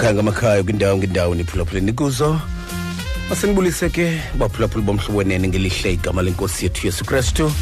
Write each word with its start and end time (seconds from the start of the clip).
kumakhaya 0.00 0.14
ngamakhaya 0.14 0.62
kwindawo 0.62 0.96
ngendawo 0.96 1.34
niphulaphuleni 1.34 1.92
kuzo 1.92 2.40
masenibulise 3.28 3.90
ke 3.90 4.16
baphulaphuli 4.38 4.84
bomhlobo 4.84 5.18
wenene 5.18 5.48
ngelihle 5.48 5.92
igama 5.92 6.22
lenkosi 6.22 6.64
yethu 6.64 6.86
yesu 6.86 7.04
kristu. 7.04 7.52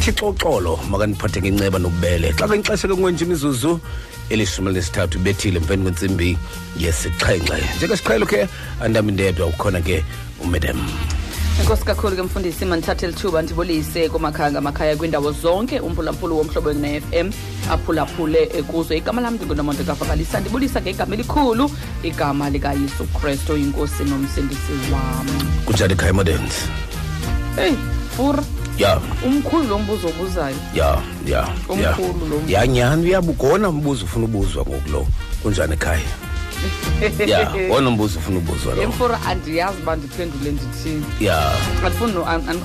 Thixo 0.00 0.28
uxolo 0.28 0.80
makaniphathe 0.88 1.40
ngenceba 1.42 1.78
nobubele 1.78 2.32
xa 2.32 2.48
kwenixesha 2.48 2.88
ke 2.88 2.94
kungenje 2.94 3.24
imizuzu 3.24 3.80
elishumi 4.30 4.72
lesithathu 4.72 5.18
bethile 5.18 5.60
emveni 5.60 5.82
kwentsimbi 5.82 6.38
yesixhenxe. 6.80 7.60
Njengesiqhelo 7.76 8.26
ke 8.26 8.48
andami 8.80 9.12
ndedwa 9.12 9.46
ukhona 9.46 9.80
ke 9.80 10.04
umedem 10.40 10.80
enkosi 11.60 11.84
kakhulu 11.84 12.16
ke 12.16 12.22
mfundisi 12.22 12.64
mandithathe 12.64 13.06
lithuba 13.06 13.42
ndibulise 13.42 14.08
kumakhaya 14.08 14.52
ngamakhaya 14.52 14.96
kwindawo 14.96 15.32
zonke. 15.32 15.80
Umphulaphula 15.80 16.34
womhlobo 16.34 16.72
ne-fm 16.72 17.30
aphulaphule 17.70 18.42
eh, 18.54 18.64
kuzo. 18.64 18.94
Igama 18.94 19.20
lam 19.20 19.34
ndingunomonde 19.34 19.84
kavakalisa 19.84 20.40
ndibulisa 20.40 20.80
ngegama 20.82 21.14
elikhulu 21.14 21.70
igama 22.02 22.50
likayesu 22.50 23.04
kristu 23.20 23.56
inkosi 23.56 24.04
nomsindisi 24.04 24.72
wam. 24.92 25.26
Kunjani 25.66 25.92
ekhaya 25.92 26.12
modens 26.12 26.54
eyi 27.58 27.76
fura 28.16 28.42
ya. 28.78 29.00
Umkhulu 29.26 29.68
lo 29.68 29.78
mbuzo 29.78 30.08
obuzayo. 30.08 30.56
Ya 30.74 30.98
ya 31.26 31.38
ya. 31.38 31.48
Omkhulu 31.68 32.26
lo. 32.30 32.42
ya 32.48 32.66
nyhani? 32.66 33.06
Uyabugona 33.06 33.68
umbuzo 33.68 34.04
ufuna 34.04 34.24
ubuzwa 34.24 34.62
ngoku 34.66 34.90
lo 34.90 35.06
kunjani 35.42 35.72
ekhaya? 35.72 36.00
ya 37.26 37.52
wona 37.70 37.88
umbuzo 37.88 38.18
ufuna 38.18 38.38
ubuzwa 38.38 38.74
lo 38.74 38.82
emfura 38.82 39.20
andiyazi 39.26 39.78
uba 39.82 39.96
ndiphendule 39.96 40.50
ndithini. 40.52 41.04
Ya. 41.20 41.52
Andifuni 41.86 42.12
no- 42.12 42.26
an- 42.26 42.48
an- 42.48 42.56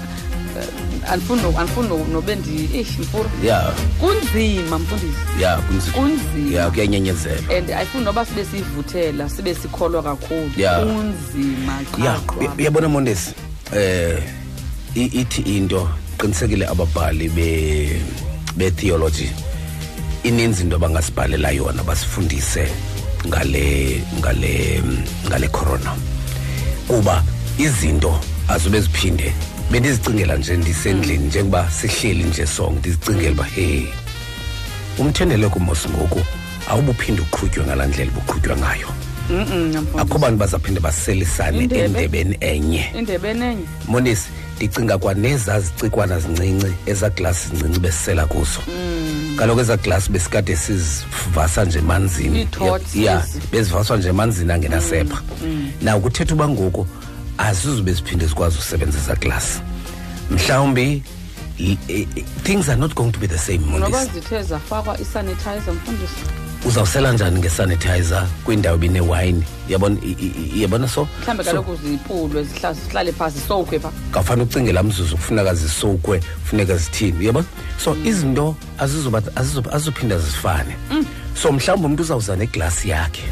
eh, 0.59 1.11
andifuni 1.11 1.41
no- 1.41 1.53
andifuni 1.59 1.87
no- 1.89 2.05
nobe 2.13 2.35
ndi 2.35 2.69
eish 2.77 2.99
mfura. 2.99 3.29
Ya. 3.43 3.71
Kunzima 3.99 4.79
mfundisi. 4.79 5.17
Ya 5.41 5.57
kunzima. 5.57 5.93
Kunzima. 5.93 6.57
Ya 6.59 6.69
kuyanyenyezela 6.69 7.57
and 7.57 7.71
ayifuni 7.71 8.05
noba 8.05 8.25
sibe 8.25 8.45
siyivuthela 8.45 9.29
sibe 9.29 9.55
sikholwa 9.55 10.03
kakhulu. 10.03 10.51
Yeah. 10.57 10.83
kunzima 10.83 11.73
ya 12.05 12.13
qaqwa 12.13 12.53
uyabona 12.57 12.89
mondesi 12.89 13.31
eh 13.75 14.23
i- 14.95 15.05
ithi 15.21 15.41
into 15.57 15.89
qinisekile 16.17 16.67
ababhali 16.67 17.29
be 17.29 18.01
be-theology 18.55 19.29
ininzi 20.23 20.63
into 20.63 20.75
abangasibhalela 20.75 21.51
yona 21.51 21.83
basifundise. 21.83 22.67
Ngale 23.27 24.01
ngale 24.19 24.83
ngale 25.27 25.47
corona. 25.47 25.95
Kuba 26.87 27.23
izinto 27.57 28.19
azube 28.47 28.81
ziphinde 28.81 29.33
bendizicingela 29.71 30.37
nje 30.37 30.57
ndisendlini 30.57 31.25
njengoba 31.27 31.71
sihleli 31.71 32.23
nje 32.23 32.47
sonke 32.47 32.79
ndizicingela 32.79 33.31
uba 33.31 33.43
hey 33.43 33.85
umthendeleko 34.97 35.59
mos 35.59 35.87
ngoku 35.89 36.21
awubuphinde 36.69 37.21
uqhutywe 37.21 37.65
ngalaa 37.65 37.85
ndlela 37.85 38.11
buqhutywa 38.11 38.57
ngayo. 38.57 38.87
Akho 39.97 40.17
bantu 40.17 40.37
bazaphinde 40.37 40.79
baselisane 40.79 41.63
endebeni 41.63 42.37
enye. 42.41 42.91
Monisi 43.87 44.29
ndicinga 44.59 44.97
kwanezaa 44.97 45.59
zicikwana 45.59 46.19
zincinci 46.19 46.67
ezaa 46.85 47.09
glasi 47.09 47.47
zincinci 47.49 47.79
besisela 47.79 48.25
kuzo. 48.25 48.59
Kaloku 49.37 49.59
ezaa 49.61 49.77
glasi 49.77 50.11
besikade 50.11 50.55
sizivasa 50.55 51.65
nje 51.65 51.79
emanzini. 51.79 52.39
Ii-tots 52.39 52.95
ya 52.95 53.23
ezi. 53.23 53.39
bezivaswa 53.51 53.97
nje 53.97 54.09
emanzini 54.09 54.51
angenasepha 54.51 55.21
na 55.81 55.99
kuthetha 55.99 56.33
uba 56.35 56.47
ngoku 56.49 56.87
azizube 57.37 57.93
ziphinde 57.93 58.25
zikwazi 58.27 58.57
usebenza 58.59 58.97
ezaa 58.99 59.15
glasi 59.15 59.59
mhlawumbi 60.31 61.03
l- 61.59 61.77
eh, 61.87 62.07
eh, 62.15 62.23
things 62.43 62.69
are 62.69 62.79
not 62.79 62.93
going 62.95 63.11
to 63.11 63.19
be 63.19 63.27
the 63.27 63.37
same 63.37 63.57
noba 63.57 63.89
monisi 63.89 64.11
zithe 64.13 64.43
zafakwa 64.43 64.99
isanitizer 65.01 65.73
mfundisi. 65.73 66.13
Uzawusela 66.65 67.11
njani 67.11 67.39
ngesanitizer 67.39 68.27
kwindawo 68.45 68.77
binewayini 68.77 69.43
yabona 69.69 69.97
i- 70.03 70.15
i- 70.25 70.33
i- 70.55 70.61
yabona 70.61 70.87
so? 70.87 71.07
Mhlawumbe 71.21 71.43
so- 71.43 71.49
kaloku 71.49 71.75
zipulwe 71.75 72.43
zihla- 72.43 72.73
zihlale 72.73 73.11
phasi 73.11 73.39
zisowukhwe 73.39 73.79
pha. 73.79 73.91
Kawufane 74.11 74.43
ucinge 74.43 74.71
laa 74.73 74.83
mzuzu 74.83 75.15
kufuneka 75.15 75.53
zisukwe 75.53 76.21
funeka 76.43 76.77
zithini 76.77 77.19
uyabona 77.19 77.45
so 77.83 77.95
izinto 78.05 78.55
azizoba 78.77 79.19
azizoba- 79.35 79.71
azizophinda 79.73 80.19
zifane. 80.19 80.75
So 81.41 81.51
mhlawumbi 81.51 81.85
umntu 81.85 82.03
uzawuza 82.03 82.35
neglasi 82.35 82.89
yakhe 82.89 83.23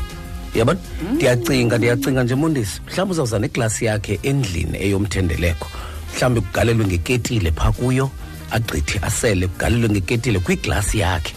uyabona 0.55 0.79
ndiyacinga 1.13 1.77
ndiyacinga 1.77 2.23
nje 2.23 2.35
mondisi 2.35 2.81
mhlawumbi 2.87 3.11
uzawuza 3.11 3.39
neglasi 3.39 3.85
yakhe 3.85 4.19
endlini 4.23 4.77
eyomthendeleko. 4.83 5.67
Mhlawumbi 6.15 6.41
kugalelwe 6.41 6.85
ngeketile 6.85 7.51
phaa 7.51 7.71
kuyo 7.71 8.09
agqithi 8.51 8.99
asele 9.01 9.47
kugalelwe 9.47 9.89
ngeketile 9.89 10.39
kwiglasi 10.39 10.99
yakhe. 10.99 11.33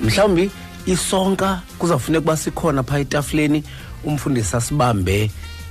Mhlawumbi 0.00 0.50
isonka 0.86 1.62
kuzawufuneka 1.78 2.24
uba 2.24 2.36
sikhona 2.36 2.82
phaa 2.82 2.98
etafuleni 2.98 3.64
umfundisi 4.04 4.56
asibambe 4.56 5.30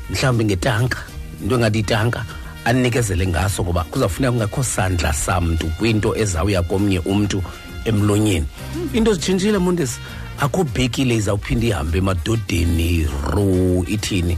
mhlawumbi 0.10 0.46
ngetanka 0.46 0.98
into 1.44 1.56
engathi 1.56 1.80
itanka 1.80 2.26
anikezele 2.66 3.28
ngaso 3.28 3.64
ngoba 3.64 3.84
kuzawufuneka 3.84 4.32
kungekho 4.32 4.64
sandla 4.64 5.14
samntu 5.14 5.68
kwinto 5.68 6.16
ezawuya 6.16 6.64
komnye 6.64 7.00
umntu 7.00 7.44
emlonyeni. 7.86 8.46
Into 8.94 9.14
zitshintshile 9.14 9.58
mondesi 9.58 10.00
akho 10.40 10.64
bhekile 10.64 11.16
izawuphinda 11.16 11.68
ihambe 11.68 11.98
emadodeni 11.98 13.08
ru 13.34 13.86
ithini 13.88 14.38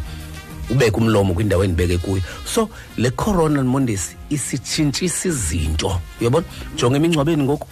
ubeke 0.70 0.98
umlomo 0.98 1.34
kwindawo 1.34 1.64
endibeke 1.64 1.98
kuyo. 1.98 2.22
So 2.46 2.70
le 2.98 3.12
corona 3.12 3.64
mondesi 3.64 4.16
isitshintshisa 4.30 5.30
izinto 5.30 6.00
uyabona? 6.22 6.46
Jonga 6.76 6.98
emingcwabeni 6.98 7.44
ngoku. 7.44 7.68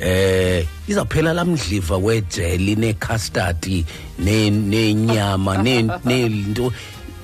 Eh 0.00 0.66
izawuphela 0.88 1.32
lamdliva 1.32 1.96
wejeli 1.96 2.76
neecustard 2.76 3.84
ne- 4.18 4.50
nenyama 4.50 5.62
ne- 5.62 5.88
nento 6.04 6.72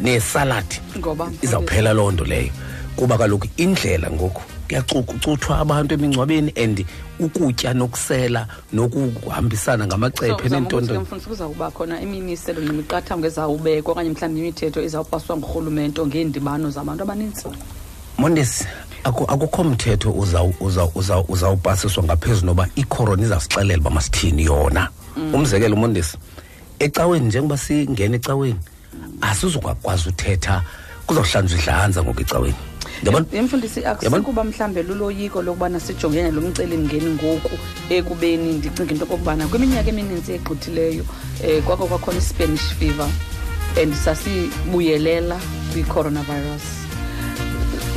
nesaladi 0.00 0.80
Ngoba, 0.98 1.30
izawuphela 1.42 1.92
loo 1.92 2.10
nto 2.10 2.24
leyo. 2.24 2.50
Kuba 2.96 3.18
kaloku 3.18 3.46
indlela 3.56 4.10
ngoku 4.10 4.42
kuyacuthwa 4.68 5.58
abantu 5.58 5.94
emingcwabeni 5.94 6.52
and 6.56 6.84
ukutya 7.20 7.74
nokusela 7.74 8.46
nokuhambisana 8.72 9.86
ngamacephe 9.86 10.48
nentonto 10.48 11.00
mfundisi 11.00 11.28
kuzawuba 11.28 11.70
khona 11.70 12.00
imimiselo 12.00 12.60
nemiqathango 12.60 13.26
ezawubekwa 13.26 13.92
okanye 13.92 14.10
mhlawumbi 14.10 14.40
imithetho 14.40 14.80
ezawupaswa 14.80 15.36
ngurhulumente 15.36 16.00
ngeendibano 16.06 16.70
zabantu 16.70 17.02
abanintsi. 17.02 17.48
Mondesi 18.18 18.64
aku- 18.64 18.91
akukho 19.04 19.64
mthetho 19.64 20.10
uzaw- 20.10 20.54
uzaw- 20.60 20.92
uzaw- 20.94 21.24
uzawupasiswa 21.28 22.04
ngaphezu 22.04 22.46
noba 22.46 22.68
icorona 22.76 23.22
izawusixelela 23.22 23.80
uba 23.80 23.90
masithini 23.90 24.44
yona. 24.44 24.88
Umzekelo 25.32 25.74
umondisi 25.74 26.16
ecaweni 26.78 27.26
njengoba 27.26 27.56
singena 27.58 28.16
ecaweni 28.16 28.58
asizokwazi 29.20 30.08
uthetha 30.08 30.62
kuzawuhlanjwa 31.06 31.58
idlanza 31.58 32.02
ngoku 32.02 32.20
ecaweni. 32.20 32.54
Yemfundisi 33.32 33.84
akusikuba 33.84 34.44
mhlawumbe 34.44 34.82
luloyiko 34.82 35.42
lokubana 35.42 35.80
sijongene 35.80 36.30
lo 36.30 36.40
mcelimngeni 36.40 37.10
ngoku 37.14 37.58
ekubeni 37.90 38.52
ndicinga 38.52 38.92
into 38.92 39.04
okokubana 39.04 39.46
kwiminyaka 39.48 39.88
emininzi 39.90 40.32
egqithileyo 40.34 41.04
um 41.44 41.62
kwako 41.62 41.86
kwakhona 41.86 42.18
ispanish 42.18 42.74
fever 42.78 43.08
and 43.82 43.94
sasibuyelela 43.94 45.36
kwi-coronavirus 45.72 46.81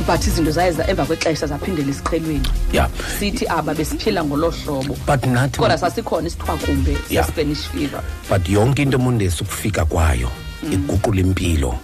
but 0.06 0.26
izinto 0.26 0.50
zaye 0.50 0.72
za- 0.72 0.86
emva 0.88 1.04
kwexesha 1.06 1.46
zaphindela 1.46 1.90
esiqhelweni. 1.90 2.48
Ya. 2.72 2.88
Sithi 3.18 3.46
aba 3.48 3.74
besiphila 3.74 4.24
ngolo 4.24 4.50
hlobo. 4.50 4.96
But 5.06 5.26
nathi 5.26 5.58
kodwa 5.58 5.78
sasikhona 5.78 6.26
isithwakumbe 6.28 6.96
Yeah. 7.10 7.26
sespanish 7.26 7.68
fever. 7.68 8.00
But 8.30 8.48
yonke 8.48 8.82
into 8.82 8.98
mondesi 8.98 9.42
ukufika 9.42 9.84
kwayo 9.84 10.30
iguqula 10.72 11.20
impilo 11.20 11.78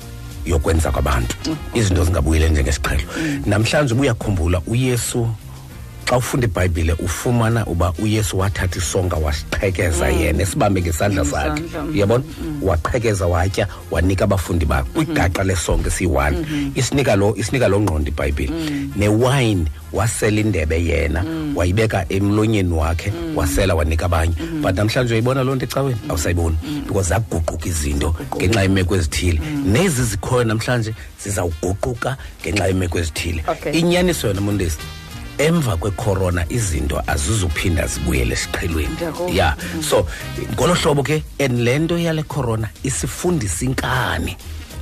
yokwenza 0.47 0.91
kwabantu. 0.91 1.37
Izinto 1.75 2.05
zingabuyele 2.05 2.49
njengesiqhelo. 2.51 3.03
Namhlanje 3.47 3.95
ubuyakhumbula 3.95 4.61
uyesu 4.67 5.29
xa 6.05 6.17
ufunda 6.17 6.47
ibhayibhile 6.47 6.93
ufumana 6.93 7.67
uba 7.67 7.93
uyesu 7.99 8.39
wathatha 8.39 8.79
isonka 8.79 9.17
wasiqhekeza 9.17 10.09
yena 10.09 10.43
esibambe 10.43 10.83
ngesandla 10.83 11.25
sakhe. 11.25 11.63
uyabona 11.63 11.85
mm. 11.85 11.95
uyabona? 11.95 12.25
Waqhekeza 12.63 13.27
watya 13.27 13.69
wanika 13.91 14.25
abafundi 14.25 14.65
bakhe 14.65 14.91
kwigaqa 14.95 15.45
lesonke 15.45 15.89
esiyi-one. 15.89 16.47
Isinika 16.75 17.17
lo 17.17 17.35
isinika 17.37 17.69
lo 17.69 17.81
ngqondo 17.81 18.09
ibhayibhile. 18.09 18.53
Newayini 18.97 19.67
wasela 19.93 20.41
indebe 20.41 20.85
yena 20.85 21.25
wayibeka 21.55 22.07
emlonyeni 22.09 22.73
wakhe 22.73 23.13
wasela 23.35 23.75
wanika 23.75 24.07
abanye. 24.07 24.35
But 24.63 24.75
namhlanje 24.75 25.15
uyayibona 25.15 25.45
loo 25.45 25.55
nto 25.55 25.65
ecaweni? 25.65 25.99
Awusayiboni. 26.09 26.57
Because 26.87 27.09
zaguquka 27.09 27.69
izinto 27.69 28.15
ngenxa 28.37 28.63
yemeko 28.63 28.97
ezithile. 28.97 29.41
Nezi 29.65 30.05
zikhoyo 30.05 30.45
namhlanje 30.45 30.95
zizawuguquka 31.25 32.17
ngenxa 32.43 32.67
yemeko 32.67 32.99
ezithile. 32.99 33.45
Okay. 33.49 33.73
inyaniso 33.79 34.29
yona 34.29 34.41
mondesi 34.41 34.79
emva 35.43 35.77
kwecorona 35.77 36.45
izinto 36.49 37.03
azizuphinda 37.07 37.87
zibuyele 37.87 38.33
esiqhelweni 38.35 38.95
Ndiyakuva. 38.95 39.31
ya 39.35 39.57
so 39.91 40.07
ngolo 40.55 40.75
hlobo 40.75 41.03
ke 41.03 41.23
and 41.41 41.59
le 41.61 41.79
nto 41.79 41.99
yale 41.99 42.23
corona 42.23 42.69
isifundisa 42.83 43.65
inkani. 43.65 44.37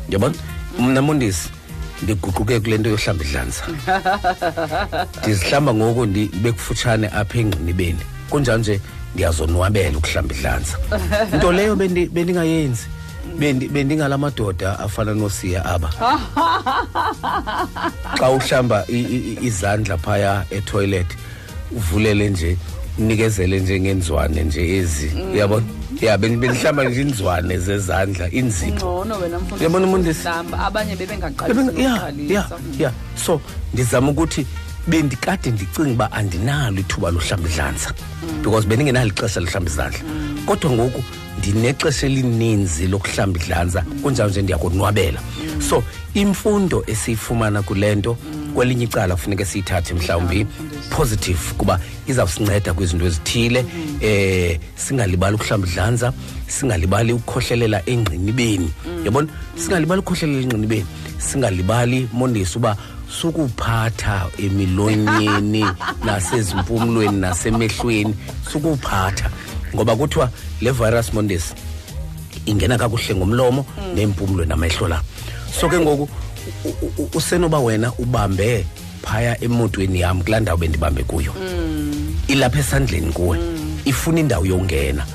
Yabona? 0.08 0.34
Mna 0.78 1.02
mondisi 1.02 1.48
ndiguquke 2.02 2.60
kule 2.60 2.78
nto 2.78 2.90
yohlamba 2.90 3.24
idlanza 3.24 3.62
ndizihlamba 5.22 5.74
ngoku 5.74 6.06
ndibe 6.06 6.52
kufutshane 6.52 7.08
apha 7.08 7.38
engqinibeni. 7.38 7.98
Kunjalo 8.30 8.58
nje? 8.58 8.80
Ndiyazonwabela 9.14 9.98
ukuhlamba 9.98 10.34
idlanza 10.34 10.78
nto 11.36 11.52
leyo 11.52 11.74
bendi- 11.76 12.08
bendingayenzi 12.08 12.82
bendi 12.86 12.99
bendingala 13.72 14.18
madoda 14.18 14.78
afana 14.78 15.14
nosiya 15.14 15.64
aba. 15.64 15.90
Xa 18.18 18.30
uhlamba 18.30 18.84
i- 18.88 18.92
i- 19.16 19.22
i- 19.32 19.46
izandla 19.46 19.96
phaya 19.98 20.44
etoilet 20.50 21.06
uvulele 21.72 22.30
nje 22.30 22.56
unikezele 22.98 23.60
nje 23.60 23.80
ngenzwane 23.80 24.44
nje 24.44 24.76
ezi. 24.78 25.10
Uyabona 25.32 25.66
ya 26.00 26.16
ben- 26.18 26.36
bendihlamba 26.38 26.84
nje 26.84 27.00
inzwane 27.02 27.58
zezandla 27.58 28.30
inzipho. 28.30 28.74
Ngcono 29.04 29.14
wena 29.18 29.36
mfundisi 29.38 29.60
Uyabona 29.64 29.86
umfundisi? 29.86 30.20
hlamba 30.22 30.58
abanye 30.58 30.96
Bebe- 30.96 31.06
bebengaqalisi 31.06 31.82
ya 31.82 31.90
nokuqalisa. 31.90 32.34
ya 32.34 32.46
ya. 32.78 32.92
So 33.26 33.40
ndizama 33.72 34.10
ukuthi 34.10 34.46
bendikade 34.86 35.50
ndicinga 35.50 35.90
uba 35.90 36.12
andinalo 36.12 36.80
ithuba 36.80 37.10
lohlamba 37.10 37.48
idlanza 37.48 37.92
because 38.42 38.66
bendingenalo 38.66 39.08
ixesha 39.08 39.40
lohlamba 39.40 39.70
izandla. 39.70 40.00
Kodwa 40.46 40.70
ngoku 40.70 41.02
ndinexesha 41.38 42.06
elininzi 42.06 42.86
lokuhlamba 42.86 43.40
idlanza 43.40 43.82
kunjalo 44.02 44.30
nje 44.30 44.42
ndiyakonwabela. 44.42 45.20
So 45.68 45.82
imfundo 46.14 46.84
esiyifumana 46.86 47.62
kule 47.62 47.94
nto 47.94 48.16
kwelinye 48.54 48.84
icala 48.84 49.14
kufuneka 49.14 49.44
siyithathe 49.44 49.94
mhlawumbi 49.94 50.46
positive 50.90 51.38
kuba 51.58 51.80
izawusinceda 52.06 52.74
kwizinto 52.74 53.06
ezithile 53.06 53.64
eh 54.00 54.58
singalibali 54.74 55.34
ukuhlamba 55.34 55.68
idlanza 55.68 56.12
singalibali 56.46 57.12
ukukhohlelela 57.12 57.82
engqinibeni. 57.86 58.70
Yabona? 59.04 59.28
Singalibali 59.56 60.00
ukukhohlelela 60.00 60.42
engqinibeni 60.42 60.86
singalibali 61.18 62.08
mondesi 62.12 62.58
uba 62.58 62.76
sukuphatha 63.10 64.26
emilonyeni 64.38 65.64
nasezimpumlweni 66.04 67.20
nasemehlweni 67.20 68.14
sukuphatha. 68.52 69.30
Ngoba 69.74 69.96
kuthiwa 69.96 70.30
le 70.60 70.70
virus 70.70 71.12
mondesi 71.14 71.54
ingena 72.46 72.78
kakuhle 72.78 73.14
ngomlomo 73.14 73.66
neempumlo 73.94 74.44
namehlo 74.44 74.88
la. 74.88 75.02
So 75.60 75.68
ke 75.68 75.78
ngoku 75.78 76.08
usenoba 77.14 77.58
wena 77.58 77.92
ubambe 77.98 78.66
phaya 79.02 79.44
emotweni 79.44 80.00
yam 80.00 80.22
kulaa 80.22 80.40
ndawo 80.40 80.58
bendibambe 80.58 81.02
kuyo. 81.02 81.34
Ilapha 82.28 82.58
esandleni 82.58 83.12
kuwe. 83.12 83.38
Ifuna 83.84 84.20
indawo 84.20 84.46
yongena 84.46 85.06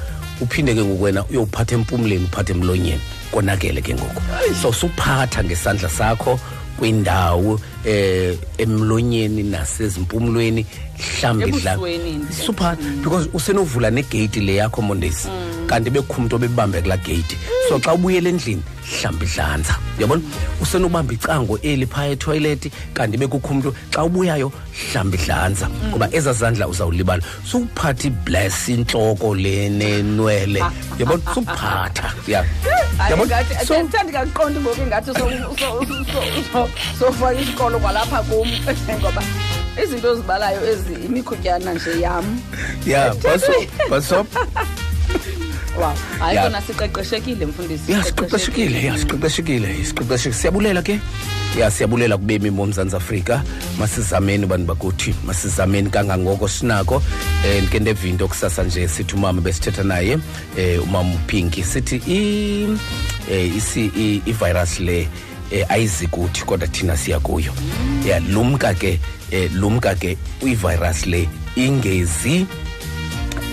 uphinde 0.41 0.75
ke 0.75 0.83
ngoku 0.83 1.03
wena 1.03 1.25
uyowuphatha 1.25 1.75
empumleni 1.75 2.25
uphathe 2.25 2.53
emlonyeni. 2.53 3.01
Konakele 3.31 3.81
ke 3.81 3.94
ngoku. 3.94 4.21
So 4.62 4.74
suphatha 4.74 5.44
ngesandla 5.44 5.89
sakho 5.89 6.39
kwindawo 6.77 7.59
eh 7.86 8.38
emlonyeni 8.58 9.44
nasezimpumlweni 9.44 10.66
hlambi 11.20 11.52
dla 11.52 11.78
suphatha 12.46 12.78
because 13.04 13.30
usenovula 13.34 13.92
negate 13.92 14.40
le 14.42 14.56
yakho 14.56 14.82
mondesi 14.82 15.28
kanti 15.68 15.90
bekukho 15.90 16.18
umuntu 16.18 16.36
obebambe 16.36 16.82
kulaa 16.82 16.98
gate 16.98 17.38
so 17.70 17.80
xa 17.80 17.94
ubuyela 17.94 18.30
endlini 18.30 18.64
hlamba 19.02 19.26
idlanza 19.26 19.76
uyabona 19.98 20.22
usenobamba 20.62 21.14
icango 21.14 21.58
eli 21.62 21.86
phaya 21.86 22.12
etoilet 22.12 22.72
kanti 22.94 23.18
bekukho 23.18 23.50
umuntu 23.50 23.74
xa 23.92 24.04
ubuyayo 24.04 24.52
hlamba 24.92 25.18
idlanza 25.18 25.70
ngoba 25.90 26.10
ezaa 26.14 26.34
zandla 26.34 26.68
uzawulibala 26.68 27.24
sukuphatha 27.52 28.08
ibless 28.08 28.70
intloko 28.70 29.36
le 29.36 29.70
nenwele 29.70 30.64
uyabona 30.98 31.24
sukuphatha 31.34 32.14
ya 32.28 32.46
Yabona? 33.10 33.26
ngathi 33.36 33.66
So- 33.66 33.84
ndithanda 33.84 34.12
ngakuqonda 34.12 34.62
ngoku 34.62 34.82
ingathi 34.82 35.12
so- 35.14 35.32
so- 35.60 35.86
so- 36.12 36.44
so- 36.54 36.70
sofaka 37.00 37.34
isikolo 37.42 37.75
kwalapha 37.80 38.24
kum. 38.24 38.48
Ngoba 39.00 39.24
izinto 39.83 40.13
ezibalayo 40.13 40.62
ezi 40.72 40.94
imikhutyana 41.06 41.74
nje 41.74 42.01
yam. 42.01 42.39
Ya 42.86 43.13
baso 43.24 43.51
baso. 43.89 44.25
Wow 45.75 45.92
hayi 46.19 46.36
Ya. 46.36 46.44
kona 46.44 46.62
siqeqeshekile 46.62 47.45
mfundisi 47.45 47.92
ya 47.92 48.04
siqeqeshekile 48.04 48.83
ya 48.83 48.98
siqeqeshekile. 48.98 49.86
siqeqeshekile 49.86 50.33
siyabulela 50.33 50.81
ke? 50.81 51.00
Ya 51.60 51.72
siyabulela 51.72 52.18
kubemi 52.18 52.51
bomzantsi 52.51 52.95
afrika. 52.95 53.44
Masizameni 53.80 54.45
bantu 54.45 54.66
bakuthi? 54.72 55.16
Masizameni 55.25 55.89
kangangoko 55.89 56.48
sinako. 56.48 56.95
Um 56.95 57.62
ndike 57.62 57.80
ndeva 57.80 58.07
into 58.07 58.27
kusasa 58.27 58.63
nje 58.63 58.88
sithi 58.88 59.16
umama 59.16 59.42
besithetha 59.42 59.83
naye 59.83 60.16
um 60.16 60.83
umama 60.83 61.16
upinki 61.16 61.63
sithi 61.63 61.95
i- 62.07 62.77
eh, 63.31 63.56
isi- 63.57 63.92
i- 63.98 64.22
ivirus 64.25 64.80
le 64.80 65.07
um 65.51 65.63
ayizi 65.69 66.07
kuthi 66.07 66.45
kodwa 66.45 66.68
thina 66.68 66.97
siya 66.97 67.19
kuyo. 67.19 67.53
Ya 68.07 68.19
lumka 68.19 68.74
ke 68.74 69.00
um 69.31 69.50
lumka 69.59 69.95
ke 69.95 70.18
ivirus 70.42 71.06
le 71.06 71.30
ingezi 71.56 72.45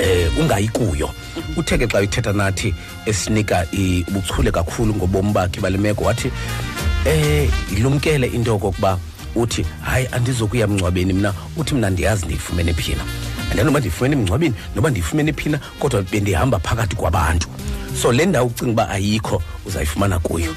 eh 0.01 0.29
ungayi 0.41 0.69
kuyo 0.69 1.11
uthe 1.57 1.79
ke 1.79 1.87
xa 1.87 2.03
ithetha 2.03 2.33
nathi 2.33 2.75
esinika 3.07 3.67
i- 3.73 4.05
ubuchule 4.09 4.51
kakhulu 4.51 4.95
ngobomi 4.95 5.33
bakhe 5.33 5.61
bale 5.61 5.79
meko 5.79 6.05
wathi 6.05 6.31
eh 7.05 7.49
ilumkele 7.77 8.27
into 8.27 8.51
yokokuba 8.51 8.99
uthi 9.37 9.65
hayi 9.83 10.09
andizokuya 10.13 10.67
mngcwabeni 10.67 11.13
mna. 11.13 11.33
Uthi 11.57 11.75
mna 11.75 11.91
ndiyazi 11.91 12.25
ndiyifumene 12.25 12.75
phina. 12.75 13.05
Andinoba 13.61 13.79
ndiyifumene 13.79 14.17
emngcwabeni 14.17 14.55
noba 14.77 14.91
ndiyifumene 14.91 15.33
phina 15.33 15.59
kodwa 15.79 16.03
bendihamba 16.03 16.59
phakathi 16.59 16.97
kwabantu. 16.97 17.49
So 18.03 18.13
le 18.13 18.27
ndawo 18.27 18.47
ucinga 18.47 18.73
uba 18.73 18.89
ayikho 18.89 19.43
uzayifumana 19.67 20.19
kuyo. 20.19 20.55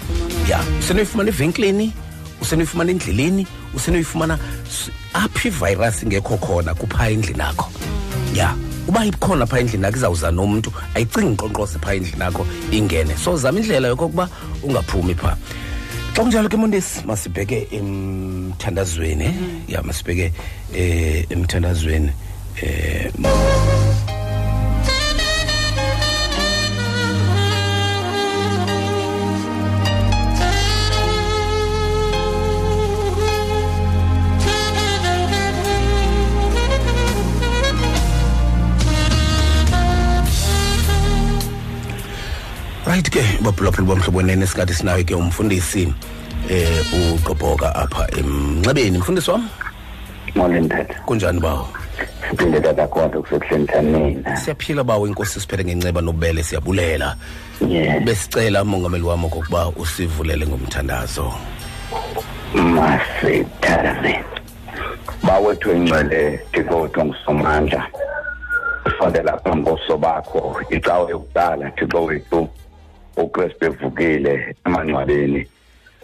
Ya 0.50 0.60
usenoyifumana 0.80 1.30
evenkileni 1.30 1.94
usenoyifumana 2.42 2.92
endleleni 2.92 3.48
usenoyifumana 3.76 4.40
s- 4.70 4.90
apho 5.14 5.48
ivirus 5.48 6.04
ingekho 6.04 6.38
khona 6.38 6.74
kuphaa 6.74 7.10
endlini 7.10 7.42
akho. 7.42 7.72
Ya 8.34 8.56
uba 8.88 9.06
ikhona 9.06 9.46
phaa 9.46 9.60
endlini 9.60 9.86
akho 9.86 9.98
izawuza 9.98 10.32
nomntu 10.32 10.72
ayicingi 10.96 11.28
inkqonkqoze 11.28 11.80
phaa 11.80 11.94
endlini 11.94 12.24
akho 12.24 12.46
ingene. 12.72 13.18
So 13.18 13.38
zama 13.38 13.60
indlela 13.60 13.88
yokokuba 13.88 14.30
ungaphumi 14.64 15.16
phaa. 15.16 15.36
Xa 16.16 16.22
kunjalo 16.24 16.48
ke 16.50 16.58
mondesi 16.58 17.04
masibheke 17.06 17.68
emthandazweni 17.72 19.34
ya 19.68 19.82
masibheke 19.84 20.32
um 20.74 21.24
emthandazweni. 21.30 22.12
Um 22.64 23.26
right 42.86 43.10
ke 43.12 43.20
baphulaphula 43.44 43.88
bomhlobo 43.88 44.22
nene 44.24 44.48
sikade 44.48 44.72
sinayo 44.72 45.04
ke 45.04 45.12
umfundisi 45.12 45.92
eh 46.48 46.80
uqobhoka 47.20 47.76
apha 47.76 48.08
emnxebeni. 48.16 48.98
Mfundisi 48.98 49.32
wam? 49.32 49.50
Molweni 50.36 50.70
tata. 50.70 50.94
kunjani 51.06 51.40
bawo? 51.40 51.68
Siphinde 52.30 52.60
tata 52.62 52.88
kodwa 52.88 53.22
kusekuhleni 53.22 53.92
nina. 53.92 54.38
siyaphila 54.38 54.84
bawo 54.84 55.08
inkosi 55.08 55.40
siphethe 55.40 55.64
ngenceba 55.66 56.02
nobele 56.02 56.44
siyabulela 56.44 57.16
Yes. 57.70 58.04
besicela 58.04 58.62
umongameli 58.64 59.04
wam 59.04 59.26
okokuba 59.26 59.68
usivulele 59.68 60.48
ngomthandazo 60.48 61.34
Masithaze. 62.54 64.20
Bawethu 65.24 65.72
ingcwele 65.72 66.40
Thixo 66.52 66.90
ngusomandla. 67.06 67.88
Ufondela 68.86 69.38
phambi 69.38 69.70
koso 69.70 69.98
bakho 69.98 70.62
icawe 70.70 71.12
yokuqala 71.12 71.72
Thixo 71.72 72.04
wethu 72.04 72.50
uKristu 73.18 73.66
evukile 73.66 74.56
emangcwabeni. 74.66 75.48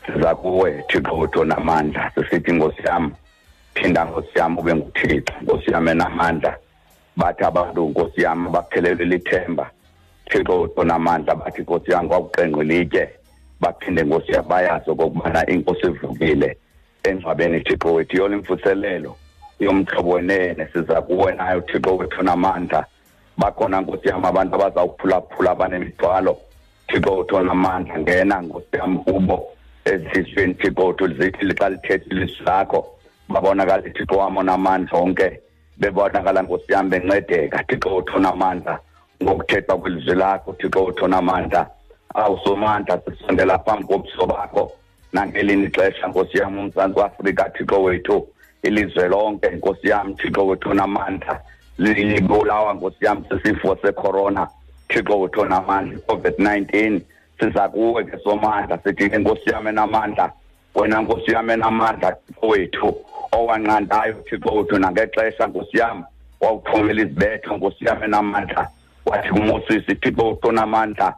Siza 0.05 0.36
kuwe 0.36 0.83
Thixo 0.89 1.17
wethu 1.17 1.43
namandla 1.45 2.12
sisithi 2.15 2.51
Nkosi 2.51 2.81
yami 2.86 3.12
phinda 3.74 4.06
Nkosi 4.06 4.40
yami 4.40 4.60
ube 4.60 4.75
nguThixo. 4.75 5.34
Nkosi 5.42 5.72
yami 5.72 5.92
enamandla. 5.92 6.58
Bathi 7.18 7.44
abantu 7.44 7.90
Nkosi 7.90 8.22
yami 8.22 8.50
baphelelwe 8.50 9.06
lithemba. 9.06 9.70
Thixo 10.30 10.62
wethu 10.62 10.84
namandla 10.84 11.36
bathi 11.36 11.62
Nkosi 11.62 11.92
yami 11.92 12.10
kwakuqenqe 12.10 12.63
litye. 12.63 13.10
baphinde 13.62 14.04
nkosi 14.04 14.32
yabayazi 14.32 14.90
okokubana 14.92 15.50
inkosi 15.50 15.86
ivukile 15.88 16.58
engcwabeni 17.04 17.60
thixo 17.60 17.94
wethu 17.94 18.18
yona 18.18 18.36
imvuselelo 18.36 19.16
yomhlobo 19.60 20.10
wenene 20.10 20.68
siza 20.74 21.01
kuwe 21.01 21.32
nayo 21.34 21.62
thixo 21.62 21.98
wethu 21.98 22.24
namandla 22.24 22.86
bakhona 23.38 23.82
nkosi 23.82 24.08
yam 24.08 24.25
abantu 24.25 24.56
abazawuphulaphula 24.56 25.51
abanemithwalo 25.51 26.38
thixo 26.88 27.18
wethu 27.18 27.40
namandla 27.40 28.00
ngena 28.00 28.42
nkosi 28.42 28.78
yam 28.78 28.98
kubo. 28.98 29.48
Ezizweni 29.86 30.54
thixo 30.54 30.88
wethu 30.88 31.08
zithi 31.08 31.54
xa 31.54 31.70
lithethe 31.70 32.10
ilizwi 32.10 32.46
lakho. 32.46 32.80
Babonakala 33.32 33.82
thixo 33.82 34.18
wam 34.18 34.38
onamandla 34.38 35.00
onke 35.00 35.40
bebonakala 35.80 36.42
nkosi 36.42 36.72
yam 36.72 36.90
bencedeka. 36.90 37.64
Thixo 37.64 37.96
wethu 37.96 38.18
onamandla 38.18 38.80
ngokuthethwa 39.24 39.78
kwelizwi 39.78 40.16
lakho. 40.16 40.54
Thixo 40.54 40.86
wethu 40.86 41.06
onamandla 41.06 41.70
awusomandla 42.16 43.02
sisondela 43.06 43.60
phambi 43.60 43.84
kobuso 43.88 44.26
bakho. 44.26 44.72
Nangelini 45.14 45.66
ixesha 45.66 46.08
nkosi 46.08 46.38
yam 46.38 46.60
umzantsi 46.60 47.00
waafrika 47.00 47.50
thixo 47.50 47.84
wethu 47.84 48.28
ilizwe 48.64 49.08
lonke 49.08 49.50
nkosi 49.50 49.88
yam 49.88 50.16
thixo 50.16 50.48
wethu 50.48 50.70
onamandla 50.70 51.42
libulawa 51.78 52.74
nkosi 52.74 53.06
yam 53.06 53.24
sisifo 53.30 53.78
secorona. 53.82 54.48
Thixo 54.90 55.20
wethu 55.20 55.42
onamandla 55.42 55.98
i-covid-19 55.98 57.02
siza 57.40 57.70
kuwe 57.70 58.04
ke 58.04 58.18
somandla 58.24 58.78
sithi 58.84 59.18
nkosi 59.18 59.50
yami 59.50 59.70
enamandla 59.70 60.32
wena 60.75 61.01
nkosi 61.01 61.32
yami 61.32 61.54
enamandla 61.54 62.16
wethu 62.42 62.96
owanqandayo 63.32 64.13
thixo 64.13 64.56
wethu 64.56 64.80
nangexesha 64.80 65.48
nkosi 65.48 65.78
yami. 65.78 66.04
Wawuthumela 66.42 67.01
izibetho 67.01 67.58
nkosi 67.58 67.86
yami 67.86 68.04
enamandla. 68.06 68.70
Wathi 69.06 69.30
kumosisi 69.30 69.96
thixo 69.96 70.28
wethu 70.28 70.48
onamandla 70.48 71.16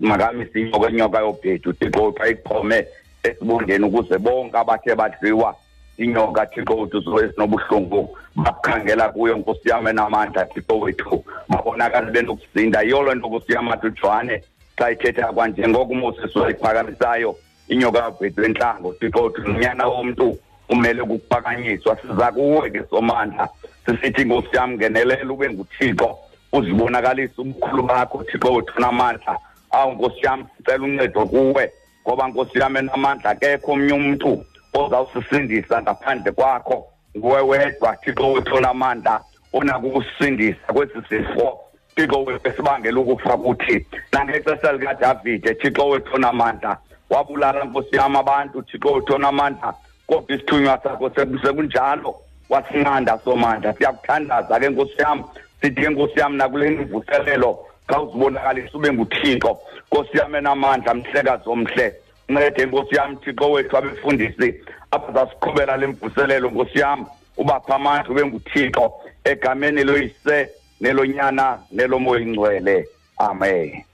makamise 0.00 0.60
inyoka 0.60 0.90
inyoka 0.90 1.20
yobhedu 1.20 1.72
thixo 1.72 2.04
wethu 2.04 2.22
ayiqhome 2.22 2.86
esibundeni 3.22 3.84
ukuze 3.84 4.18
bonke 4.18 4.58
abathe 4.58 4.94
badliwa 4.94 5.54
inyoka 5.98 6.46
thixo 6.46 6.76
wethu 6.76 7.00
zesinobuhlungu 7.00 8.16
bakukhangela 8.36 9.08
kuyo 9.08 9.36
nkosi 9.36 9.68
yami 9.68 9.90
enamandla 9.90 10.44
thixo 10.44 10.78
wethu. 10.78 11.24
Babonakale 11.48 12.10
benokusinda. 12.10 12.82
Yiyo 12.82 13.02
loo 13.02 13.14
nto 13.14 13.28
nkosi 13.28 13.52
yami 13.52 13.70
athi 13.72 13.86
ujwane 13.86 14.42
xa 14.78 14.90
ithetha 14.90 15.32
kwanjengoko 15.32 15.92
umoses 15.92 16.36
wayiphakamisayo 16.36 17.36
inyoka 17.68 17.98
yabhedu 17.98 18.44
entlango 18.44 18.92
thixo 18.92 19.22
wethu 19.22 19.40
nonyana 19.40 19.86
womntu 19.86 20.38
umele 20.68 21.00
ukuphakanyiswa 21.02 21.96
siza 21.96 22.32
kuwe 22.32 22.70
ke 22.70 22.82
somandla 22.90 23.48
sisithi 23.86 24.24
nkosi 24.24 24.56
yami 24.56 24.74
ngenelela 24.74 25.32
ube 25.32 25.50
nguthixo 25.50 26.18
uzibonakalise 26.52 27.34
ubukhulu 27.38 27.82
bakho 27.82 28.24
thixo 28.24 28.52
wethu 28.52 28.80
namandla. 28.80 29.38
Awu 29.70 29.92
nkosi 29.92 30.26
yami 30.26 30.44
sicela 30.56 30.84
uncedo 30.84 31.26
kuwe 31.26 31.72
ngoba 32.02 32.28
nkosi 32.28 32.58
yami 32.58 32.78
enamandla 32.78 33.30
akekho 33.30 33.72
omnye 33.72 33.92
umntu 33.92 34.44
ozawusisindisa 34.74 35.82
ngaphandle 35.82 36.32
kwakho. 36.32 36.86
Nguwe 37.16 37.40
wedwa 37.40 37.96
thixo 37.96 38.32
wethu 38.32 38.54
onamandla 38.54 39.20
onako 39.52 39.86
ukusindisa 39.86 40.72
kwesi 40.72 40.98
sifo. 41.08 41.60
Thixo 41.94 42.24
wethu 42.24 42.48
esibangela 42.48 43.00
ukufa 43.00 43.36
kuthi 43.36 43.86
nangexesha 44.12 44.72
likadavide 44.72 45.54
thixo 45.54 45.88
wethu 45.88 46.14
onamandla 46.14 46.78
wabulala 47.10 47.64
nkosi 47.64 47.96
yam 47.96 48.16
abantu 48.16 48.62
thixo 48.62 48.92
wethu 48.92 49.14
onamandla 49.14 49.74
kodwa 50.06 50.36
isithunywa 50.36 50.78
sakho 50.82 51.10
sekunjalo 51.14 52.14
wasinqanda 52.48 53.18
somandla. 53.24 53.74
Siyakuthandaza 53.74 54.60
ke 54.60 54.68
nkosi 54.68 55.02
yam 55.02 55.24
sithi 55.60 55.82
ke 55.82 55.88
nkosi 55.88 56.20
yam 56.20 56.36
nakule 56.36 56.70
mvuselelo 56.70 57.58
xa 57.88 58.00
uzibonakalisa 58.00 58.78
ube 58.78 58.92
nguthixo. 58.92 59.58
Nkosi 59.86 60.18
yam 60.18 60.34
enamandla 60.34 60.94
mhlekazi 60.94 61.48
omhle 61.48 61.94
ncede 62.28 62.66
nkosi 62.66 62.94
yam 62.94 63.16
thixo 63.16 63.50
wethu 63.50 63.76
abefundisi 63.76 64.54
abazasiqhubela 64.90 65.76
le 65.76 65.86
mvuselelo. 65.86 66.50
Nkosi 66.50 66.78
yam 66.78 67.06
ubapha 67.36 67.74
amandla 67.74 68.10
ube 68.10 68.24
nguthixo 68.26 68.92
egameni 69.24 69.84
loyise 69.84 70.50
nelonyana 70.80 71.58
nelomoya 71.72 72.20
ingcwele 72.20 72.88
amen. 73.18 73.85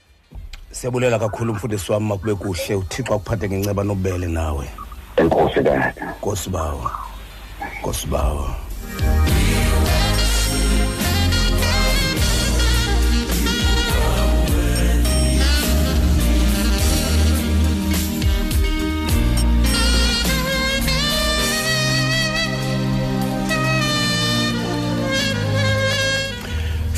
Siyabulela 0.73 1.19
kakhulu 1.19 1.51
umfundisi 1.53 1.91
wami 1.91 2.07
makube 2.07 2.35
kuhle. 2.35 2.75
Uthixo 2.75 3.13
akuphathe 3.13 3.49
ngenceba 3.49 3.83
nobele 3.83 4.27
nawe. 4.27 4.65
Enkosi 5.17 5.63
tata 5.63 5.93
nkosi 6.17 6.49
bawo. 6.49 6.91
Nkosi 7.79 8.07
bawo. 8.07 8.49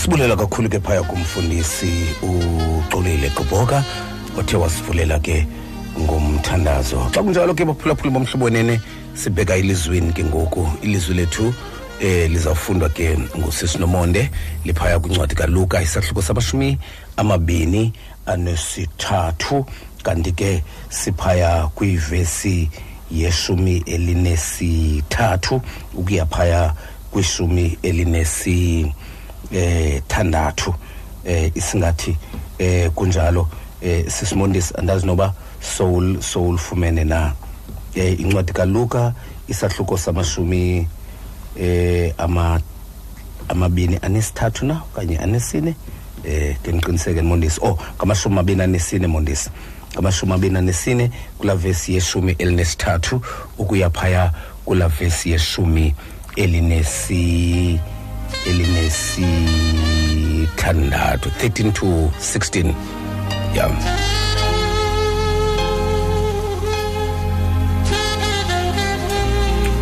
Sibulela 0.06 0.36
kakhulu 0.36 0.70
ke 0.70 0.80
phaya 0.80 1.02
kumfundisi 1.02 1.90
uxolile 2.22 3.30
gqibhoka 3.30 3.84
othe 4.38 4.58
wasivulela 4.58 5.18
ke 5.20 5.48
ngomthandazo. 5.98 7.10
Xa 7.10 7.24
kunjalo 7.24 7.56
ke 7.58 7.66
baphulaphula 7.66 8.14
bomhlobo 8.14 8.50
nene 8.50 8.80
sibheka 9.16 9.58
ilizwini 9.58 10.14
ke 10.14 10.24
ngoku. 10.24 10.70
Ilizwi 10.84 11.16
lethu 11.16 11.54
eh 12.00 12.30
lizawufundwa 12.30 12.90
ke 12.90 13.18
ngusisi 13.38 13.80
nomonde 13.80 14.30
liphaya 14.66 15.00
kwincwadi 15.00 15.36
kaluka 15.36 15.82
isahluko 15.82 16.22
samashumi 16.22 16.78
amabini 17.18 17.94
anesithathu. 18.26 19.66
Kanti 20.04 20.32
ke 20.32 20.64
siphaya 20.90 21.68
kwivesi 21.76 22.70
yeshumi 23.12 23.84
elinesithathu 23.86 25.62
ukuya 25.98 26.26
phaya 26.26 26.74
kwishumi 27.12 27.78
elinesi 27.82 28.94
eh 29.52 30.02
thandathu 30.08 30.74
eh 31.26 31.52
isingathi 31.56 32.18
eh 32.60 32.90
kunjalo 32.96 33.50
eh 33.82 34.06
sisimondisi 34.08 34.74
andazi 34.78 35.06
noba 35.06 35.34
soul 35.62 36.22
soul 36.22 36.58
fumene 36.58 37.04
na. 37.04 37.34
Eh 37.96 38.20
incwadi 38.20 38.54
kaLuka 38.54 39.14
isahluko 39.48 39.98
samashumi 39.98 40.88
eh 41.60 42.14
ama 42.18 42.62
amabini 43.48 44.00
anesithathu 44.02 44.66
na 44.66 44.82
okanye 44.82 45.18
anesine. 45.18 45.76
Eh 46.24 46.56
ngeniqiniseke 46.64 47.22
mondisi. 47.22 47.60
Oh 47.64 47.78
ngamashumi 47.98 48.34
amabini 48.36 48.62
anesine 48.62 49.08
mondisi. 49.08 49.50
Ngamashumi 49.94 50.32
amabini 50.32 50.58
anesine 50.58 51.12
kula 51.38 51.56
vesi 51.56 51.94
yeshumi 51.94 52.36
elinesithathu 52.38 53.22
ukuya 53.58 53.90
phaya 53.90 54.32
kula 54.66 54.88
vesi 54.88 55.32
yeshumi 55.32 55.96
elinesi 56.36 57.80
elinesithandathu 58.46 61.30
13 61.30 61.72
to 61.72 61.86
16 62.20 62.76
yeah. 63.56 63.72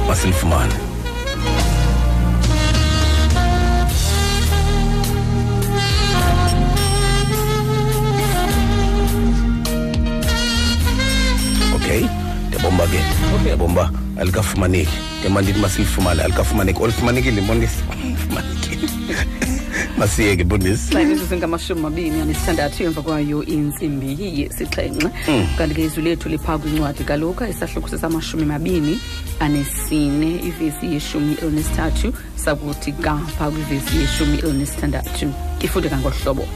Masilifumane 0.07 0.73
okay. 11.75 12.05
Ndiyabomba 12.47 12.87
ke 12.87 12.99
ndiyabomba 13.41 13.89
alikafumaneki 14.19 14.97
ndithi 15.41 15.59
masilifumane 15.59 16.23
alikafumaneki 16.23 16.83
olifumanekile 16.83 17.41
mbondisi 17.41 17.77
fumanekile 18.27 18.89
masiyeke 19.97 20.43
imizuzu 21.01 21.33
engamashumi 21.35 21.81
anesithandathu 22.21 22.83
emva 22.83 23.01
kwayo 23.01 23.45
intsimbi 23.45 24.41
yesixhenxe. 24.41 25.09
Kanti 25.57 25.75
ke 25.75 25.83
izwi 25.83 26.03
lethu 26.03 26.29
liphaa 26.29 26.57
kwincwadi 26.57 27.03
kaluka 27.03 27.49
isahluko 27.49 27.87
sesamashumi 27.87 28.45
mabini 28.45 28.99
anesine 29.39 30.41
ivesi 30.47 30.93
yeshumi 30.93 31.37
elinesithathu. 31.41 32.13
Sakuthi 32.35 32.91
kapha 32.91 33.51
kwivesi 33.51 33.97
yeshumi 33.97 34.37
elinesithandathu. 34.37 35.33
Ifundeka 35.61 35.97
ngolu 35.97 36.15
hlobo. 36.23 36.47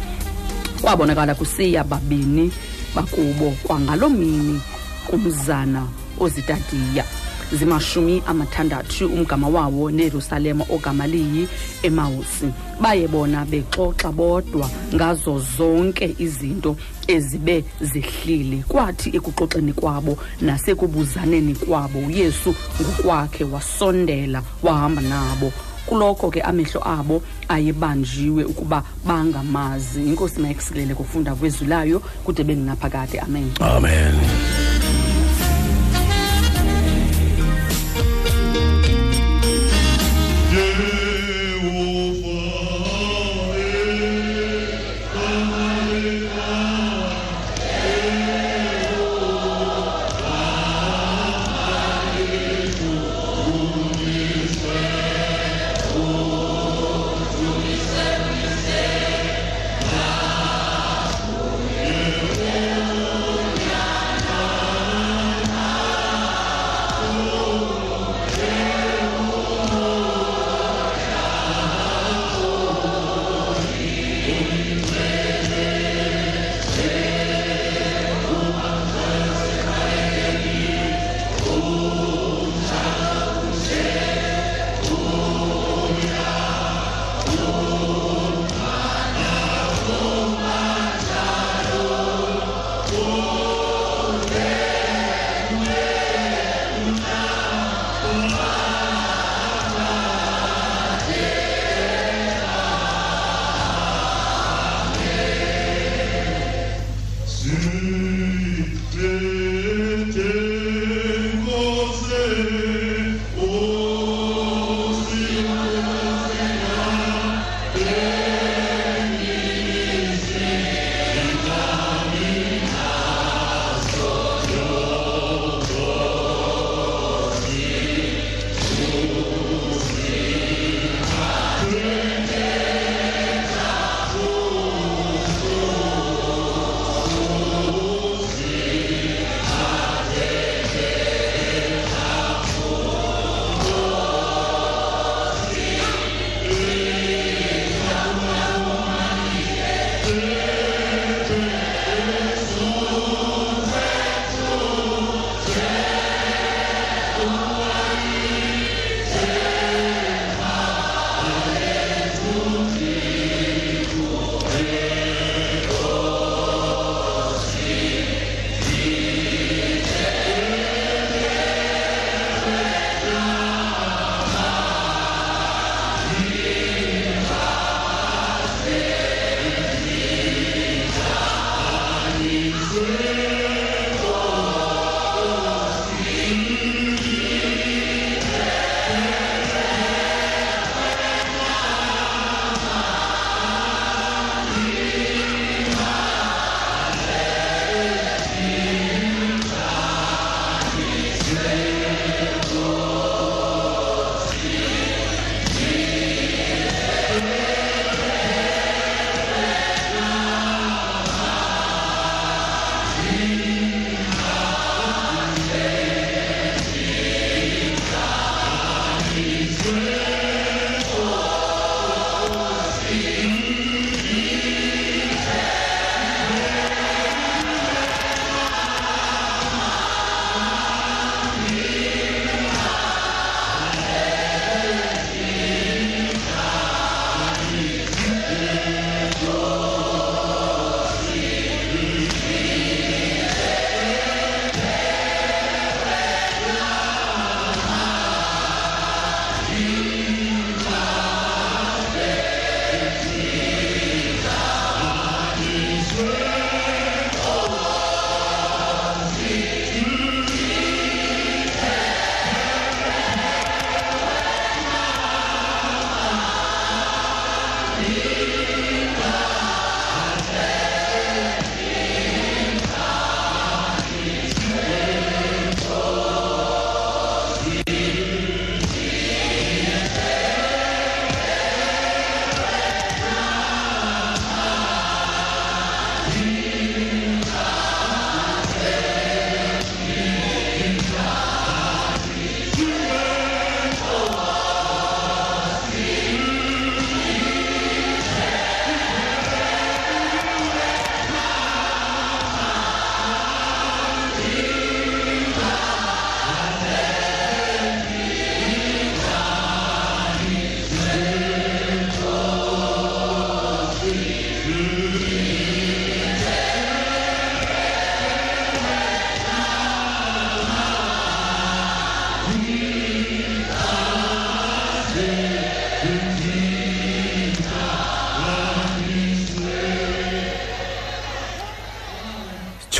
Kwabonakala 0.81 1.35
kusiya 1.35 1.83
babini 1.83 2.51
bakubo 2.95 3.51
kwangaloo 3.63 4.09
mini 4.09 4.61
kumzana 5.07 5.87
ozitadiya 6.19 7.05
zimashumi 7.53 8.23
amathandathu 8.27 9.07
umgama 9.07 9.47
wawo 9.47 9.91
neyerusalema 9.91 10.65
ogama 10.69 11.07
liyi 11.07 11.47
emawusi 11.83 12.49
baye 12.81 13.07
bona 13.07 13.45
bexoxa 13.45 14.11
bodwa 14.11 14.69
ngazo 14.95 15.39
zonke 15.57 16.15
izinto 16.19 16.75
ezibe 17.07 17.63
zihlile. 17.81 18.63
Kwathi 18.67 19.09
ekuxoxeni 19.17 19.73
kwabo 19.73 20.17
nasekubuzaneni 20.41 21.55
kwabo 21.55 21.99
uyesu 21.99 22.55
ngokwakhe 22.81 23.43
wasondela 23.43 24.43
wahamba 24.63 25.01
nabo. 25.01 25.51
Kulokho 25.85 26.31
ke 26.31 26.41
amehlo 26.41 26.81
abo 26.87 27.21
ayebanjiwe 27.47 28.43
ukuba 28.43 28.83
bangamazi. 29.05 30.03
Inkosi 30.03 30.39
mayekisilele 30.39 30.93
kufunda 30.95 31.35
kwezwi 31.35 31.67
layo 31.67 31.99
kude 32.23 32.43
benginaphakade. 32.43 33.19
Amen. 33.19 33.51
Amen. 33.59 34.15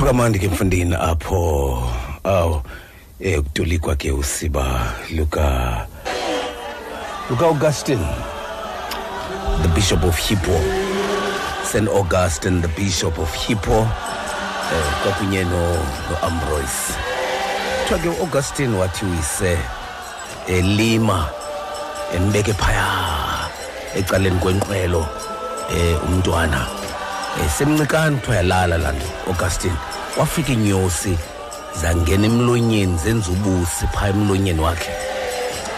Kamandi 0.08 0.40
ke 0.40 0.48
mfundini 0.48 0.96
apho 0.96 1.84
aw 2.24 2.64
eh 3.20 3.44
kutolikwa 3.44 3.96
ke 4.00 4.12
usiba 4.12 4.64
luka 5.12 5.84
luka 7.30 7.46
augustine. 7.46 8.08
The 9.62 9.68
bishop 9.76 10.08
of 10.08 10.16
hippo. 10.16 10.56
St 11.68 11.92
augustine 11.92 12.62
the 12.64 12.72
bishop 12.72 13.20
of 13.20 13.28
hippo. 13.36 13.84
Eh 14.72 14.88
kwakunye 15.04 15.44
no 15.44 15.76
no 15.76 16.16
kuthiwa 17.84 18.00
ke 18.00 18.22
augustine 18.22 18.78
wathi 18.78 19.06
uyise 19.06 19.58
elima 20.48 21.30
embeke 22.16 22.54
phaya 22.54 22.88
ecaleni 23.96 24.40
kwenqwelo 24.40 25.08
eh 25.76 26.04
umntwana 26.08 26.68
eh 27.42 27.50
semncikane 27.58 28.18
kuthiwa 28.18 28.36
yalala 28.36 28.78
laa 28.78 28.92
nto 28.92 29.06
augustine. 29.28 29.76
Wafika 30.18 30.52
inyosi 30.52 31.18
zangena 31.82 32.26
emlonyeni 32.26 32.98
zenza 32.98 33.32
ubusi 33.32 33.88
phaa 33.94 34.08
emlonyeni 34.08 34.62
wakhe. 34.62 34.92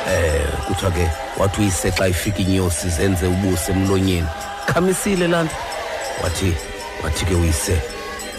Eh 0.10 0.48
kuthiwa 0.68 0.92
ke 0.92 1.10
wathi 1.38 1.62
uyise 1.62 1.92
xa 1.92 2.08
ifika 2.08 2.40
inyosi 2.40 2.90
zenze 2.90 3.28
ubusi 3.28 3.72
emlonyeni. 3.72 4.28
Khamisile 4.66 5.28
laa 5.28 5.44
nto 5.44 5.56
wathi 6.24 6.56
wathi 7.04 7.26
ke 7.26 7.36
uyise. 7.36 7.82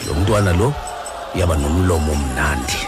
Lo 0.07 0.15
mntwana 0.15 0.53
lo 0.53 0.73
uyaba 1.35 1.57
nomlomo 1.57 2.15
mnandi 2.15 2.79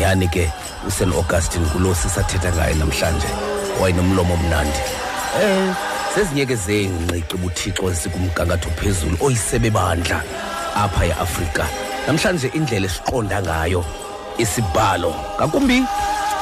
yani 0.00 0.28
ke 0.28 0.52
usen 0.88 1.12
augustine 1.12 1.66
kulo 1.66 1.94
sisathetha 1.94 2.52
ngaye 2.52 2.74
namhlanje 2.74 3.26
wayenomlomo 3.80 4.34
omnandi. 4.34 4.78
Eh 5.42 5.74
sezinye 6.16 6.46
ke 6.48 6.56
zeengqiqi 6.56 7.36
buthixo 7.36 7.90
ezikumgangatho 7.92 8.70
phezulu 8.80 9.16
oyisebebandla 9.20 10.18
apha 10.82 11.04
eafrika. 11.12 11.64
Namhlanje 12.06 12.48
indlela 12.56 12.88
esiqonda 12.88 13.42
ngayo 13.42 13.84
isibhalo 14.38 15.12
ngakumbi 15.36 15.78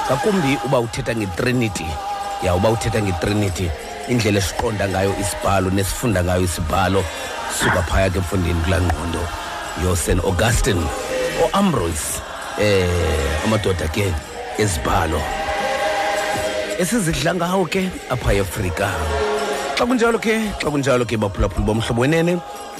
ngakumbi 0.06 0.58
uba 0.66 0.78
uthetha 0.78 1.14
ngetrinity. 1.18 1.86
Ya 2.44 2.54
uba 2.54 2.70
uthetha 2.70 3.02
ngetrinity. 3.02 3.66
Indlela 4.08 4.38
esiqonda 4.38 4.88
ngayo 4.88 5.10
isibhalo 5.22 5.70
nesifunda 5.70 6.22
ngayo 6.22 6.46
isibhalo 6.46 7.02
suka 7.58 7.82
phaya 7.82 8.10
ke 8.10 8.18
mfundini 8.22 8.60
kulaa 8.64 8.80
ngqondo 8.80 9.22
yosen 9.82 10.22
augustin 10.22 10.78
o-ambrose 11.42 12.22
eh 12.62 13.44
amadoda 13.44 13.90
ke 13.90 14.06
ezibhalo 14.58 15.18
esizidla 16.78 17.34
ngawo 17.34 17.66
ke 17.66 17.90
apha 18.10 18.34
eafrika. 18.34 19.33
Xa 19.76 19.86
kunjalo 19.86 20.18
ke 20.22 20.34
xa 20.62 20.70
kunjalo 20.70 21.04
ke 21.04 21.16
baphulaphuli 21.18 21.66
bomhlobo 21.66 22.00
wenene 22.02 22.38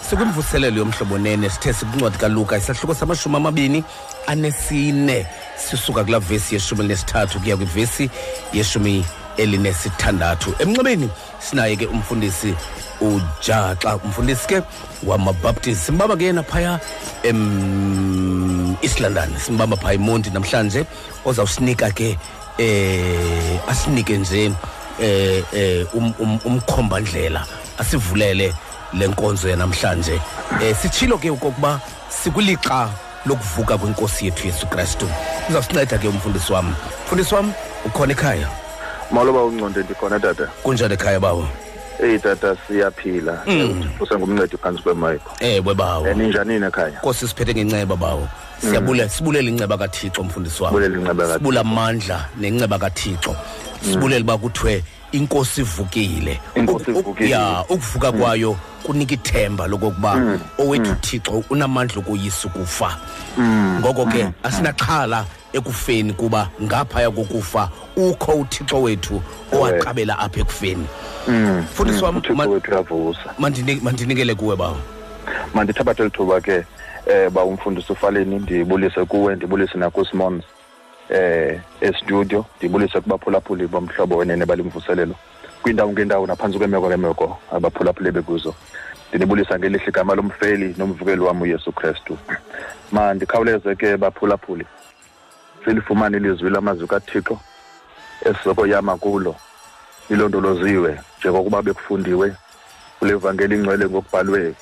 sikwimvuselelo 0.09 0.79
yomhlobo 0.79 1.19
nene 1.19 1.51
sithe 1.51 1.73
sikwincwadi 1.73 2.19
kaluka 2.19 2.57
isahluko 2.57 2.95
samashumi 2.95 3.37
amabini 3.37 3.85
anesine 4.27 5.27
sisuka 5.57 6.05
kulaa 6.05 6.19
vesi 6.19 6.55
yeshumi 6.55 6.85
elinesithathu 6.85 7.41
kuya 7.41 7.57
kwivesi 7.57 8.11
yeshumi 8.53 9.05
elinesithandathu. 9.37 10.55
Emnxebeni 10.59 11.11
sinaye 11.39 11.77
ke 11.77 11.87
umfundisi 11.87 12.55
ujaxa 13.01 13.97
umfundisi 14.05 14.47
ke 14.47 14.63
wamabaptist 15.07 15.87
simbamba 15.87 16.17
ke 16.17 16.25
yena 16.25 16.43
phaya 16.43 16.81
east 18.83 19.01
london 19.01 19.35
simbamba 19.39 19.77
phaya 19.77 19.95
imonti 19.95 20.31
namhlanje 20.31 20.87
ozawusinika 21.25 21.91
ke 21.91 22.19
eh 22.59 23.61
asinike 23.69 24.17
nje 24.19 24.53
eh 25.01 25.43
eh 25.53 25.87
um- 25.95 26.15
um- 26.19 26.41
umkhombandlela 26.45 27.47
asivulele 27.79 28.55
lenkonzo 28.93 29.49
yanamhlanje. 29.49 30.21
Eh 30.63 30.77
sitshilo 30.77 31.19
ke 31.19 31.31
okokuba 31.31 31.81
sikwilixa 32.09 32.89
lokuvuka 33.27 33.79
kwenkosi 33.79 34.25
yethu 34.25 34.47
Yesu 34.47 34.67
Kristu. 34.67 35.09
Uzawusinceda 35.49 35.99
ke 35.99 36.09
umfundisi 36.09 36.53
wami 36.53 36.75
mfundisi 37.07 37.35
wami 37.35 37.53
ukhona 37.87 38.13
ekhaya? 38.13 38.49
Maloba 39.11 39.45
unconde 39.45 39.83
ndikhona 39.83 40.21
tata. 40.21 40.47
Kunjani 40.63 40.95
ekhaya 40.95 41.21
bawo? 41.21 41.49
Eyi 42.03 42.19
tata 42.19 42.57
siyaphila. 42.67 43.43
Mm. 43.47 43.91
usengumncedi 44.01 44.57
phantsi 44.57 44.83
kwemayiko 44.83 45.31
ewe 45.41 45.75
bawo. 45.75 46.05
Um 46.13 46.19
ninjanini 46.19 46.67
ekhaya? 46.67 46.99
Nkosi 46.99 47.29
siphethe 47.29 47.55
ngenceba 47.55 47.97
bawo. 47.97 48.29
Siyabule 48.61 49.09
sibulela 49.09 49.49
inceba 49.51 49.79
kathixo 49.79 50.23
mfundisi 50.25 50.63
wami 50.63 50.85
Sibulela 51.33 51.61
amandla 51.61 52.29
nenceba 52.41 52.79
kathixo. 52.79 53.37
Sibulela 53.85 54.21
uba 54.25 54.39
kuthiwe 54.39 54.85
inkosi 55.13 55.61
ivukile. 55.61 56.41
Ya 57.31 57.65
ukuvuka 57.69 58.13
kwayo 58.13 58.57
kunika 58.83 59.15
ithemba 59.15 59.67
lokokuba 59.67 60.39
owethu 60.59 60.91
uthixo 60.93 61.45
unamandla 61.51 61.99
okoyisa 61.99 62.49
ukufa. 62.49 62.97
Ngoko 63.81 64.07
ke 64.07 64.27
asinaxhala 64.43 65.25
ekufeni 65.53 66.13
kuba 66.13 66.49
ngaphaya 66.63 67.11
kokufa 67.11 67.71
ukho 67.97 68.33
uthixo 68.33 68.83
wethu 68.83 69.23
owaqabela 69.53 70.19
apha 70.19 70.41
ekufeni. 70.41 70.87
Mfundisi 71.29 72.05
wam 72.05 72.17
uthixo 72.17 72.35
ma- 72.35 72.47
wethu 72.47 72.71
uyavusa. 72.71 73.35
mandini- 73.39 73.81
mandinikele 73.83 74.35
kuwe 74.35 74.57
bawo. 74.57 74.77
Mandithabathe 75.55 76.05
lithuba 76.05 76.41
ke 76.41 76.65
eh 77.07 77.31
ba 77.31 77.45
umfundisi 77.45 77.93
ufaleni 77.93 78.39
ndibulise 78.39 79.05
kuwe 79.05 79.37
ndibulise 79.37 79.79
nakusimons. 79.79 80.45
Eh 81.11 81.61
estudio 81.81 82.45
ndibulise 82.59 83.01
kubaphulaphuli 83.01 83.67
bomhlobo 83.67 84.17
wenene 84.17 84.47
balimvuselelo. 84.47 85.15
Kwindawo 85.63 85.93
ngendawo 85.93 86.27
naphantsi 86.27 86.59
kwemeko 86.59 86.87
ngemeko 86.89 87.39
abaphulaphuli 87.53 88.11
bekuzo. 88.11 88.55
Ndinibulisa 89.09 89.59
ngelihle 89.59 89.89
igama 89.89 90.15
lomfeli 90.15 90.75
nomvukeli 90.79 91.21
wam 91.21 91.43
uyesu 91.43 91.73
kristu. 91.73 92.19
Ma 92.93 93.15
ndikhawuleze 93.15 93.75
ke 93.75 93.97
baphulaphuli. 93.97 94.67
Silifumane 95.65 96.17
ilizwi 96.17 96.51
lamazwi 96.51 96.87
kathixo 96.87 97.41
esizokoyama 98.25 98.97
kulo. 98.97 99.37
Ilondoloziwe 100.11 101.01
njengokuba 101.19 101.63
bekufundiwe 101.63 102.35
kule 102.99 103.15
vangeli 103.15 103.55
ingcwele 103.55 103.87
ngokubhalwe 103.87 104.55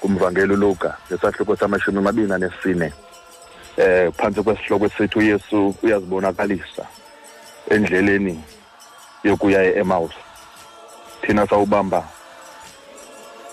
kumvangeli 0.00 0.52
uluka 0.52 0.96
ngesahluko 1.06 1.56
samashumi 1.56 1.98
amabini 1.98 2.32
anesine. 2.32 2.92
Eh 3.76 4.12
phantsi 4.16 4.42
kwesihloko 4.42 4.86
esithi 4.86 5.18
uyesu 5.18 5.74
uyazibonakalisa 5.82 6.86
endleleni 7.70 8.44
yokuya 9.24 9.64
e-emaus 9.64 10.12
thina 11.22 11.46
sawubamba 11.46 12.08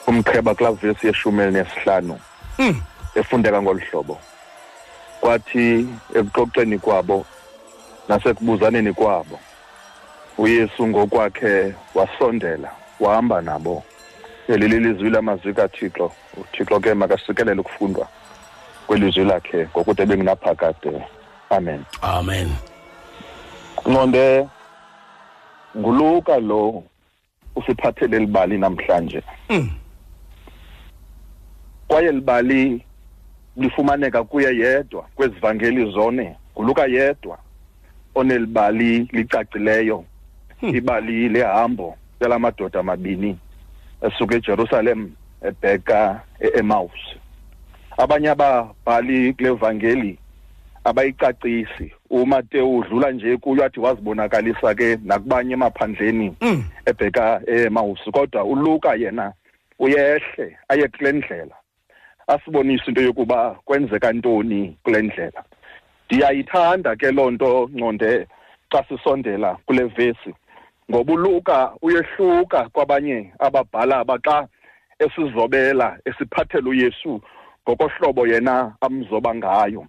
umqheba 0.08 0.56
kulaa 0.56 0.72
vesi 0.72 1.08
yeshumi 1.08 1.44
elinesihlanu 1.44 2.20
efundeka 3.16 3.62
ngolu 3.62 3.80
hlobo. 3.80 4.18
Kwathi 5.22 5.88
ekuxoxeni 6.16 6.80
kwabo 6.80 7.26
nasekubuzaneni 8.08 8.94
kwabo 8.94 9.40
uyesu 10.38 10.88
ngokwakhe 10.88 11.74
wasondela 11.96 12.72
wahamba 13.00 13.42
nabo. 13.42 13.84
Eli 14.48 14.68
lilizwi 14.68 15.10
lamazwi 15.10 15.54
kathixo 15.54 16.12
uthixo 16.38 16.80
ke 16.80 16.94
makasikelele 16.94 17.62
ukufundwa. 17.62 18.08
Kwelizwi 18.90 19.24
lakhe 19.26 19.68
ngokude 19.68 20.06
bengunaphakade 20.06 20.92
amen. 21.50 21.84
Amen. 22.02 22.50
Nqonde 23.86 24.48
nguluka 25.78 26.40
lo 26.40 26.84
usiphathele 27.56 28.20
libali 28.20 28.58
namhlanje. 28.58 29.22
Kwaye 31.88 32.12
libali 32.12 32.84
lifumaneka 33.58 34.24
kuye 34.24 34.58
yedwa 34.58 35.06
kwezivangeli 35.16 35.92
zone 35.92 36.36
nguluka 36.54 36.86
yedwa 36.86 37.38
onelibali 38.16 39.08
licacileyo 39.12 40.06
ibali 40.62 41.30
lehambo 41.30 41.98
lelamadoda 42.20 42.80
amabini 42.80 43.38
esuka 44.02 44.36
ejerusalem 44.36 45.12
ebheka 45.42 46.22
e-emaus 46.40 47.20
abanye 48.00 48.30
ababhali 48.30 49.34
kule 49.34 49.50
vangeli 49.50 50.18
abayicacisi. 50.84 51.94
Umatewu 52.10 52.78
udlula 52.78 53.12
nje 53.12 53.38
kuyo 53.38 53.66
athi 53.66 53.80
wazibonakalisa 53.80 54.76
ke 54.76 54.98
nakubanye 55.04 55.54
emaphandleni 55.54 56.36
ebheka 56.86 57.42
e-emaus 57.48 58.00
kodwa 58.12 58.44
uluka 58.44 58.96
yena 58.96 59.34
uyehle 59.80 60.58
aye 60.70 60.88
kule 60.88 61.12
ndlela. 61.12 61.56
Asibonise 62.28 62.84
into 62.88 63.02
yokuba 63.02 63.56
kwenzeka 63.66 64.14
ntoni 64.14 64.78
kule 64.84 65.02
ndlela. 65.02 65.44
Ndiyayithanda 66.06 66.96
ke 66.96 67.12
loo 67.12 67.32
nto 67.32 67.70
nconde 67.74 68.28
xa 68.72 68.84
sisondela 68.84 69.58
kule 69.66 69.84
vesi 69.84 70.34
ngoba 70.92 71.14
uluka 71.14 71.72
uyehluka 71.82 72.70
kwabanye 72.70 73.34
ababhalaba 73.40 74.18
xa 74.18 74.48
esizobela 75.00 75.98
esiphathela 76.06 76.70
uyesu 76.70 77.22
ngokohlobo 77.70 78.28
yena 78.28 78.74
amzoba 78.82 79.36
ngayo. 79.36 79.86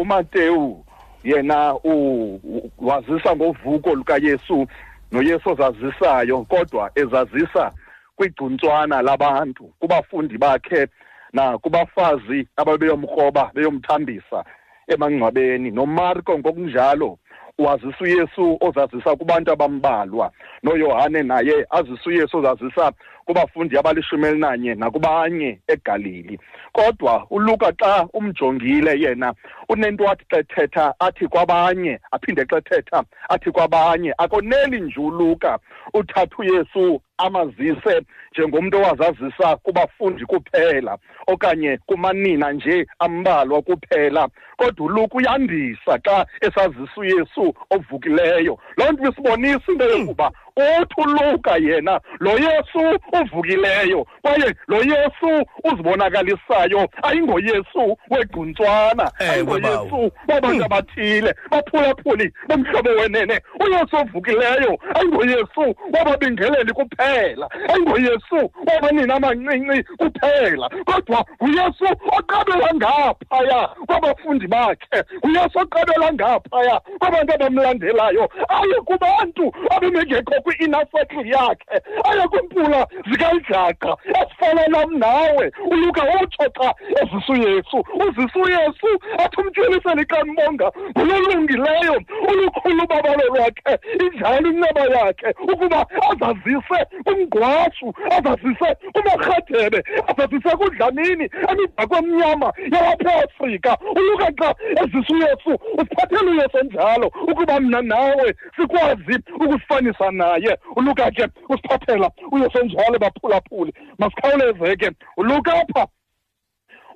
Umatewu 0.00 0.84
yena 1.24 1.74
u- 1.74 2.34
u- 2.44 2.70
wazisa 2.78 3.36
ngovuko 3.36 3.94
lukayesu 3.94 4.66
noyesu 5.12 5.50
ozazisayo 5.50 6.42
kodwa 6.44 6.90
ezazisa 6.94 7.72
kwigcuntswana 8.16 9.02
labantu 9.02 9.64
kubafundi 9.78 10.38
bakhe 10.38 10.86
nakubafazi 11.32 12.48
ababeyomkroba 12.56 13.50
beyomthambisa 13.54 14.44
emangcwabeni. 14.88 15.70
Nomarko 15.70 16.38
ngokunjalo 16.38 17.18
wazisa 17.58 17.96
uyesu 18.00 18.58
ozazisa 18.60 19.16
kubantu 19.16 19.52
abambalwa 19.52 20.30
noyohane 20.62 21.22
naye 21.22 21.66
azisa 21.70 22.02
uyesu 22.06 22.38
ozazisa 22.38 22.92
kubafundi 23.30 23.78
abalishumi 23.78 24.26
elinanye 24.28 24.74
nakubanye 24.74 25.58
egalili. 25.68 26.38
Kodwa 26.72 27.26
uluka 27.30 27.72
xa 27.72 28.08
umjongile 28.12 29.00
yena 29.00 29.34
unento 29.68 30.10
athi 30.10 30.24
xa 30.30 30.38
ethetha 30.38 30.94
athi 30.98 31.28
kwabanye 31.28 31.98
aphinde 32.12 32.44
xa 32.50 32.56
ethetha 32.58 33.04
athi 33.28 33.50
kwabanye 33.50 34.14
akoneli 34.18 34.80
nje 34.80 35.00
uluka 35.00 35.58
uthatha 35.94 36.36
uyesu 36.38 37.00
amazise 37.18 38.02
njengomntu 38.32 38.76
owazazisa 38.78 39.56
kubafundi 39.56 40.24
kuphela 40.26 40.98
okanye 41.26 41.78
kumanina 41.86 42.52
nje 42.52 42.86
ambalwa 42.98 43.62
kuphela. 43.62 44.28
Kodwa 44.56 44.86
uluka 44.86 45.16
uyandisa 45.18 45.98
xa 46.04 46.26
esazisa 46.40 46.96
uyesu 46.96 47.54
ovukileyo. 47.70 48.58
Loo 48.76 48.92
nto 48.92 49.10
isibonisa 49.10 49.72
into 49.72 49.84
yokuba 49.84 50.32
uthi 50.60 50.94
uluka 51.00 51.56
yena 51.56 52.00
lo 52.20 52.30
yesu 52.30 53.00
uvukileyo 53.12 54.06
kwaye 54.22 54.54
lo 54.68 54.76
yesu 54.76 55.46
uzibonakalisayo. 55.64 56.88
Ayingoyesu 57.02 57.96
wegcuntswana 58.10 59.10
Ewe, 59.18 59.32
ayingoyesu 59.32 60.12
wabantu 60.28 60.64
abathile 60.64 61.34
baphulaphuli 61.50 62.32
bomhlobo 62.48 62.90
wenene. 62.90 63.40
Uyesu 63.60 63.96
ovukileyo 63.96 64.78
ayingoyesu 64.94 65.74
wababingeleli 65.92 66.72
kuphela 66.72 67.00
kuphela 67.00 67.48
ayingoyesu 67.68 68.50
wabanini 68.66 69.12
amancinci 69.12 69.82
kuphela. 69.98 70.68
Kodwa 70.84 71.24
nguyesu 71.42 71.84
oqabela 72.18 72.74
ngaphaya 72.74 73.68
kwabafundi 73.86 74.46
bakhe 74.46 75.04
nguyesu 75.26 75.58
oqabela 75.58 76.12
ngaphaya 76.12 76.80
kwabantu 76.98 77.34
abamlandelayo. 77.34 78.28
Aye 78.48 78.74
kubantu 78.84 79.52
abebengekho 79.70 80.34
kwi-inner 80.50 80.84
circle 80.90 81.26
yakhe 81.26 81.76
aye 82.04 82.28
kwimpula 82.28 82.86
zikayijaqa 83.10 83.96
ezifana 84.20 84.66
nam 84.68 84.98
nawe. 84.98 85.52
Uluka 85.70 86.02
utsho 86.22 86.44
xa 86.56 86.74
ezisu 87.02 87.34
yesu 87.34 87.78
uzisu 87.94 88.40
yesu 88.50 88.88
athi 89.18 89.40
umtyeliseli 89.40 90.04
kambonga 90.04 90.70
ngololungileyo 90.98 92.02
ulukhulu 92.30 92.84
ubabalo 92.84 93.24
lwakhe 93.34 93.78
injalo 94.00 94.50
inceba 94.50 94.84
yakhe 94.96 95.34
ukuba 95.52 95.86
azazise 96.10 96.78
kumgqwashu 97.04 97.94
azazise 98.16 98.68
kumarhadebe 98.92 99.82
azazise 100.10 100.50
kudlamini 100.56 101.30
emida 101.50 101.86
kwemnyama 101.86 102.52
yalapha 102.72 103.12
eafrika. 103.22 103.76
Uluka 103.96 104.26
xa 104.38 104.54
ezisu 104.82 105.16
yesu 105.16 105.50
usiphathele 105.78 106.30
uyesu 106.30 106.58
enjalo 106.58 107.06
ukuba 107.06 107.60
mna 107.60 107.82
nawe 107.82 108.34
sikwazi 108.56 109.18
ukusifanisa 109.34 110.10
naye 110.30 110.58
uluka 110.76 111.10
ke 111.10 111.24
usiphathela 111.48 112.10
uyesu 112.32 112.58
enjalo 112.58 112.98
baphulaphuli. 112.98 113.72
Masikhawuleze 113.98 114.76
ke 114.76 114.90
uluka 115.16 115.52
apha 115.52 115.86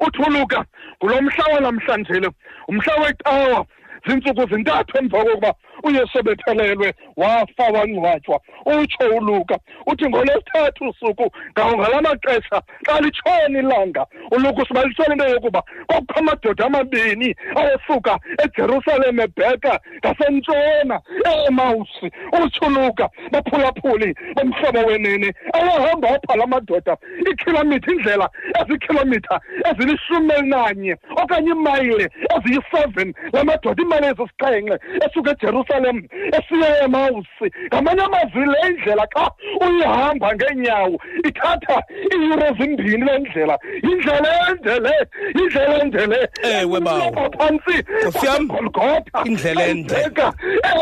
uthi 0.01 0.23
uluka 0.23 0.65
ngulo 0.99 1.23
mhla 1.23 1.45
wanamhlanje 1.55 2.21
lo 2.21 2.31
umhla 2.69 2.95
wecawa 3.03 3.67
zintsuku 4.07 4.47
zintathu 4.51 4.99
emva 4.99 5.25
kokuba 5.25 5.55
uyesu 5.85 6.19
ebethelelwe 6.19 6.95
wafa 7.17 7.65
wangcwatywa 7.75 8.41
utsho 8.67 9.17
uluka 9.17 9.59
uthi 9.87 10.09
ngolwesithathu 10.09 10.89
usuku 10.89 11.31
ngawo 11.53 11.73
ngala 11.79 12.03
maxesha 12.03 12.63
xa 12.87 13.01
litshona 13.01 13.59
ilanga 13.59 14.07
uluka 14.31 14.65
sibalisele 14.67 15.13
into 15.13 15.29
yokuba 15.29 15.63
kwakukho 15.87 16.19
amadoda 16.19 16.67
amabini 16.67 17.35
ayesuka 17.57 18.19
ejerusalem 18.45 19.21
ebheka 19.21 19.81
ngasentshona 19.99 21.01
eemawusi 21.31 22.07
utsho 22.43 22.67
uluka 22.67 23.09
baphulaphuli 23.33 24.15
bomhlobo 24.37 24.79
wenene 24.79 25.35
ayahamba 25.53 26.09
apha 26.11 26.37
la 26.37 26.47
madoda 26.47 26.97
iikhilomitha 27.27 27.93
indlela 27.93 28.31
ezikhilomitha 28.61 29.41
ezilishumi 29.71 30.33
elinanye 30.39 30.97
okanye 31.23 31.51
imayile 31.51 32.07
eziyi-seven 32.37 33.15
la 33.33 33.45
madoda 33.45 33.83
imali 33.83 34.07
ezisixhenxe 34.07 34.77
esuka 35.05 35.31
ejerusalem 35.31 35.74
esiya 35.79 36.85
emawusi 36.85 37.47
ngamanye 37.67 38.03
amazwi 38.03 38.47
le 38.47 38.69
ndlela 38.69 39.07
xa 39.15 39.31
uyihamba 39.67 40.35
ngeenyawo 40.35 40.99
ithatha 41.29 41.83
iiyure 42.13 42.47
ezimbini 42.49 43.05
le 43.05 43.19
ndlela. 43.19 43.59
Yindlela 43.83 44.31
ende 44.51 44.79
le 44.81 44.95
yindlela 45.35 45.83
ende 45.83 46.07
le 46.07 46.29
Ewe, 46.43 46.81
bawo. 46.81 47.09
Apha 47.09 47.31
phantsi. 47.39 47.77
Nkosi 48.07 48.27
yam, 48.27 48.49
kwasegolgotha 48.49 49.19
indlela 49.25 49.67
ende. 49.67 49.95
ayibheka 49.95 50.33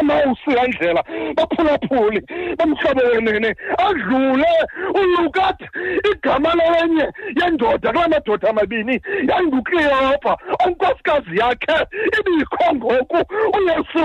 emawusi 0.00 0.50
la 0.50 0.66
ndlela. 0.66 1.02
Baphulaphuli 1.36 2.20
bomhlobo 2.58 3.00
wenene. 3.12 3.54
Adlule 3.78 4.52
ulukathi 4.94 5.66
igama 6.12 6.52
lenye 6.54 7.06
yendoda 7.40 7.92
kula 7.92 8.08
madoda 8.08 8.50
amabini 8.50 9.00
yayingukleopa 9.28 10.38
unkosikazi 10.66 11.38
yakhe 11.38 11.86
ibikho 12.18 12.74
ngoku 12.74 13.18
uyesu 13.58 14.04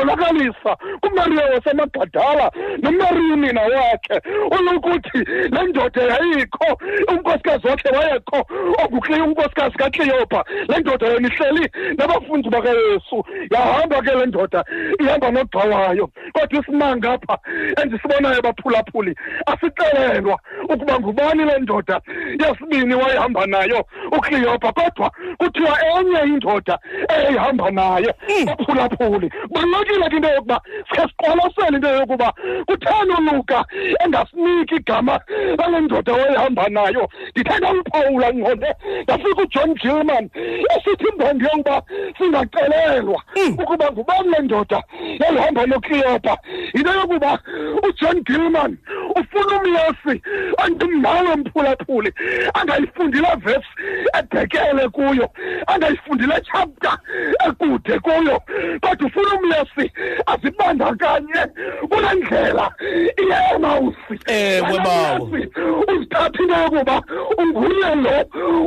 ebezibonakalisa 0.00 0.76
kumariya 1.00 1.44
wasemagadala 1.54 2.50
nomariya 2.82 3.34
unina 3.34 3.62
wakhe 3.62 4.20
ulukuthi 4.50 5.18
le 5.50 5.62
ndoda 5.68 6.02
yayikho 6.02 6.78
unkosikazi 7.08 7.66
wakhe 7.66 7.88
wayekho 7.88 8.46
ongukle 8.84 9.20
unkosikazi 9.20 9.76
kakleopa 9.76 10.44
le 10.68 10.78
ndoda 10.78 11.06
yona 11.06 11.28
ihleli 11.28 11.70
nabafundi 11.98 12.48
bakayesu. 12.48 13.24
Yahamba 13.50 14.02
ke 14.02 14.14
le 14.14 14.26
ndoda 14.26 14.64
ihamba 15.00 15.30
nogxa 15.30 15.58
wayo 15.58 16.10
kodwa 16.32 16.60
isimanga 16.60 17.12
apha 17.12 17.38
endisibonayo 17.82 18.42
baphulaphuli 18.42 19.14
asixelelwa 19.46 20.38
ukuba 20.68 21.00
ngubani 21.00 21.44
le 21.44 21.58
ndoda 21.58 22.00
yesibini 22.38 22.94
wayehamba 22.94 23.46
nayo 23.46 23.84
ukleopa 24.12 24.72
kodwa 24.72 25.10
kuthiwa 25.38 25.78
enye 25.98 26.20
indoda 26.34 26.78
eyayihamba 27.08 27.70
naye 27.70 28.14
baphulaphuli 28.46 29.32
balulekile 29.50 29.89
ke 29.90 30.16
into 30.16 30.28
yokuba 30.28 30.60
sikhe 30.88 31.02
siqwalasele 31.08 31.76
into 31.76 31.88
yokuba 31.88 32.32
kutheni 32.66 33.14
uluka 33.18 33.64
engasiniki 34.04 34.74
igama 34.74 35.20
lale 35.58 35.80
ndoda 35.80 36.12
wayehamba 36.12 36.68
nayo? 36.68 37.08
Ndithe 37.30 37.58
ndamphawula 37.58 38.32
ngqonde 38.32 38.74
ndafika 39.02 39.42
ujohn 39.42 39.74
gilman 39.74 40.30
esithi 40.76 41.04
imbondi 41.12 41.44
yokuba 41.44 41.82
singaxelelwa 42.18 43.22
ukuba 43.58 43.90
ngubani 43.90 44.30
le 44.30 44.38
ndoda 44.38 44.82
yayihamba 45.20 45.66
nokleopa. 45.66 46.38
Yinto 46.74 46.92
yokuba 46.92 47.38
ujohn 47.88 48.22
gilman 48.24 48.78
ufuna 49.16 49.60
umyesi 49.60 50.22
andimnawe 50.56 51.36
mphulaphuli 51.36 52.12
angayifundile 52.54 53.28
vesi 53.36 53.72
ebhekele 54.18 54.88
kuyo 54.88 55.30
angayifundile 55.66 56.40
chapter 56.52 56.98
ekude 57.48 57.98
kuyo. 57.98 58.42
Kodwa 58.80 59.06
ufuna 59.06 59.34
umyesi 59.38 59.69
azibandakanye 60.26 61.42
kule 61.90 62.08
ndlela 62.16 62.72
iyemawusi 63.22 64.14
Ewe, 64.26 64.78
bawo. 64.84 65.24
uzithatha 65.88 66.42
into 66.42 66.54
yokuba 66.62 67.02
unguye 67.38 67.94
lo 67.94 68.10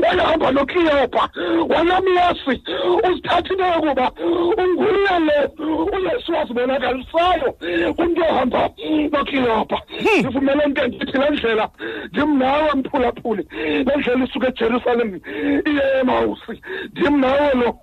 wayehamba 0.02 0.52
nokleopa 0.52 1.30
wanamyesi 1.70 2.64
uzithatha 3.10 3.54
into 3.54 3.66
yokuba 3.66 4.12
unguye 4.58 5.20
lo 5.20 5.86
uyesu 5.86 6.32
wazibonakalisayo 6.34 7.52
kumntu 7.96 8.22
ohamba 8.30 8.70
nokleopa 9.12 9.82
ndivumeleni 10.20 10.74
ke 10.74 10.88
ndithi 10.88 11.18
le 11.18 11.30
ndlela 11.30 11.70
ndimnawe 12.12 12.70
mphulaphuli 12.76 13.48
le 13.86 13.96
ndlela 13.98 14.24
isuka 14.26 14.48
ejerusalem 14.48 15.20
iye 15.66 16.00
emawusi 16.02 16.62
ndimnawe 16.92 17.54
lo 17.54 17.76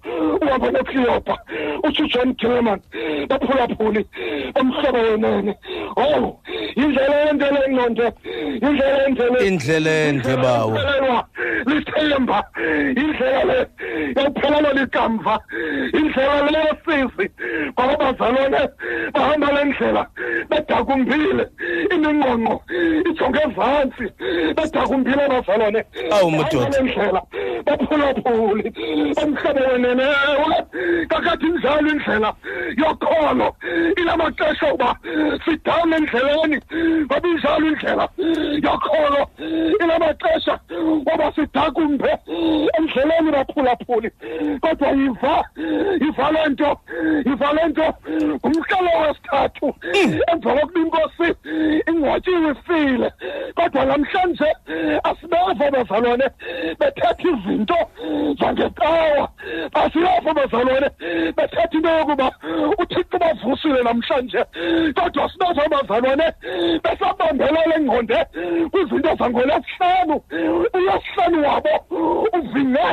uhamba 0.43 0.71
nokleopa 0.71 1.39
utsho 1.85 2.05
ujohn 2.05 2.35
gilman 2.35 2.81
baphulaphuli 3.29 4.07
omhlobo 4.61 4.99
wenene. 4.99 5.55
Ow 5.97 6.39
yindlela 6.77 7.31
ende 7.31 7.47
le 7.55 7.63
ngqonde 7.73 8.07
yindlela 8.63 9.07
ende 9.07 9.25
le 9.33 9.47
indlela 9.47 9.91
ende 9.91 10.37
bawo. 10.37 10.77
Indlela 10.77 11.25
lithemba 11.67 12.39
indlela 13.03 13.45
le 13.45 13.59
yokuphelelwa 14.17 14.73
likamva 14.73 15.35
indlela 15.93 16.51
le 16.51 16.59
yosizi. 16.69 17.27
Ngoba 17.73 17.97
bazalwane 17.97 18.63
bahamba 19.15 19.53
le 19.53 19.65
ndlela 19.65 20.07
bedakumbile 20.51 21.45
imingqongqo 21.95 22.63
ijonge 23.11 23.41
ezantsi 23.47 24.07
bedakumbile 24.57 25.29
bazalwane. 25.29 25.85
Awu, 26.11 26.31
madoda. 26.31 26.71
Bahamba 26.71 26.79
le 26.79 26.83
ndlela 26.83 27.23
baphulaphuli. 27.67 28.73
Omhlobo 29.23 29.61
wenenewe 29.73 30.57
kakade 31.09 31.47
injalo 31.47 31.89
indlela 31.91 32.35
yokholo 33.01 33.57
inamaxesha 33.97 34.75
uba 34.75 34.97
sidawune 35.45 35.97
endleleni 35.97 36.61
ngoba 37.05 37.29
injalo 37.29 37.67
indlela 37.67 38.09
yokholo 38.63 39.27
inamaxesha 39.85 40.59
woba 41.07 41.33
sidakumbe 41.35 42.19
endleleni 42.79 43.31
baphulaphuli. 43.33 44.11
Kodwa 44.61 44.89
yiva 44.89 45.45
yiva 46.01 46.31
le 46.33 46.49
nto 46.49 46.81
yiva 47.27 47.53
le 47.53 47.69
nto 47.69 47.95
ngumhlalo 48.35 48.91
wesithathu. 49.03 49.75
Emva 50.33 50.55
kokuba 50.55 50.81
inkosi 50.81 51.29
ingcwatyiwe 51.89 52.51
ifile 52.51 53.13
kodwa 53.55 53.85
namhlanje 53.85 54.49
asibeva 55.05 55.71
bazalwane 55.71 56.25
bethetha 56.79 57.29
izinto 57.29 57.77
zangecawa 58.41 59.29
asiyeva 59.75 60.35
bazalwane 60.35 60.91
bethetha 61.37 61.71
into 61.73 61.89
yokuba 61.89 62.33
uthixo 62.91 63.19
bavusile 63.19 63.83
namhlanje 63.83 64.45
kodwa 64.95 65.31
sibeva 65.31 65.69
bazalwane 65.69 66.33
besabambelela 66.85 67.77
engqonde 67.77 68.19
kwizinto 68.71 69.17
zangolwesihlanu 69.19 70.21
ulwesihlanu 70.75 71.49
wabo 71.49 71.75
uvinge 72.33 72.87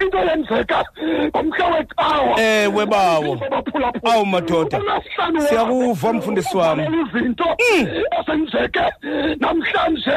into 0.00 0.18
yenzeka 0.18 0.84
ngomhla 1.28 1.66
wecawa. 1.66 2.40
Ewe, 2.40 2.86
bawo. 2.86 3.36
baphulaphula 3.36 4.14
Awu, 4.14 4.26
madoda. 4.26 4.78
Ulwesihlanu 4.78 5.38
wabo. 5.38 5.48
Siyakuva, 5.48 6.12
mfundisi 6.12 6.56
wami. 6.56 6.82
uvalela 6.82 7.08
izinto 7.08 7.56
ezenzeke 8.18 8.84
namhlanje. 9.40 10.16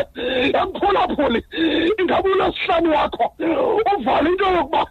Emphulaphuli 0.61 1.43
ingabe 1.99 2.29
ulwesihlanu 2.29 2.95
wakho. 2.95 3.33
Uvala 3.99 4.29
into 4.29 4.45
yokuba 4.45 4.85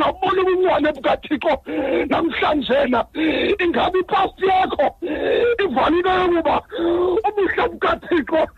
ungaboni 0.00 0.42
ndifuna 0.42 0.42
ubuncwane 0.42 0.92
bukathixo. 0.92 1.62
Namhlanje 2.08 2.84
na 2.88 3.04
ingabe 3.64 3.98
ipasti 3.98 4.46
yakho 4.46 4.96
ivale 5.64 5.96
into 5.96 6.10
yokuba 6.10 6.62
ubuhle 7.28 7.68
bukathixo? 7.68 8.48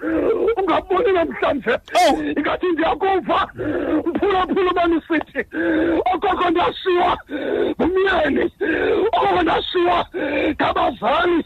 Ungaboni 0.57 1.12
namhlanje? 1.12 1.78
Ingathi 2.37 2.66
ndiyakuva 2.66 3.48
mphulaphula 4.07 4.70
umanisithi 4.70 5.44
okoko 6.14 6.50
ndashiywa 6.50 7.18
ngumyeni 7.81 8.50
okoko 9.12 9.42
ndashiywa 9.42 10.07
ngabazali. 10.50 11.44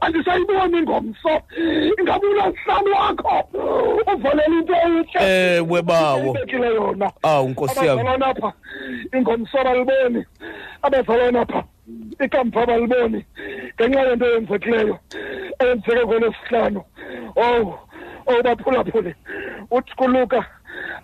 Andisayiboni 0.00 0.82
ngomso. 0.82 1.30
Ingabe 2.00 2.26
ulasihlanu 2.26 2.92
wakho 2.92 3.48
uvalela 4.14 4.46
into 4.46 4.74
entle? 4.74 5.56
Ewe 5.56 5.82
bawo. 5.82 6.30
Ibekile 6.30 6.66
yona. 6.66 7.10
Awu 7.22 7.48
nkosi 7.48 7.86
yami. 7.86 8.00
Abazalwane 8.00 8.24
apha 8.24 8.52
ingomso 9.28 9.60
abaliboni 9.60 10.24
abazalwane 10.82 11.38
apha 11.40 11.64
ikamva 12.24 12.62
abaliboni 12.62 13.20
ngenxa 13.74 14.00
yento 14.08 14.26
eyenzekileyo 14.26 14.96
eyenzeke 15.60 16.02
ngolwesihlanu. 16.04 16.80
Owu 17.36 17.74
owu 18.26 18.42
baphulaphule 18.42 19.12
uthi 19.70 19.92
kuluka 19.96 20.40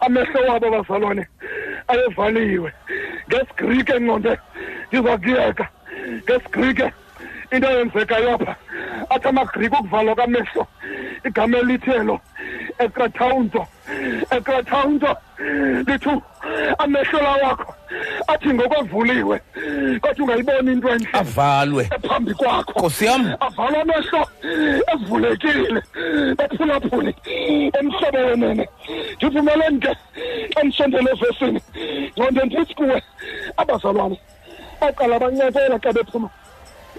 amehlo 0.00 0.40
wabo 0.48 0.66
abazalwane 0.66 1.24
ayevaliwe. 1.88 2.70
Ngesigrike 3.28 3.92
engqonde 3.96 4.32
ndiza 4.88 5.18
kuyeka. 5.18 5.66
Ngesigrike 6.24 6.86
into 7.52 7.68
eyenzekayo 7.68 8.34
apha. 8.34 8.56
Athi 9.10 9.28
amagrike 9.28 9.76
ukuvalwa 9.76 10.14
kwamehlo 10.14 10.66
igama 11.24 11.58
elithelo 11.58 12.20
ekrataunto 12.78 13.66
ekrataunto 14.30 15.16
lithi 15.38 16.10
amehlo 16.78 17.18
la 17.22 17.30
wakho 17.30 17.74
athi 18.26 18.48
ngokwavuliwe 18.48 19.40
kodwa 20.00 20.24
ungayiboni 20.24 20.72
into 20.72 20.88
entle 20.88 21.08
avalwe. 21.12 21.84
Phambi 22.08 22.34
kwakho. 22.34 22.72
Nkosi 22.80 23.04
yam 23.04 23.34
avalwa 23.40 23.80
amehlo 23.82 24.26
evulekile 24.92 25.82
baphulaphuli 26.36 27.14
emhlobo 27.80 28.18
wenene. 28.18 28.68
Ndivumeleni 29.16 29.80
ke 29.80 29.96
xa 30.54 30.62
ndisondele 30.62 31.10
evesini 31.10 31.60
ngconde 32.18 32.44
ndithi 32.44 32.74
kuwe 32.74 33.02
abazalwane 33.56 34.20
baqala 34.80 35.18
bancokola 35.18 35.78
xa 35.78 35.92
bephuma 35.92 36.28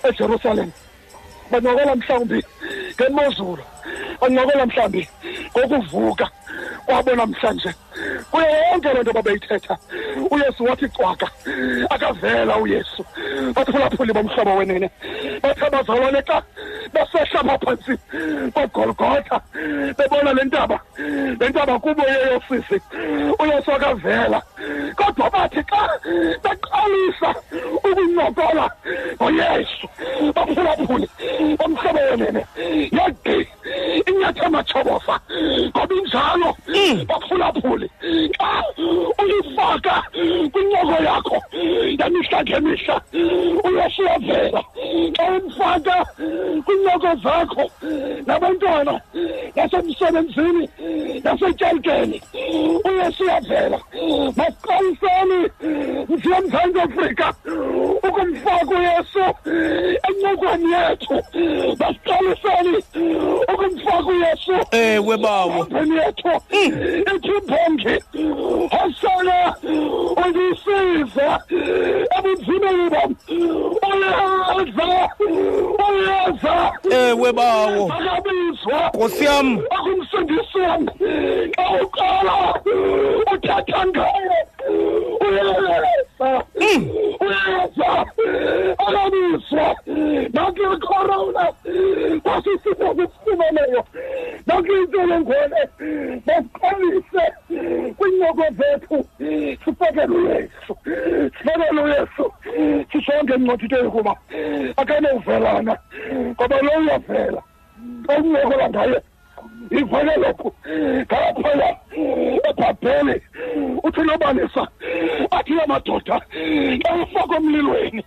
ejerusalem. 0.04 0.72
Bancokola 1.52 1.96
mhlawumbi 1.96 2.44
ngemozulu 2.96 3.64
bancokola 4.22 4.66
mhlawumbi 4.66 5.10
ngokuvuka. 5.58 6.30
Kwabo 6.86 7.16
namhlanje 7.16 7.72
kuyo 8.32 8.48
yonke 8.72 8.94
loo 8.94 9.02
nto 9.02 9.14
babeyithetha. 9.14 9.78
Uyesu 10.32 10.64
wathi 10.64 10.88
cwaka 10.90 11.28
akavela 11.90 12.58
uyesu. 12.58 13.06
Baphulaphuli 13.56 14.14
bomhlobo 14.14 14.56
wenene 14.56 14.90
bathi 15.42 15.66
abazalwane 15.66 16.22
xa 16.28 16.42
besehla 16.94 17.58
phantsi 17.60 17.98
kwagolgotha 18.54 19.42
bebona 19.98 20.34
le 20.34 20.44
ntaba 20.44 20.80
le 21.40 21.50
ntaba 21.50 21.80
kubo 21.80 22.04
yeyosisi 22.04 22.82
uyesu 23.40 23.72
akavela 23.72 24.42
kodwa 24.96 25.30
bathi 25.30 25.62
xa 25.70 25.82
beqalisa 26.44 27.30
ukuncokola 27.84 28.70
ngoyesu 29.22 29.88
baphulaphuli 30.36 31.08
bomhlobo 31.60 32.00
wenene. 32.12 32.46
Yagqi 32.92 33.48
inyathematshobofa 34.10 35.20
ngoba 35.70 35.96
injalo 35.96 36.45
baphulaphuli 37.08 37.90
xa 38.38 38.64
uyifaka 39.24 40.04
kwincoko 40.52 41.04
yakho. 41.04 41.38
Yamihla 42.00 42.44
ngemihla 42.44 43.02
uyesu 43.64 44.02
uyavela 44.02 44.62
xa 45.16 45.26
umfaka 45.32 46.06
kwincoko 46.66 47.16
zakho. 47.24 47.72
Nabantwana 48.28 49.02
nasemsebenzini 49.56 50.70
nasetyalkeni 51.24 52.22
uyesu 52.86 53.24
uyavela 53.24 53.80
masiqaliseni 54.38 55.50
nje 56.10 56.40
mzantsi 56.46 56.80
afrika 56.80 57.34
ukumfaka 58.08 58.76
uyesu 58.76 59.24
encokweni 60.08 60.72
yethu. 60.74 61.16
Masiqaliseni 61.80 62.78
ukumfaka 63.54 64.08
uyesu 64.08 64.54
ewe 64.72 65.18
bawo. 65.18 65.60
empini 65.60 65.96
yethu. 65.98 66.35
Ithi 66.62 67.32
mbongi 67.44 67.96
hosana 68.72 69.56
undisiza 70.26 71.28
ebunzimeni 72.18 72.90
bam 72.90 73.12
uyeza 73.88 75.10
uyeza 75.88 76.56
ewe 76.92 77.32
bawo. 77.34 77.94
Akabizwa 77.94 78.80
nkosi 78.94 79.24
yam. 79.26 79.60
akumsindisi 79.76 80.58
wami 80.60 80.92
xa 81.56 81.66
uqala 81.84 82.36
uthatha 83.34 83.86
ngayo 83.88 84.38
uyeza 85.26 86.44
uyeza 87.26 87.90
akabizwa. 88.88 89.76
Nakule 90.34 90.78
corona 90.78 91.46
kwasisifo 92.24 92.88
sesifumeleyo 92.96 93.84
nakwintsholongwane 94.48 95.62
basiqalise 96.26 97.24
kwiincoko 97.98 98.46
zethu 98.58 98.98
sifakele 100.06 100.16
uyesu 100.16 100.78
sifakele 101.38 101.82
uyesu 101.82 102.34
sisonke 102.92 103.34
emncotito 103.34 103.78
yokuba 103.78 104.16
akanowuvelana 104.78 105.78
ngoba 106.32 106.62
lo 106.62 106.72
uyavela. 106.80 107.42
Okuncokola 108.08 108.70
ngaye 108.70 109.02
ivele 109.72 110.16
lokhu. 110.18 110.54
Ngaphaya 111.06 111.78
ebhabheli 112.50 113.22
uthi 113.84 114.02
nobalisa 114.02 114.68
athi 115.32 115.54
amadoda 115.64 116.22
xa 116.84 116.94
ufaka 117.04 117.36
emlilweni 117.36 118.04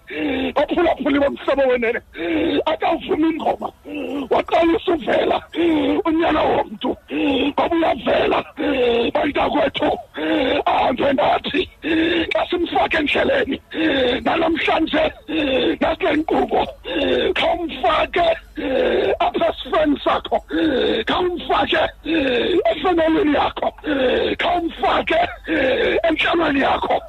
baphulaphuli 0.55 1.19
bomhlobo 1.19 1.63
wenene 1.69 2.01
akawuvumi 2.67 3.29
ingoma. 3.29 3.69
Waqalisa 4.31 4.93
uvela 4.93 5.43
unyana 6.07 6.43
womntu 6.43 6.97
ngoba 7.11 7.77
uyavela 7.77 8.44
bantakwethu. 9.15 9.90
ahambe 9.90 10.08
nathi 10.08 10.08
xa 12.89 12.99
simfake 12.99 12.99
endleleni 12.99 13.61
nanamhlanje 14.25 15.13
nakule 15.81 16.17
nkqubo 16.17 16.67
khawumfake 17.35 18.37
apha 19.19 19.49
esifeni 19.49 20.01
sakho. 20.05 20.45
Khawumfake 21.07 21.79
efemelini 22.71 23.35
yakho. 23.35 23.73
Khawumfake 24.39 25.29
entlalweni 26.09 26.61
yakho. 26.61 27.01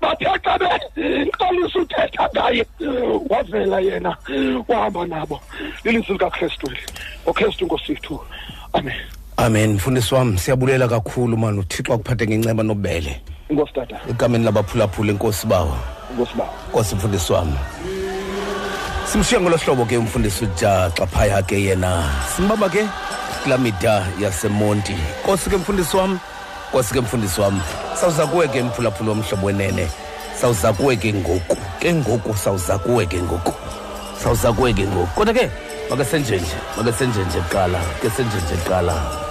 Bathe 0.00 0.24
xa 0.44 0.58
beqalisa 0.58 1.78
uthetha 1.78 2.28
ngaye. 2.34 2.66
Wavela 3.28 3.80
yena 3.80 4.16
wahamba 4.68 5.06
nabo. 5.06 5.40
Lilizwi 5.84 6.12
likakrestu 6.12 6.66
eli 6.66 6.80
ngokrestu 7.24 7.64
nkosithu 7.64 8.20
amen. 8.72 8.94
Amen. 9.36 9.72
Mfundisi 9.74 10.14
wam 10.14 10.38
siyabulela 10.38 10.88
kakhulu 10.88 11.36
mani. 11.36 11.58
Uthixo 11.58 11.94
akuphathe 11.94 12.26
ngenceba 12.26 12.62
nobele 12.62 12.90
inkosi 13.00 13.20
tata 13.20 13.39
egameni 14.20 14.44
labaphulaphula 14.44 15.12
enkosi 15.12 15.46
bawo. 15.46 15.76
Inkosi 16.12 16.34
bawo. 16.34 16.50
Nkosi 16.68 16.94
mfundisi 16.94 17.32
wam 17.32 17.52
simshiya 19.12 19.40
ngolo 19.40 19.56
hlobo 19.56 19.84
ke 19.84 19.96
umfundisi 19.96 20.44
ujaxa 20.44 21.06
phaya 21.06 21.42
ke 21.42 21.56
yena. 21.64 22.04
Simbaba 22.36 22.68
ke 22.68 22.86
kulaa 23.42 23.58
mida 23.58 24.06
yasemonti. 24.20 24.94
Nkosi 25.24 25.50
ke 25.50 25.56
mfundisi 25.56 25.96
wam 25.96 26.18
nkosi 26.68 26.94
ke 26.94 27.00
mfundisi 27.00 27.40
wam 27.40 27.60
sawuza 28.00 28.26
kuwe 28.26 28.48
ke 28.48 28.62
mphulaphula 28.62 29.10
womhlobo 29.10 29.46
wenene. 29.46 29.88
Sawuza 30.40 30.72
kuwe 30.72 30.96
ke 30.96 31.12
ngoku. 31.12 31.56
Ke 31.80 31.94
ngoku 31.94 32.36
sawuza 32.36 32.78
kuwe 32.78 33.06
ke 33.06 33.22
ngoku. 33.22 33.54
Sawuza 34.22 34.52
kuwe 34.52 34.72
ke 34.72 34.86
ngoku. 34.86 35.14
Kodwa 35.14 35.34
ke 35.34 35.50
makasenjenje 35.90 36.56
makasenjenje 36.76 37.40
kuqala 37.40 37.80
ke 38.02 38.10
senjenje 38.10 38.54
kuqala. 38.64 39.29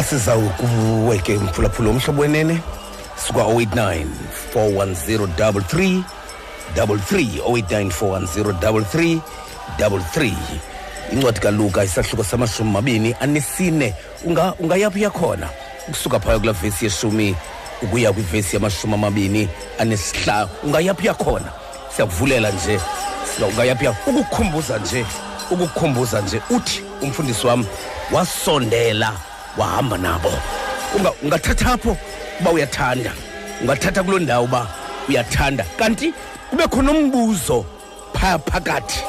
Xa 0.00 0.02
siza 0.02 0.32
kuwe 0.36 1.18
ke 1.18 1.34
mphulaphula 1.38 1.88
womhlobo 1.88 2.22
wenene 2.22 2.60
suka 3.26 3.40
089 3.40 4.06
410 4.54 5.26
33 5.28 6.02
089 6.76 7.90
410 8.00 9.20
33 9.78 10.32
incwadi 11.12 11.40
kaluka 11.40 11.84
isahluko 11.84 12.24
samashumi 12.24 12.70
mabini 12.70 13.14
anesine. 13.20 13.94
Unga- 14.24 14.54
ungayaphi 14.58 15.02
yakhona 15.02 15.48
ukusuka 15.88 16.20
phaya 16.20 16.38
kulaa 16.38 16.52
vesi 16.52 16.84
yeshumi 16.84 17.36
ukuya 17.82 18.12
kwivesi 18.12 18.56
yamashumi 18.56 18.94
amabini 18.94 19.48
anesihlanu? 19.78 20.48
Ungayaphi 20.62 21.06
yakhona? 21.06 21.52
Siyakuvulela 21.96 22.50
nje. 22.50 22.80
Siya- 23.36 23.46
ungayaphi 23.48 23.84
ya- 23.84 23.90
ukukukhumbuza 24.06 24.78
nje 24.78 25.06
ukukukhumbuza 25.50 26.20
nje 26.20 26.40
uthi 26.50 26.82
umfundisi 27.02 27.46
wam 27.46 27.64
wasondela 28.12 29.12
wahamba 29.56 29.98
nabo. 29.98 30.32
Unga- 30.96 31.14
ungathathapho 31.22 31.96
uba 32.40 32.50
uyathanda. 32.50 33.12
Ungathatha 33.62 34.02
kuloo 34.02 34.18
ndawo 34.18 34.44
uba 34.44 34.66
uyathanda. 35.08 35.64
Kanti 35.78 36.12
kube 36.50 36.66
khona 36.68 36.90
umbuzo 36.92 37.64
phaya 38.14 38.38
phakathi 38.38 39.00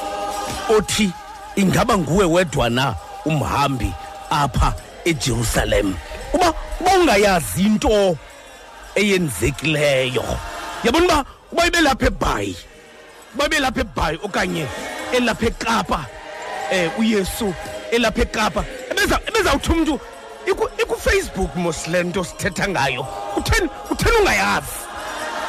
othi 0.77 1.11
ingaba 1.55 1.97
nguwe 1.97 2.25
wedwa 2.25 2.69
na 2.69 2.95
umhambi 3.25 3.93
apha 4.29 4.73
ejerusalem? 5.05 5.95
Uba 6.33 6.53
uba 6.79 6.91
ungayazi 6.99 7.61
into 7.65 8.17
eyenzekileyo. 8.95 10.23
Yabona 10.83 11.05
uba 11.05 11.25
uba 11.51 11.65
ibe 11.67 11.81
lapha 11.81 12.05
ebhayi 12.07 12.55
uba 13.35 13.45
ibe 13.45 13.59
lapha 13.59 13.81
ebhayi 13.81 14.19
okanye 14.23 14.65
elapha 15.13 15.45
ekapa 15.45 16.05
eh 16.71 16.89
uyesu 16.99 17.53
elapha 17.91 18.21
ekapa 18.21 18.63
ebeza 18.91 19.19
ebezawuthi 19.27 19.71
umntu 19.71 19.93
iku- 19.95 20.01
ikufacebook 20.47 21.55
mos 21.55 21.87
le 21.87 22.03
nto 22.03 22.23
sithetha 22.23 22.67
ngayo. 22.67 23.05
Utheni 23.37 23.69
utheni 23.91 24.17
ungayazi. 24.17 24.75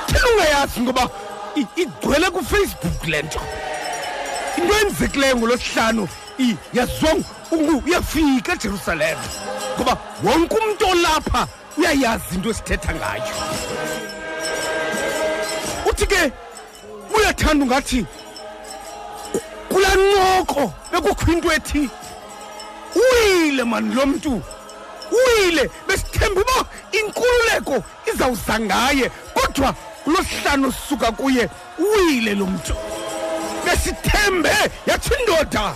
Utheni 0.09 0.32
ungayazi 0.34 0.80
ngoba 0.80 1.09
i- 1.57 1.66
igcwele 1.82 2.30
kufacebook 2.30 3.07
le 3.07 3.22
nto. 3.22 3.40
Into 4.57 4.74
enzekileyo 4.78 5.36
ngolosihlanu 5.36 6.09
i- 6.38 6.57
yaziwa 6.72 7.12
ngu- 7.53 7.82
uyafika 7.86 8.53
ejerusalem 8.53 9.18
ngoba 9.76 9.97
wonke 10.24 10.57
umntu 10.57 10.86
olapha 10.86 11.47
uyayazi 11.78 12.34
into 12.34 12.51
esithetha 12.51 12.93
ngayo. 12.95 13.32
Uthi 15.90 16.07
ke 16.07 16.32
uyathanda 17.16 17.64
ungathi 17.64 18.07
kulaa 19.68 19.97
ncoko 19.97 20.72
bekukho 20.93 21.32
into 21.32 21.53
ethi 21.53 21.88
uyile 22.95 23.64
mani 23.64 23.95
lo 23.95 24.07
mntu. 24.07 24.43
Uyile 25.12 25.70
besithemba 25.88 26.40
uba 26.40 26.66
inkululeko 26.92 27.84
izawuza 28.14 28.60
ngaye 28.60 29.10
kodwa 29.34 29.74
kulosihlanu 30.04 30.72
sisuka 30.72 31.12
kuye 31.12 31.48
uyile 31.78 32.34
lo 32.34 32.46
mntu. 32.46 32.74
Besithembe 33.64 34.50
yathi 34.86 35.14
indoda 35.20 35.74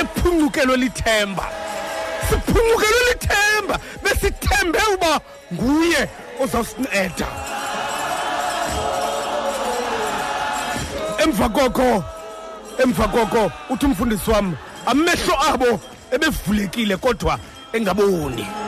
ephuncukelwe 0.00 0.76
lithemba. 0.76 1.46
Siphuncukelwe 2.28 3.02
lithemba 3.08 3.78
besithembe 4.02 4.78
uba 4.94 5.20
nguye 5.52 6.08
ozawusinceda. 6.40 7.28
Emva 11.18 11.48
koko 11.48 12.04
emva 12.82 13.08
koko 13.08 13.52
uthi 13.70 13.86
umfundisi 13.86 14.30
wam 14.30 14.56
amehlo 14.86 15.34
abo 15.52 15.80
ebevulekile 16.10 16.96
kodwa 16.96 17.38
engaboni. 17.72 18.67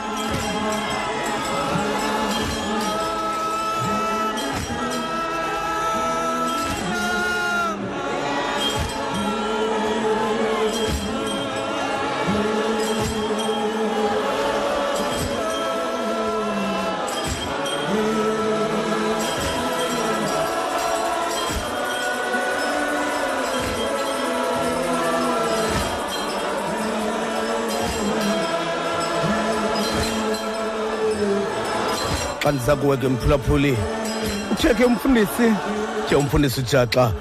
Xa 32.51 32.57
ndiza 32.57 32.75
kuwe 32.75 32.97
ke 32.97 33.07
mphulaphuli 33.07 33.77
uthe 34.51 34.73
ke 34.73 34.85
umfundisi 34.85 35.53
ke 36.09 36.15
umfundisi 36.15 36.59
ujaxa 36.59 37.11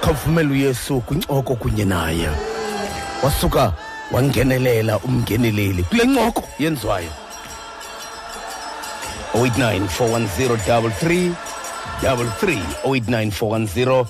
khawuvumele 0.00 0.50
uyesu 0.50 1.00
kwincoko 1.00 1.54
kunye 1.54 1.84
naye. 1.84 2.28
Wasuka 3.22 3.72
wangenelela 4.12 4.98
umngeneleli 4.98 5.82
kule 5.82 6.04
ncoko 6.04 6.42
yenziwayo. 6.58 7.10
089 9.34 9.86
410 9.98 11.32
33 12.02 12.58
089 12.84 14.04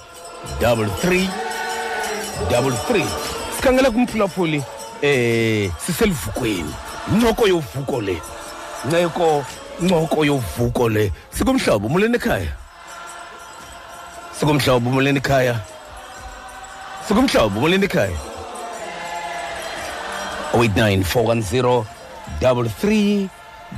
410 0.60 1.28
33 2.50 3.04
sikhangela 3.56 3.90
kumphulaphuli 3.90 4.64
eh 5.02 5.70
siselivukweni. 5.86 6.74
Incoko 7.12 7.48
yovuko 7.48 8.00
le. 8.00 8.22
Nceko 8.84 9.44
ncoko 9.82 10.24
yovuko 10.24 10.88
le. 10.88 11.12
Sikumhlobo 11.30 11.88
muleni 11.88 12.16
ekhaya? 12.16 12.52
Sikumhlobo 14.38 14.90
muleni 14.90 15.18
ekhaya? 15.18 15.60
Sikumhlobo 17.08 17.60
muleni 17.60 17.84
ekhaya? 17.84 18.16
089 20.52 21.02
410 21.04 21.84
33 22.40 23.28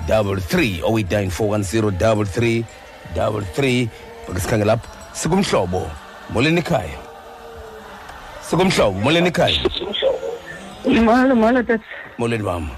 33 0.09 0.83
089 0.83 1.31
410 1.31 2.65
33 3.15 3.89
bake 4.29 4.41
sikhangela 4.41 4.79
sikumhlobo 5.13 5.91
moleni 6.31 6.61
ekhaya? 6.61 6.99
Sikumhlobo 8.49 8.99
moleni 9.01 9.29
ekhaya? 9.29 9.61
Molo, 10.85 11.35
molo, 11.35 11.63
tata. 11.63 11.85
moleni 12.19 12.43
mama 12.45 12.71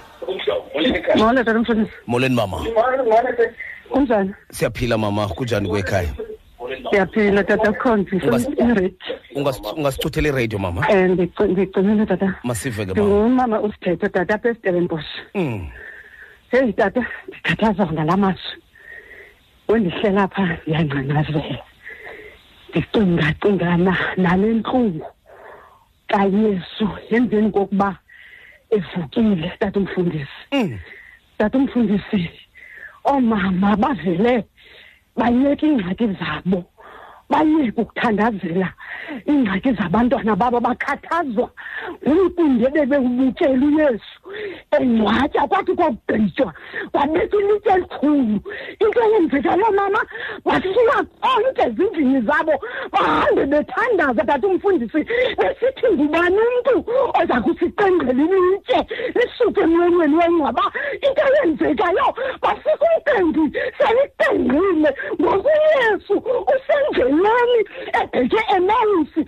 Molo, 1.16 1.44
tata 1.44 1.58
mfundisi. 1.58 1.92
moleni 2.06 2.34
mama 2.34 2.58
Kunjani? 3.90 4.34
siyaphila 4.50 4.98
mama 4.98 5.28
kunjani 5.28 5.68
kwekhaya 5.68 6.08
Siyaphila 6.90 7.44
tata 7.44 7.72
khonzi 7.72 8.16
Ungas- 8.18 8.50
iret. 8.70 9.00
Ungas- 9.34 9.74
ungasithuthela 9.76 10.28
iradio 10.28 10.58
mama 10.58 10.84
Eh 10.90 11.10
ngicingile 11.10 12.06
tata. 12.06 12.34
masive 12.44 12.86
ke 12.86 12.94
mama 12.94 13.06
Ngumama 13.08 13.60
usithethe 13.60 14.08
tata 14.08 14.34
apha 14.34 14.48
eStellenbosch. 14.50 15.06
Mm. 15.34 15.68
Hey 16.50 16.72
tata, 16.72 17.06
ndikhathazwa 17.28 17.92
ngalamazwi. 17.92 18.62
Wendihlela 19.68 20.28
pha 20.28 20.58
yanqanqazela. 20.66 21.58
Ndicinga 22.70 23.34
cingana 23.40 23.96
nale 24.16 24.54
ntlungu 24.54 25.06
kaYesu 26.08 26.88
emveni 27.10 27.50
kokuba 27.50 27.96
evukile 28.70 29.52
tata 29.58 29.80
umfundisi. 29.80 30.40
Mm. 30.52 30.78
tata 31.38 31.58
umfundisi 31.58 32.30
oomama 33.04 33.76
bavele 33.76 34.44
bayeke 35.16 35.66
iingxaki 35.66 36.06
zabo 36.18 36.64
bayeke 37.30 37.80
ukuthandazela 37.80 38.68
iingxaki 39.26 39.72
zabantwana 39.72 40.36
babo 40.36 40.60
bakhathazwa. 40.60 41.50
Ngumcimbi 42.06 42.64
ebebewubukela 42.66 43.66
uyesu 43.66 44.18
engcwatya 44.76 45.42
kwathi 45.48 45.72
kwagqitywa 45.78 46.52
kwabekwa 46.92 47.40
ilitye 47.40 47.72
elikhulu. 47.72 48.38
Into 48.82 49.00
eyenzekayo 49.04 49.70
mama 49.72 50.00
basuka 50.44 50.98
konke 51.22 51.62
ezindlini 51.66 52.20
zabo 52.20 52.54
bahambe 52.92 53.44
bethandaza. 53.46 54.24
Tata 54.26 54.46
umfundisi 54.46 55.00
besithi 55.38 55.86
ngubani 55.92 56.38
umntu 56.38 56.74
oza 57.18 57.36
kusiqengqela 57.44 58.22
ilitye 58.22 58.80
lisuke 59.14 59.60
emlonyeni 59.60 60.16
wengcwaba? 60.16 60.64
Into 61.06 61.22
eyenzekayo 61.26 62.06
bafika 62.42 62.86
umqembi 62.94 63.44
seliqengqile 63.78 64.90
ngoku 65.20 65.48
uyesu 65.48 66.14
usendleleni 67.16 67.64
ebheke 68.02 68.40
emawusi 68.56 69.20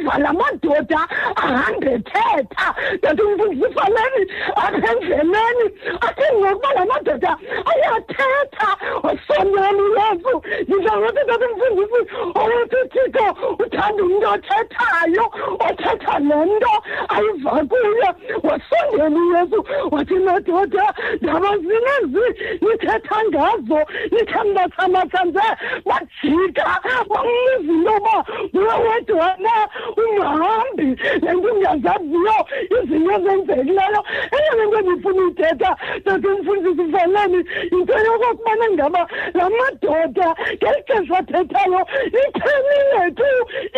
uva 0.00 0.18
la 0.18 0.32
madoda 0.32 1.00
ahambe 1.36 1.92
ethetha 1.94 2.74
tata 3.02 3.24
umfundisi 3.24 3.74
fanele 3.74 4.22
apha 4.56 4.92
endleleni 4.92 5.66
athi 6.00 6.26
ngokuba 6.34 6.74
la 6.74 6.84
madoda 6.84 7.36
ayathetha. 7.70 8.68
Osonyani 9.02 9.84
yesu 9.98 10.42
ndizangathi 10.68 11.26
tata 11.26 11.46
umfundisi 11.48 12.00
owethi 12.34 12.76
uthixo 12.84 13.26
uthanda 13.58 14.02
umntu 14.02 14.26
othethayo 14.34 15.24
othetha 15.66 16.18
le 16.18 16.38
nto 16.44 16.74
ayiva 17.08 17.64
kuye 17.70 18.08
wasondela 18.42 19.20
uyesu 19.20 19.58
wathi 19.90 20.14
madoda 20.14 20.94
ndaba 21.22 21.58
zinezi 21.58 22.26
nithetha 22.60 23.18
ngazo 23.28 23.80
nithambathamatha 24.12 25.24
nje 25.24 25.48
bajika 25.84 26.80
bambuza 27.08 27.33
into 27.56 27.72
yoba 27.90 28.24
nguwe 28.54 28.74
wedwana 28.88 29.54
ungahambi 29.96 30.88
le 31.22 31.32
nto 31.32 31.48
ungazaziyo 31.54 32.36
izinto 32.76 33.12
ezenzekileyo 33.16 34.00
eyona 34.36 34.64
nto 34.66 34.80
ndifuna 34.80 35.22
uyithetha 35.22 35.76
tata 36.04 36.28
umfundisi 36.28 36.84
fanani 36.92 37.44
yinto 37.72 37.98
yokokubana 37.98 38.70
ngaba 38.70 39.08
la 39.34 39.50
madoda 39.50 40.28
ngeli 40.54 40.82
xesha 40.86 41.18
athethayo 41.18 41.80
iphelile 42.06 43.10
tu 43.18 43.30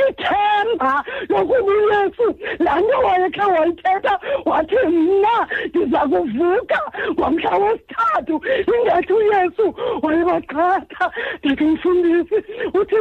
ithemba 0.08 1.04
lokuba 1.28 1.72
uyesu. 1.72 2.26
Laa 2.58 2.80
nto 2.80 2.98
wayekhe 2.98 3.40
wayithetha 3.40 4.20
wathi 4.44 4.76
mna 4.88 5.48
ndiza 5.68 5.98
kuvuka 5.98 6.80
ngomhla 7.10 7.56
wesithathu 7.56 8.40
ingathi 8.74 9.12
uyesu 9.12 9.74
wayebaqhatha 10.02 11.10
ndithi 11.44 11.64
mfundisi 11.64 12.34
uthi 12.74 12.94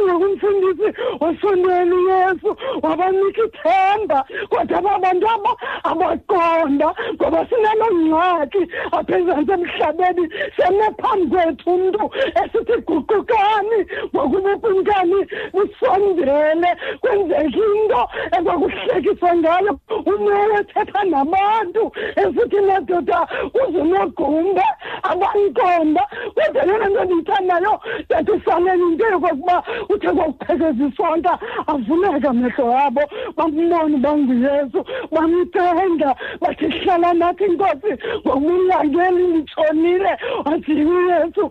ngokumfundisi 0.46 1.00
wasondweni 1.20 1.94
uyesu 1.94 2.56
wabanika 2.82 3.42
ithemba 3.44 4.24
kodwa 4.48 4.78
aba 4.78 4.98
bantu 4.98 5.26
aba 5.28 5.56
abaqonda 5.84 6.94
ngoba 7.14 7.46
sinalongxaki 7.48 8.62
apha 8.92 9.18
ezantsi 9.18 9.52
emhlabeni 9.52 10.24
seme 10.56 10.86
phambi 11.00 11.36
kwethu 11.36 11.70
umntu 11.70 12.10
esithi 12.42 12.76
guqukani 12.86 13.78
ngokubukumkani 14.14 15.20
busondele 15.52 16.70
kwenzeka 17.00 17.60
into 17.74 18.02
ekwakuhlekiswa 18.36 19.36
ngayo 19.36 19.72
umoya 20.06 20.60
ethetha 20.60 21.02
nabantu 21.04 21.92
esithi 22.16 22.60
madoda 22.60 23.26
uzunogumbe 23.60 24.66
abankonda 25.02 26.04
kodwa 26.34 26.62
yona 26.68 26.86
nto 26.88 27.04
ndiyithandayo 27.04 27.80
yathi 28.10 28.30
ufanele 28.30 28.82
into 28.82 29.06
yokokuba 29.06 29.62
uthe 29.88 30.10
kwakuphekeza 30.36 30.84
isonka 30.88 31.38
avuleka 31.66 32.30
amehlo 32.30 32.64
wabo 32.66 33.02
bambone 33.36 33.96
banguyesu 33.96 34.84
bamthenga 35.12 36.14
bathi 36.40 36.66
hlala 36.66 37.12
nathi 37.14 37.44
inkosi 37.44 37.92
ngokulangeli 38.26 39.26
nditshonile 39.26 40.12
wathi 40.44 40.72
uyesu 40.72 41.44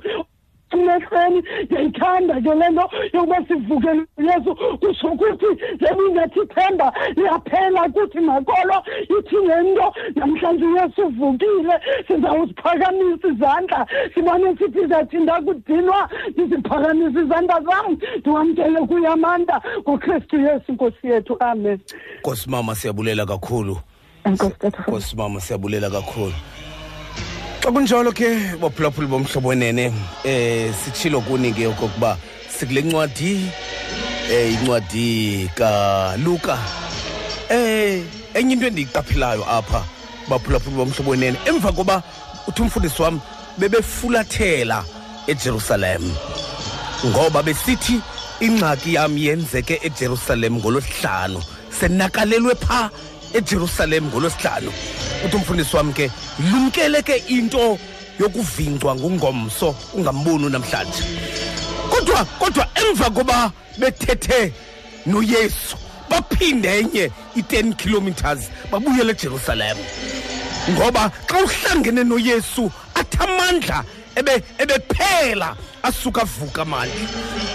emehlweni 0.72 1.44
ndiyayithanda 1.64 2.42
ke 2.42 2.54
le 2.56 2.70
nto 2.70 2.90
yokuba 3.14 3.38
sivukele 3.48 4.06
uyesu 4.18 4.56
kutsho 4.80 5.08
ukuthi 5.08 5.46
njengoba 5.76 6.10
ingathi 6.10 6.40
ithemba 6.40 6.94
liyaphela 7.16 7.90
kuthi 7.90 8.20
makolo 8.20 8.78
ithi 9.18 9.36
le 9.48 9.58
nto 9.72 9.94
namhlanje 10.16 10.66
uyesu 10.66 11.02
uvukile 11.08 11.76
sizawuziphakamisa 12.08 13.28
izandla. 13.28 13.88
Sibone 14.14 14.58
sithi 14.58 14.88
zathi 14.88 15.18
ndakudinwa 15.18 16.10
ndiziphakamisa 16.30 17.22
izandla 17.22 17.62
zam. 17.62 17.98
Ndiwamkele 18.20 18.80
kuye 18.88 19.08
amandla 19.08 19.62
ngokristu 19.80 20.42
yesu 20.42 20.72
nkosi 20.72 21.08
yethu. 21.08 21.38
Amen. 21.40 21.80
Nkosi 22.20 22.50
mama 22.50 22.76
siyabulela 22.76 23.26
kakhulu. 23.26 23.78
Enkosi 24.26 24.60
tatha 24.60 24.82
nkosi 24.82 25.16
mama 25.16 25.42
siyabulela 25.42 25.90
kakhulu. 25.90 26.34
Xa 27.66 27.72
kunjalo 27.74 28.12
ke 28.14 28.30
baphulaphuli 28.62 29.08
bomhlobo 29.08 29.50
wenene 29.50 29.90
eh 30.24 30.70
sitshilo 30.70 31.18
kuni 31.26 31.50
ke 31.52 31.66
okokuba 31.66 32.18
sikule 32.48 32.82
ncwadi 32.82 33.50
eh 34.30 34.54
incwadi 34.54 35.50
kaluka. 35.58 36.58
Eh 37.50 38.04
enye 38.36 38.54
into 38.54 38.68
endiyiqaphelayo 38.68 39.42
apha 39.50 39.82
baphulaphuli 40.30 40.76
bomhlobo 40.78 41.10
wenene 41.12 41.38
emva 41.50 41.72
koba 41.74 42.04
uthi 42.48 42.62
umfundisi 42.62 43.02
wam 43.02 43.20
bebefulathela 43.58 44.86
ejerusalem. 45.28 46.06
Ngoba 47.06 47.42
besithi 47.42 47.98
ingxaki 48.42 48.94
yam 48.94 49.18
yenzeke 49.18 49.80
ejerusalem 49.82 50.62
ngolosihlanu 50.62 51.42
senakalelwe 51.80 52.54
phaa 52.56 52.90
ejerusalem 53.38 54.08
ngolosihlanu 54.08 54.72
uthi 55.26 55.36
umfundisi 55.36 55.76
wam 55.76 55.94
ke 55.94 56.12
lumkele 56.52 57.02
ke 57.02 57.16
into 57.28 57.78
yokuvingcwa 58.20 58.96
ngungomso 58.96 59.76
ungamboni 59.94 60.50
namhlanje. 60.50 61.04
Kodwa 61.90 62.26
kodwa 62.40 62.68
emva 62.76 63.10
koba 63.10 63.52
bethethe 63.78 64.54
noyesu 65.06 65.78
baphinde 66.10 66.80
enye 66.80 67.12
i-10 67.36 67.76
kilometers 67.76 68.50
babuyele 68.72 69.12
ejerusalem. 69.12 69.78
Ngoba 70.72 71.12
xa 71.28 71.38
uhlangene 71.44 72.04
noyesu 72.04 72.72
athi 72.96 73.18
amandla 73.20 73.84
ebe 74.16 74.44
ebephela 74.58 75.56
asuka 75.84 76.22
avuka 76.22 76.66
manje 76.66 77.08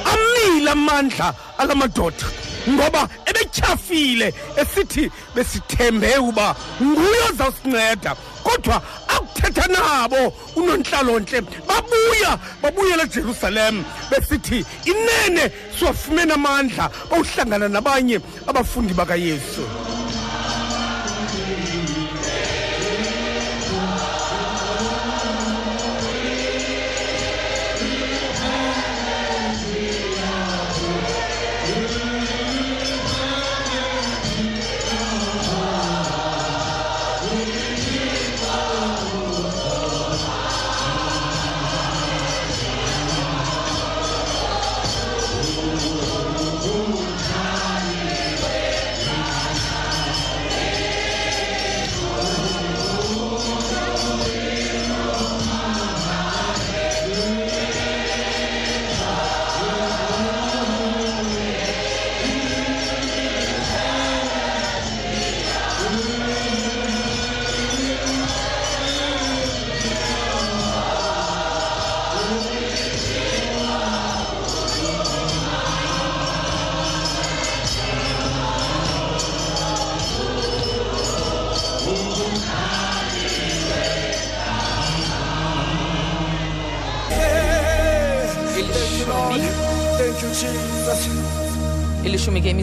amile 0.05 0.70
amandla 0.70 1.35
ala 1.59 1.74
madoda 1.74 2.26
ngoba 2.68 3.08
ebetyhafile 3.26 4.34
esithi 4.56 5.11
besithembe 5.34 6.18
uba 6.18 6.56
nguye 6.82 7.20
ozawusinceda. 7.30 8.16
Kodwa 8.42 8.82
akuthetha 9.08 9.66
nabo 9.68 10.32
unontlalontle 10.56 11.40
babuya 11.68 12.38
babuyela 12.62 13.04
ejerusalem 13.04 13.84
besithi 14.11 14.64
inene 14.84 15.52
siwafumene 15.78 16.32
amandla 16.34 16.90
bawuhlangana 17.11 17.68
nabanye 17.68 18.20
abafundi 18.46 18.94
bakayesu. 18.94 19.64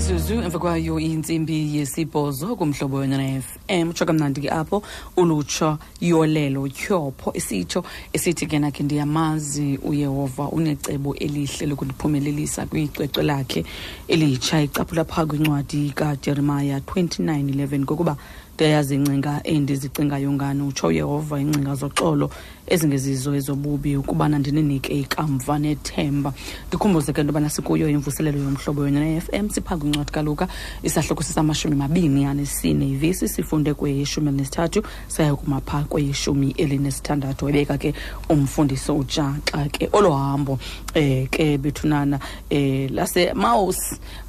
Imizuzu 0.09 0.41
emva 0.41 0.59
kwayo 0.59 0.99
intsimbi 0.99 1.75
yesibhozo 1.75 2.55
kumhlobo 2.55 2.97
wena 2.97 3.41
fm 3.41 3.89
utsho 3.89 4.05
kamnandi 4.05 4.41
ke 4.41 4.49
apho 4.49 4.81
ulutsho 5.17 5.77
yolelo 5.99 6.67
tyhopho 6.69 7.33
isitsho 7.33 7.83
esithi 8.13 8.47
ke 8.47 8.59
nakhe 8.59 8.83
ndiyamazi 8.83 9.79
uyehova 9.83 10.47
unecebo 10.47 11.15
elihle 11.15 11.67
lokundiphumelelisa 11.67 12.65
kwicwecwe 12.65 13.23
lakhe 13.23 13.65
elitsha 14.07 14.61
icaphula 14.61 15.03
phaa 15.03 15.25
kwincwadi 15.25 15.91
kajeremaya 15.91 16.79
2911 16.79 17.85
kokuba 17.85 18.15
ndiyayazi 18.57 18.95
ingcinga 18.95 19.41
endizicingayo 19.43 20.33
ngani. 20.33 20.61
Utsho 20.61 20.87
uyehova 20.87 21.39
iingcinga 21.39 21.75
zoxolo 21.75 22.29
ezingezizo 22.67 23.35
ezobubi 23.35 23.97
ukubana 23.97 24.39
ndininike 24.39 24.93
ikamva 24.99 25.59
nethemba. 25.59 26.33
Ndikhumbuze 26.67 27.13
ke 27.13 27.21
into 27.21 27.31
yobana 27.31 27.49
sikuyo 27.49 27.89
imvuselelo 27.89 28.37
yomhlobo 28.39 28.81
wena 28.81 28.99
ne-fm 28.99 29.49
siphaa 29.49 29.77
kwincwadi 29.77 30.11
kaluka 30.11 30.47
isahloko 30.83 31.23
sisamashumi 31.23 31.75
mabini 31.75 32.25
anesine 32.25 32.89
ivesi 32.89 33.27
sifunde 33.29 33.73
kweyeshumi 33.73 34.27
elinesithathu 34.29 34.83
saya 35.07 35.35
kuma 35.35 35.61
phaa 35.61 35.83
kweyeshumi 35.83 36.51
elinesithandathu 36.57 37.49
ebeka 37.49 37.77
ke 37.77 37.93
umfundiso 38.29 38.95
ujaxa 38.97 39.69
ke 39.71 39.89
olo 39.93 40.11
hambo 40.13 40.59
eh 40.93 41.27
ke 41.29 41.57
bethunana 41.57 42.19
eh 42.49 42.89
lasemaus. 42.91 43.77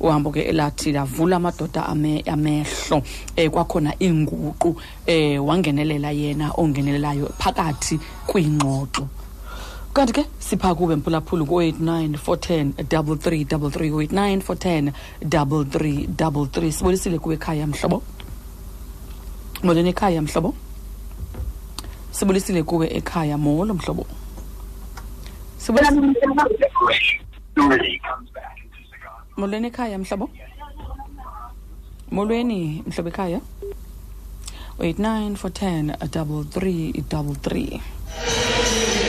Uhambo 0.01 0.31
ke 0.31 0.41
elathi 0.43 0.93
lavula 0.93 1.37
amadoda 1.37 1.87
ame- 1.87 2.23
amehlo 2.27 3.03
eh 3.37 3.51
kwakhona 3.51 3.95
inguqu 3.99 4.77
eh 5.07 5.45
wangenelela 5.47 6.11
yena 6.13 6.51
ongenelelayo 6.57 7.31
phakathi 7.39 7.99
kwingxoxo 8.29 9.05
kanti 9.95 10.13
ke 10.13 10.25
sipha 10.39 10.75
kube 10.75 10.97
mphulaphula 10.97 11.45
ku-89 11.45 12.19
410 12.23 12.73
3333 12.87 13.91
ku-89 13.91 14.41
410 14.47 14.93
3333 15.25 16.73
sibonisile 16.73 17.19
kuwe 17.19 17.35
ekhaya 17.35 17.67
mhlobo? 17.67 18.03
Molweni 19.63 19.89
ekhaya 19.91 20.23
mhlobo? 20.23 20.55
Sibulisile 22.11 22.63
kuwe 22.63 22.87
ekhaya 22.99 23.39
molo 23.39 23.75
mhlobo? 23.75 24.07
Molweni 29.37 29.67
ekhaya 29.67 29.99
mhlobo? 29.99 30.31
Molweni 32.11 32.83
mhlobo 32.87 33.09
ekhaya? 33.09 33.41
89 34.79 35.35
410 35.35 35.97
3333 35.97 37.81
Música 38.25 39.08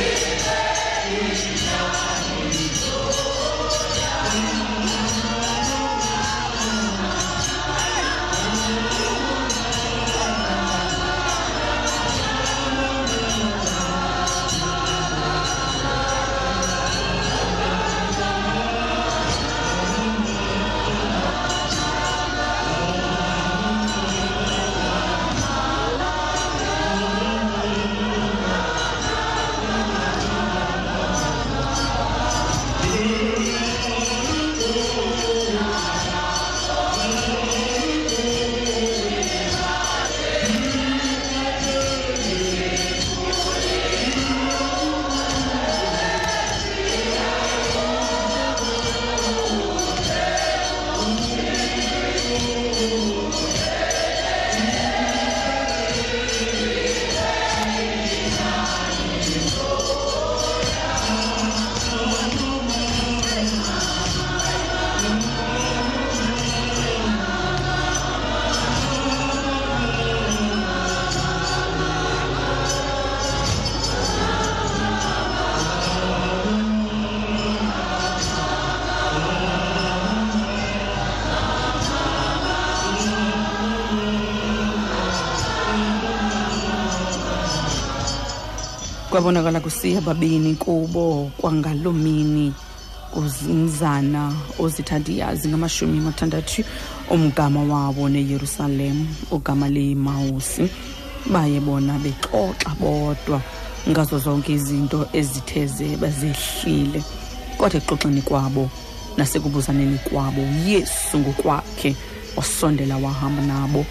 kwabonakala 89.19 89.59
kusiya 89.59 90.01
babini 90.01 90.55
kubo 90.55 91.31
kwangaloo 91.37 91.91
mini 91.91 92.53
kuzimzana 93.11 94.31
ozithandiya 94.59 95.35
zingamashumi 95.35 95.99
mathandathu 95.99 96.63
umgama 97.09 97.63
wabo 97.63 98.09
neyerusalem 98.09 99.07
ugama 99.31 99.67
leyemawusi 99.69 100.69
baye 101.31 101.59
bona 101.59 101.99
bexoxa 101.99 102.71
bodwa 102.79 103.41
ngazo 103.89 104.19
zonke 104.19 104.53
izinto 104.53 105.09
ezitheze 105.13 105.97
bazehlile. 105.97 107.03
Kodwa 107.57 107.81
exoxeni 107.81 108.21
kwabo 108.21 108.69
nasekubuzaneni 109.17 109.97
kwabo 109.97 110.41
uyesu 110.41 111.19
ngokwakhe 111.19 111.95
wasondela 112.37 112.97
wahamba 112.97 113.41
nabo 113.43 113.85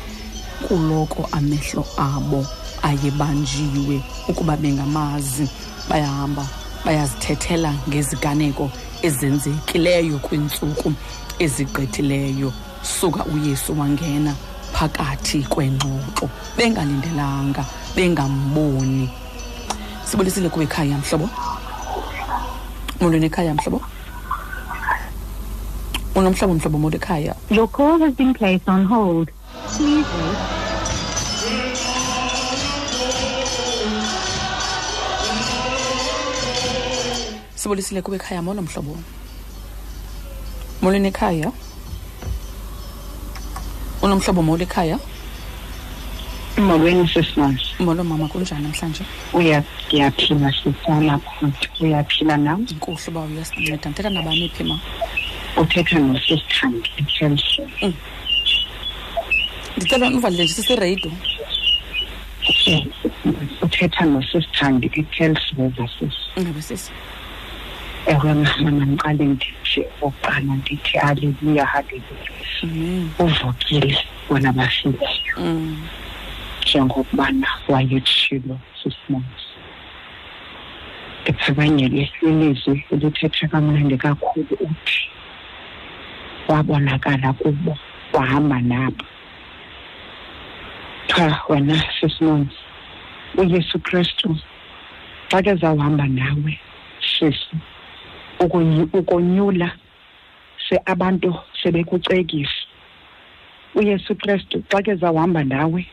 kuloko 0.69 1.29
amehlo 1.33 1.85
abo. 1.99 2.47
Ayebanjiwe 2.83 4.03
ukuba 4.29 4.57
bengamazi. 4.57 5.49
Bayahamba 5.89 6.47
bayazithethela 6.85 7.75
ngeziganeko 7.89 8.71
ezenzekileyo 9.03 10.19
kwiintsuku 10.19 10.93
ezigqithileyo. 11.39 12.53
Suka 12.83 13.25
uyesu 13.25 13.81
wangena 13.81 14.35
phakathi 14.73 15.43
kwengxoxo. 15.43 16.29
Bengalindelanga 16.57 17.65
bengamboni. 17.97 19.11
Sibulisile 20.05 20.49
kuwe 20.49 20.65
ekhaya 20.65 20.99
mhlobo? 20.99 21.29
Molweni 23.01 23.27
ekhaya 23.27 23.55
mhlobo? 23.55 23.81
Unomhlobo 26.15 26.55
mhlobo 26.55 26.79
molo 26.79 26.97
ekhaya? 26.97 27.35
Your 27.51 27.69
call 27.69 27.99
has 27.99 28.15
been 28.15 28.35
placed 28.35 28.69
on 28.69 28.85
hold. 28.87 29.31
Please 29.67 30.07
wait. 30.07 30.58
Sibulisile 37.59 38.03
kuwe 38.03 38.17
ekhaya 38.17 38.43
molo 38.43 38.63
mhlobo 38.63 38.95
molweni 40.83 41.09
ekhaya 41.13 41.49
unomhlobo 44.03 44.43
molo 44.43 44.63
ekhaya 44.63 44.99
Molweni 46.59 47.07
sisibonsi. 47.09 47.65
molo 47.87 48.03
mama 48.05 48.27
kunjani 48.29 48.63
namhlanje 48.63 49.05
Uya 49.33 49.63
siyaphila 49.91 50.51
sisala 50.59 51.19
futhi 51.39 51.69
uyaphila 51.81 52.37
nawe. 52.37 52.63
inkohlo 52.73 52.99
uba 53.09 53.21
uyasinceda 53.21 53.89
ndithetha 53.91 54.11
nabani 54.11 54.49
phi 54.55 54.65
ma 54.65 54.77
Uthetha 55.57 55.99
nosisithandi 55.99 56.89
eTelsi. 56.99 57.63
ndicela 59.77 60.07
uvalile 60.17 60.45
nje 60.45 60.55
sisireydo 60.55 61.11
Uthetha 63.63 64.05
nosisithandi 64.05 64.87
eTelsi 65.01 65.55
versus. 65.57 66.15
ingabe 66.37 66.63
sisi 66.63 66.91
Ewe 68.13 68.33
mama 68.35 68.71
mandiqale 68.79 69.25
ndithi 69.35 69.81
oqala 70.07 70.53
ndithi 70.61 70.95
haleluya 71.05 71.65
haleluya. 71.73 72.31
amen 72.63 73.11
Uvukile 73.19 73.99
wena 74.31 74.53
bafiki 74.53 75.15
Mm. 75.37 75.87
njengokubana 76.63 77.49
wayetshilo 77.69 78.57
sisimonsi. 78.83 79.49
Ndiphakanyele 81.23 82.11
ilizwi 82.23 82.85
elithetha 82.93 83.49
kamnandi 83.49 83.97
kakhulu 83.97 84.55
uthi 84.61 85.01
wabonakala 86.49 87.33
kubo 87.33 87.73
wahamba 88.13 88.59
nabo 88.61 89.05
qha 91.09 91.27
wena 91.49 91.77
sisimonsi 92.01 92.57
uyesu 93.37 93.79
kristu 93.87 94.29
xa 95.31 95.43
kezawuhamba 95.43 96.07
nawe 96.09 96.53
sisi 97.01 97.55
ukonyi- 97.55 97.78
ukonyula 98.41 99.71
se 100.69 100.77
abantu 100.87 101.35
sebekucekisa 101.63 102.61
uyesu 103.75 104.15
kristu 104.15 104.63
xa 104.71 104.83
kezawuhamba 104.83 105.45
nawe 105.45 105.87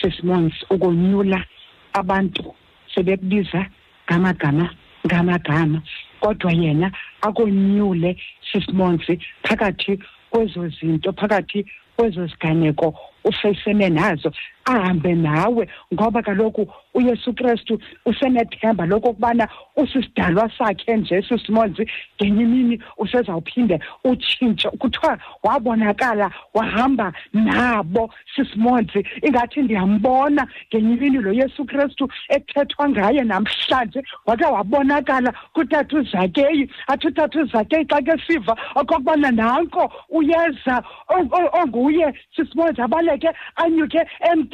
sisimonsi 0.00 0.60
ukonyula 0.70 1.44
abantu 1.92 2.54
sebekubiza 2.94 3.66
ngamagama 4.06 4.70
ngamagama. 5.06 5.82
Kodwa 6.20 6.52
yena 6.52 6.90
akonyule 7.22 8.16
sisimonsi 8.52 9.18
phakathi 9.42 9.98
kwezo 10.30 10.68
zinto 10.68 11.12
phakathi 11.12 11.66
kwezo 11.96 12.26
ziganeko 12.26 12.94
ufesene 13.24 13.88
nazo. 13.88 14.32
Ahambe 14.66 15.14
nawe 15.14 15.68
ngoba 15.94 16.22
kaloku 16.22 16.66
uyesu 16.94 17.32
kristu 17.32 17.78
usenethemba 18.06 18.86
lokokubana 18.86 19.48
usisidalwa 19.76 20.50
sakhe 20.58 20.96
nje 20.96 21.22
sisimonzi 21.22 21.86
ngenye 22.22 22.42
imini 22.42 22.82
usezawuphinde 22.98 23.80
utshintshe. 24.04 24.68
Kuthiwa 24.70 25.18
wabonakala 25.42 26.30
wahamba 26.54 27.12
nabo 27.32 28.10
sisimonzi 28.36 29.06
ingathi 29.22 29.62
ndiyambona 29.62 30.46
ngenye 30.68 30.94
imini 30.94 31.18
lo 31.18 31.32
yesu 31.32 31.64
kristu 31.64 32.08
ekuthethwa 32.28 32.88
ngaye 32.88 33.24
namhlanje. 33.24 34.02
Wake 34.26 34.44
wabonakala 34.44 35.32
kutata 35.52 35.96
uzakeyi 35.98 36.70
athi 36.86 37.06
utata 37.08 37.40
uzakeyi 37.42 37.84
xa 37.84 38.02
ke 38.02 38.14
siva 38.26 38.56
okokubana 38.74 39.30
nanko 39.30 39.92
uyeza 40.08 40.82
o- 41.08 41.28
o- 41.38 41.60
onguye 41.62 42.14
sisimonzi 42.36 42.82
abaleke 42.82 43.28
anyuke 43.56 44.00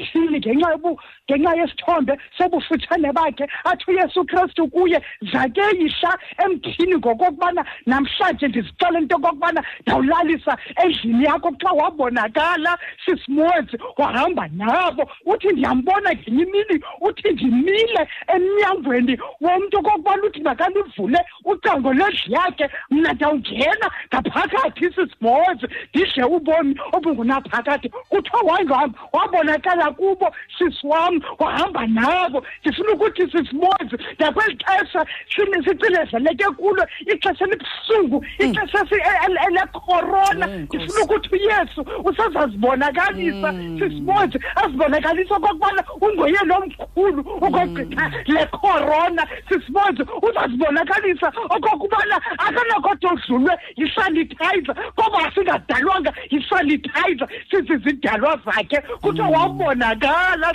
emthini 0.02 0.38
ngenxa 0.38 0.70
yobu 0.70 0.98
ngenxa 1.30 1.54
yesithombe 1.56 2.18
sobufutshane 2.38 3.12
bakhe 3.12 3.46
athi 3.64 3.84
uyesu 3.90 4.24
kristu 4.24 4.68
kuye 4.68 5.02
zakeyihla 5.32 6.18
emthini 6.44 6.96
ngokokubana 6.96 7.64
namhlanje 7.86 8.48
ndizixele 8.48 8.98
into 8.98 9.14
yokokubana 9.14 9.64
ndawulalisa 9.80 10.58
endlini 10.84 11.24
yakho 11.24 11.50
kuthiwa 11.50 11.72
wabonakala 11.72 12.78
sisimonzi 13.04 13.78
wahamba 13.96 14.48
nabo 14.48 15.10
uthi 15.26 15.48
ndiyambona 15.48 16.12
ngenye 16.12 16.42
imini 16.42 16.84
uthi 17.00 17.30
ndimile 17.30 18.08
emnyangweni 18.34 19.18
womntu 19.40 19.78
okokubana 19.78 20.22
uthi 20.22 20.42
makalivule 20.42 21.18
ucango 21.44 21.92
lendlu 21.92 22.28
yakhe 22.28 22.70
mna 22.90 23.12
ndawungena 23.12 23.90
ngaphakathi 24.08 24.84
sisimonzi 24.94 25.66
ndidle 25.94 26.24
ubomi 26.24 26.76
obungunaphakathi 26.92 27.88
kuthiwa 27.88 28.42
wangihamba 28.42 28.98
wabonakala 29.12 29.91
kubo 29.92 30.34
sisi 30.58 30.86
wam 30.86 31.20
wahamba 31.38 31.86
nabo 31.86 32.44
ndifuna 32.64 32.92
ukuthi 32.92 33.22
sisimonzi 33.30 33.96
nakweli 34.18 34.56
xesha 34.64 35.06
sini- 35.34 35.64
sicinezeleke 35.64 36.44
kulo 36.44 36.86
ixesha 37.06 37.44
elibuhlungu 37.44 38.24
ixesha 38.38 38.78
si- 38.88 38.94
e- 38.94 39.20
e- 39.26 39.46
elekorona 39.48 40.46
Eh, 40.48 40.60
Nkosi. 40.60 40.76
ndifuna 40.76 41.04
ukuthi 41.04 41.28
uyesu 41.36 41.80
usezazibonakalisa 42.04 43.52
sisimonzi 43.78 44.38
azibonakalisa 44.56 45.34
okokubana 45.36 45.84
ungoyena 46.00 46.56
omkhulu 46.56 47.20
ukogqitha 47.20 48.10
le 48.26 48.46
korona 48.46 49.26
sisimonzi 49.48 50.02
uzazibonakalisa 50.22 51.32
okokubana 51.50 52.16
akanakodwa 52.38 53.12
odlulwe 53.12 53.54
yisanitizer 53.76 54.74
ngoba 54.94 55.32
singadalwanga 55.34 56.12
yisanitizer. 56.30 57.28
Sizizidalwa 57.50 58.40
zakhe 58.44 58.80
kuthiwa 59.00 59.28
wabonakala 59.28 59.81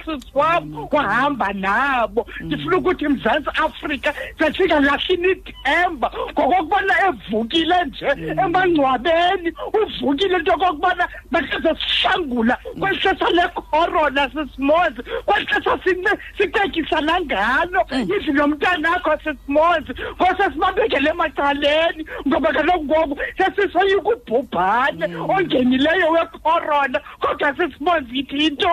sisi 0.06 0.32
wam 0.34 0.88
wahamba 0.92 1.54
nabo. 1.54 2.28
Ndifuna 2.40 2.78
ukuthi 2.78 3.08
mzantsi 3.08 3.50
afrika 3.66 4.14
sesingalahli 4.40 5.32
ithemba 5.32 6.12
ngokokubana 6.32 6.94
evukile 7.08 7.76
nje 7.86 8.06
emangcwabeni. 8.42 9.54
Uvukile 9.74 10.38
into 10.38 10.52
yokokubana 10.52 11.08
makazesihlangula 11.32 12.58
kweli 12.80 12.98
xesha 12.98 13.30
lekorona 13.30 14.30
sisimozi 14.30 15.02
kweli 15.26 15.46
xesha 15.46 15.78
sine- 15.84 16.20
sicekisa 16.38 17.02
nangalo. 17.02 17.86
Indlu 17.92 18.38
yomntanakho 18.40 19.18
sisimozi 19.24 19.92
ngosesibabekele 20.16 21.10
emacaleni. 21.10 22.06
Ngoba 22.28 22.54
kaloku 22.54 22.86
ngoku 22.86 23.18
sesisoyika 23.38 24.10
ubhubhane 24.10 25.06
ongenileyo 25.16 26.10
wekorona 26.12 27.00
kodwa 27.20 27.56
sisimozi 27.56 28.20
ithi 28.20 28.38
into 28.48 28.70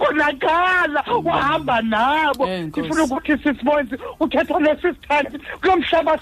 wabonakala 0.00 1.04
wahamba 1.24 1.82
nabo. 1.82 2.46
Ndifuna 2.46 3.04
ukuthi 3.04 3.38
sisibonzi 3.38 3.96
uthetha 4.20 4.58
nesisthanti 4.58 5.38
kulo 5.60 5.76
mhlaba 5.76 6.18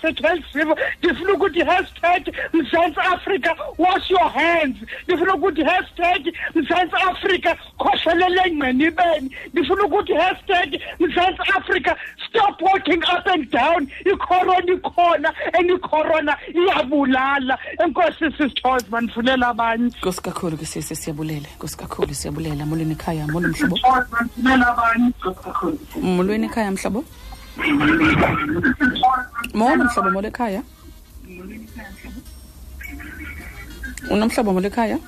ndifuna 1.03 1.33
ukuthi 1.33 1.61
hashtag 1.61 2.35
mzantsi 2.53 3.01
africa 3.01 3.51
wash 3.79 4.11
your 4.11 4.31
hands. 4.31 4.77
Ndifuna 5.05 5.35
ukuthi 5.35 5.65
hashtag 5.65 6.35
mzantsi 6.55 6.97
africa 7.11 7.57
khoshelele 7.79 8.41
engqinibeni 8.47 9.37
ndifuna 9.53 9.83
ukuthi 9.85 10.13
hashtag 10.15 10.81
mzantsi 11.01 11.43
africa 11.59 11.95
stop 12.29 12.63
walking 12.63 13.03
up 13.03 13.27
and 13.27 13.51
down. 13.51 13.89
Icorona 14.05 14.73
ikhona 14.73 15.35
and 15.59 15.71
icorona 15.71 16.37
iyabulala. 16.55 17.59
Enkosi 17.85 18.33
sisithozi 18.39 18.87
mandifunela 18.91 19.49
abanye. 19.49 19.85
Nkosi 19.85 20.23
kakhulu 20.23 20.57
ke 20.57 20.67
sisi 20.67 20.97
siyabulela 20.97 21.49
nkosi 21.57 21.77
kakhulu 21.77 22.15
siyabulela 22.15 22.67
molweni 22.67 22.93
ekhaya 22.93 23.27
molo 23.27 23.49
mhlobo? 23.55 23.77
Mandifunela 24.11 24.67
abanye 24.69 25.13
molweni 26.03 26.47
ekhaya 26.47 26.71
mhlobo? 26.71 27.05
Molo 29.55 29.85
mhlobo 29.85 30.11
molo 30.11 30.29
ekhaya? 30.29 30.63
Unomhlobo 34.11 34.53
molo 34.53 34.67
ekhaya? 34.69 34.99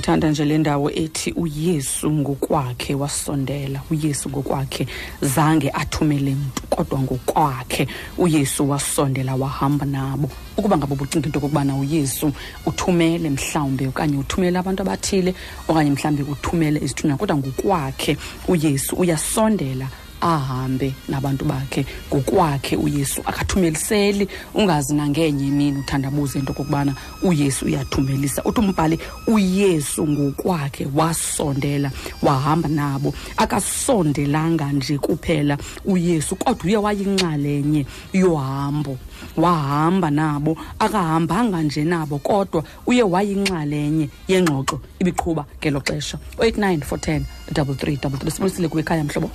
Ndithanda 0.00 0.30
nje 0.30 0.44
le 0.44 0.58
ndawo 0.58 0.90
ethi 0.90 1.32
uyesu 1.32 2.10
ngokwakhe 2.10 2.94
wasondela. 2.94 3.82
uyesu 3.90 4.30
ngokwakhe 4.30 4.86
zange 5.20 5.70
athumele 5.70 6.30
mntu 6.30 6.62
kodwa 6.70 7.00
ngokwakhe 7.00 7.88
uyesu 8.18 8.70
wasondela 8.70 9.34
wahamba 9.34 9.86
nabo. 9.86 10.30
Ukuba 10.56 10.78
ngabo 10.78 10.94
bucinga 10.94 11.26
into 11.26 11.38
okokubana 11.38 11.76
uyesu 11.76 12.32
uthumele 12.66 13.30
mhlawumbe 13.30 13.88
okanye 13.88 14.16
uthumele 14.16 14.58
abantu 14.58 14.82
abathile 14.82 15.34
okanye 15.68 15.90
mhlawumbe 15.90 16.22
uthumele 16.32 16.80
izithunywa 16.80 17.16
kodwa 17.18 17.36
ngokwakhe 17.36 18.16
uyesu 18.48 18.96
uyasondela 18.96 19.86
ahambe 20.20 20.94
nabantu 21.08 21.44
bakhe 21.44 21.86
ngokwakhe 22.08 22.76
uyesu. 22.76 23.22
Akathumeliseli 23.26 24.28
ungazi 24.54 24.94
nangenye 24.94 25.46
imini 25.46 25.78
uthandabuze 25.78 26.38
into 26.38 26.52
okokubana 26.52 26.94
uyesu 27.22 27.64
uyathumelisa. 27.66 28.44
Uthi 28.44 28.60
umbhali 28.60 28.98
uyesu 29.26 30.06
ngokwakhe 30.08 30.86
wasondela 30.94 31.90
wahamba 32.22 32.68
nabo. 32.68 33.14
Akasondelanga 33.36 34.72
nje 34.72 34.98
kuphela 34.98 35.58
uyesu 35.84 36.36
kodwa 36.36 36.64
uye 36.64 36.76
wayinxalenye 36.76 37.86
yohambo. 38.12 38.98
Wahamba 39.36 40.10
nabo 40.10 40.56
akahambanga 40.78 41.62
nje 41.62 41.84
nabo 41.84 42.18
kodwa 42.18 42.64
uye 42.86 43.02
wayinxalenye 43.02 44.08
yengxoxo 44.28 44.80
ibiqhuba 44.98 45.44
ngelo 45.60 45.80
xesha. 45.80 46.18
089 46.38 46.78
410 46.78 47.22
33 47.52 47.96
33 47.96 48.30
sibulisile 48.30 48.68
kuwe 48.68 48.82
ekhaya 48.82 49.04
mhlobo? 49.04 49.30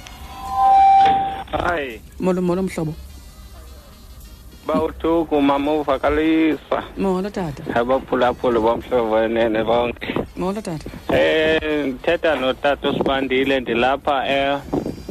Hayi. 1.58 2.01
Molo 2.20 2.41
molo 2.41 2.64
mhlobo. 2.64 2.93
Bawuthuku 4.68 5.41
mama 5.41 5.72
uvakalisa 5.74 6.84
molo 6.97 7.30
tata. 7.30 7.64
Abaphulaphuli 7.76 8.60
bomhlobo 8.60 9.12
wenene 9.16 9.64
bonke. 9.64 10.16
Molo 10.38 10.62
tata. 10.62 10.89
Eh 11.14 11.86
ndithetha 11.86 12.36
notata 12.36 12.89
usibandile 12.89 13.60
ndilapha 13.60 14.28
eh 14.28 14.60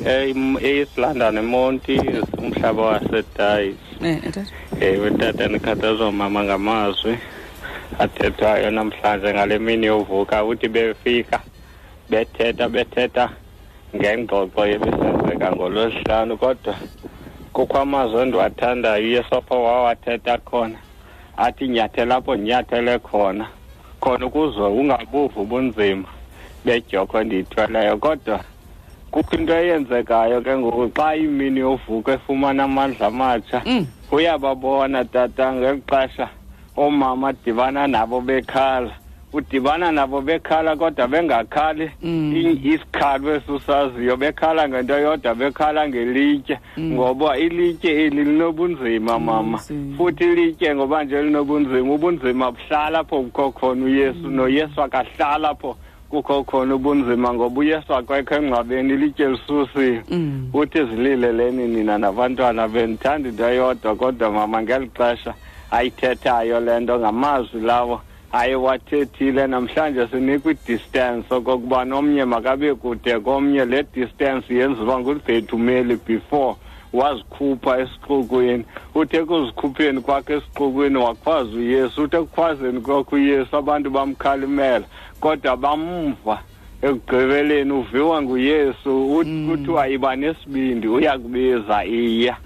e- 0.07 0.35
east 0.63 0.99
london 0.99 1.37
emonti 1.39 2.01
umhlaba 2.39 2.83
wasedayis 2.83 3.77
eh 4.03 4.19
eh, 4.25 4.33
tata. 4.33 4.47
Ewe 4.81 5.11
tata 5.11 5.49
ndikhathazwa 5.49 6.13
mama 6.13 6.45
ngamazwi 6.45 7.19
athethwayo 7.99 8.71
namhlanje 8.71 9.35
ngale 9.35 9.59
mini 9.59 9.87
yovuka. 9.87 10.45
Uthi 10.45 10.69
befika 10.69 11.41
bethetha 12.11 12.69
bethetha 12.69 13.31
ngengxoxo 13.97 14.67
ebisenzeka 15.35 15.57
ngolwesihlanu 15.57 16.37
kodwa 16.37 16.75
kukho 17.53 17.79
amazwi 17.79 18.23
endiwathandayo 18.23 19.05
uyesu 19.05 19.35
apho 19.35 19.63
wawathetha 19.65 20.39
khona. 20.39 20.79
Athi 21.37 21.69
nyathela 21.69 22.17
apho 22.17 22.35
ndinyathele 22.37 22.99
khona. 22.99 23.47
Khona 24.01 24.27
ukuze 24.27 24.61
ungabuvi 24.61 25.41
ubunzima 25.41 26.09
bedyoko 26.65 27.21
endiyithweleyo. 27.21 27.97
Kodwa 27.99 28.41
kukho 29.11 29.37
into 29.37 29.55
eyenzekayo 29.55 30.41
ke 30.41 30.57
ngoku. 30.57 30.91
Xa 30.97 31.17
imini 31.17 31.61
yovuka 31.61 32.13
efumana 32.13 32.65
amandla 32.65 33.07
amatsha 33.07 33.63
Mm. 33.67 33.87
uyababona 34.13 35.05
tata 35.05 35.53
ngeli 35.53 35.83
xesha 35.91 36.29
oomama 36.77 37.29
adibana 37.29 37.87
nabo 37.87 38.21
bekhala. 38.21 39.04
Udibana 39.35 39.93
nabo 39.93 40.21
bekhala 40.21 40.77
kodwa 40.77 41.09
bengakhali 41.09 41.91
Mm. 42.03 42.33
i- 42.37 42.61
isikhalo 42.75 43.35
esusaziyo. 43.37 44.17
Bekhala 44.17 44.69
ngento 44.69 44.99
yodwa 44.99 45.35
bekhala 45.35 45.89
ngelitye. 45.89 46.59
Ngoba 46.81 47.39
ilitye 47.39 48.05
eli 48.07 48.25
linobunzima 48.25 49.19
mama. 49.19 49.59
Ubunzima. 49.59 49.97
futhi 49.97 50.25
ilitye 50.25 50.75
ngoba 50.75 51.05
nje 51.05 51.23
linobunzima 51.23 51.95
ubunzima 51.95 52.53
buhlala 52.53 52.99
apho 52.99 53.23
kukho 53.23 53.51
khona 53.51 53.85
uyesu 53.85 54.29
noyesu 54.31 54.83
akahlala 54.83 55.49
apho 55.51 55.77
kukho 56.11 56.45
khona 56.45 56.75
ubunzima 56.75 57.35
ngoba 57.35 57.61
uyesu 57.61 57.95
akwekho 57.95 58.35
engcwabeni 58.35 58.95
ilitye 58.95 59.29
lisusile. 59.29 60.03
Mm. 60.11 60.51
uthi 60.55 60.85
zilileleni 60.85 61.67
nina 61.69 61.99
nabantwana 61.99 62.69
bendithanda 62.69 63.29
into 63.29 63.49
yodwa 63.51 63.97
kodwa 63.97 64.31
mama 64.31 64.63
ngeli 64.63 64.91
xesha 64.97 65.35
ayithethayo 65.71 66.61
le 66.61 66.81
nto 66.81 66.99
ngamazwi 66.99 67.61
lawo. 67.61 68.01
Ayewathethile 68.35 69.47
namhlanje 69.47 70.07
sinikwa 70.07 70.53
i-distance 70.53 71.35
okokuba 71.35 71.85
nomnye 71.85 72.25
makabe 72.25 72.75
kude 72.75 73.19
komnye 73.21 73.65
le 73.65 73.83
distance 73.95 74.55
yenziwa 74.55 75.01
ngulibhethumeli 75.01 75.97
before 76.07 76.57
wazikhupha 76.93 77.79
esixokweni 77.79 78.65
uthe 78.95 79.17
ekuzikhupheni 79.17 80.01
kwakhe 80.01 80.35
esixokweni 80.35 80.97
wakhwaza 80.97 81.51
uyesu 81.57 82.03
uthe 82.03 82.17
ekukhwazeni 82.17 82.81
kwakhe 82.81 83.17
uyesu 83.17 83.57
abantu 83.57 83.91
bamkhalimela. 83.91 84.85
Kodwa 85.21 85.57
bamva 85.57 86.39
ekugqibeleni 86.83 87.73
uviwa 87.73 88.23
nguyesu 88.23 88.91
ut- 89.19 89.51
kuthiwa 89.51 89.89
iba 89.89 90.17
nesibindi 90.17 90.89
uyakubiza 90.89 91.85
iya. 91.85 92.37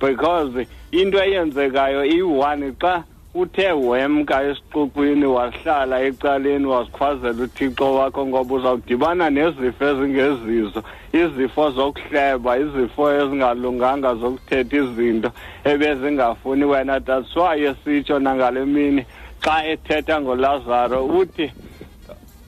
Because 0.00 0.66
into 0.92 1.18
eyenzekayo 1.24 2.04
iyi-one 2.04 2.72
xa 2.80 3.04
uthe 3.34 3.72
wemka 3.72 4.42
esiqoqweni 4.42 5.26
wahlala 5.26 6.02
ecaleni 6.02 6.66
wazikhwazela 6.66 7.42
uthixo 7.42 7.94
wakho 7.94 8.26
ngoba 8.26 8.54
uzawudibana 8.54 9.30
nezifo 9.30 9.84
ezingezizo. 9.84 10.82
Izifo 11.12 11.70
zokuhleba 11.70 12.58
izifo 12.58 13.12
ezingalunganga 13.12 14.14
zokuthetha 14.14 14.76
izinto 14.76 15.30
ebezingafuni 15.64 16.64
wena. 16.64 17.00
That's 17.00 17.36
why 17.36 17.60
esitsho 17.68 18.18
nangale 18.18 18.64
mini 18.64 19.04
xa 19.44 19.64
ethetha 19.64 20.20
ngolazaro 20.20 21.04
uthi 21.06 21.52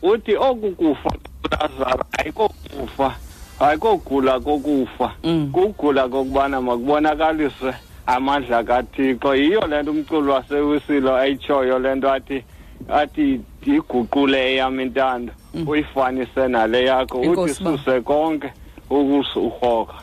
uthi 0.02 0.36
oku 0.36 0.70
kufa 0.70 1.10
kulazaro 1.42 2.04
ayikokufa 2.18 3.14
ayikogula 3.60 4.40
kokufa. 4.40 5.12
Mm. 5.24 5.50
kugula 5.52 6.08
kokubana 6.08 6.60
makubonakalise 6.60 7.74
amandla 8.06 8.64
kathixo 8.64 9.34
yiyo 9.34 9.60
le 9.66 9.82
nto 9.82 9.90
umculo 9.90 10.32
wasewisilo 10.32 11.16
ayitshoyo 11.16 11.78
le 11.78 11.94
nto 11.94 12.12
athi 12.12 12.44
athi 12.88 13.40
iguqule 13.66 14.38
eyam 14.52 14.80
intando 14.80 15.32
uyifanise 15.66 16.48
nale 16.48 16.84
yakho 16.84 17.18
uthi 17.20 17.28
Enkosi, 17.30 17.62
baba. 17.64 17.78
suse 17.78 18.00
konke 18.00 18.52
ukusurhoka 18.90 19.94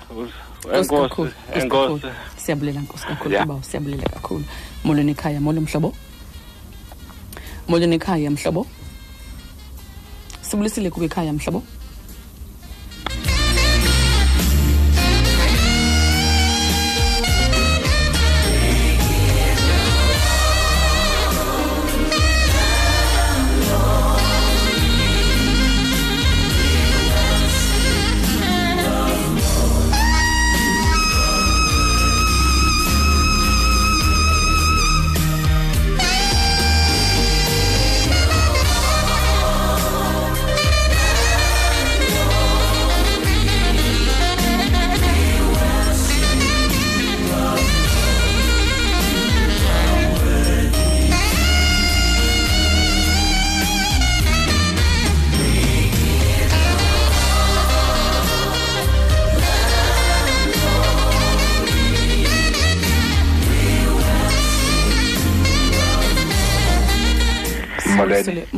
Nkosi 0.67 0.89
kakhulu, 0.89 1.31
enkosi 1.53 1.55
Nkosi 1.55 1.59
enkosi 1.59 2.01
kakhulu. 2.01 2.13
siyabulela 2.37 2.81
nkosi 2.81 3.05
kakhulu 3.07 3.33
Yeah. 3.33 3.45
baba 3.47 3.63
siyabulela 3.63 4.03
kakhulu 4.09 4.43
molweni 4.83 5.11
ekhaya 5.11 5.41
molo 5.41 5.61
mhlobo 5.61 5.93
molweni 7.67 7.95
ekhaya 7.95 8.31
mhlobo 8.31 8.65
sibulisile 10.41 10.89
kuba 10.89 11.05
ekhaya 11.05 11.33
mhlobo 11.33 11.63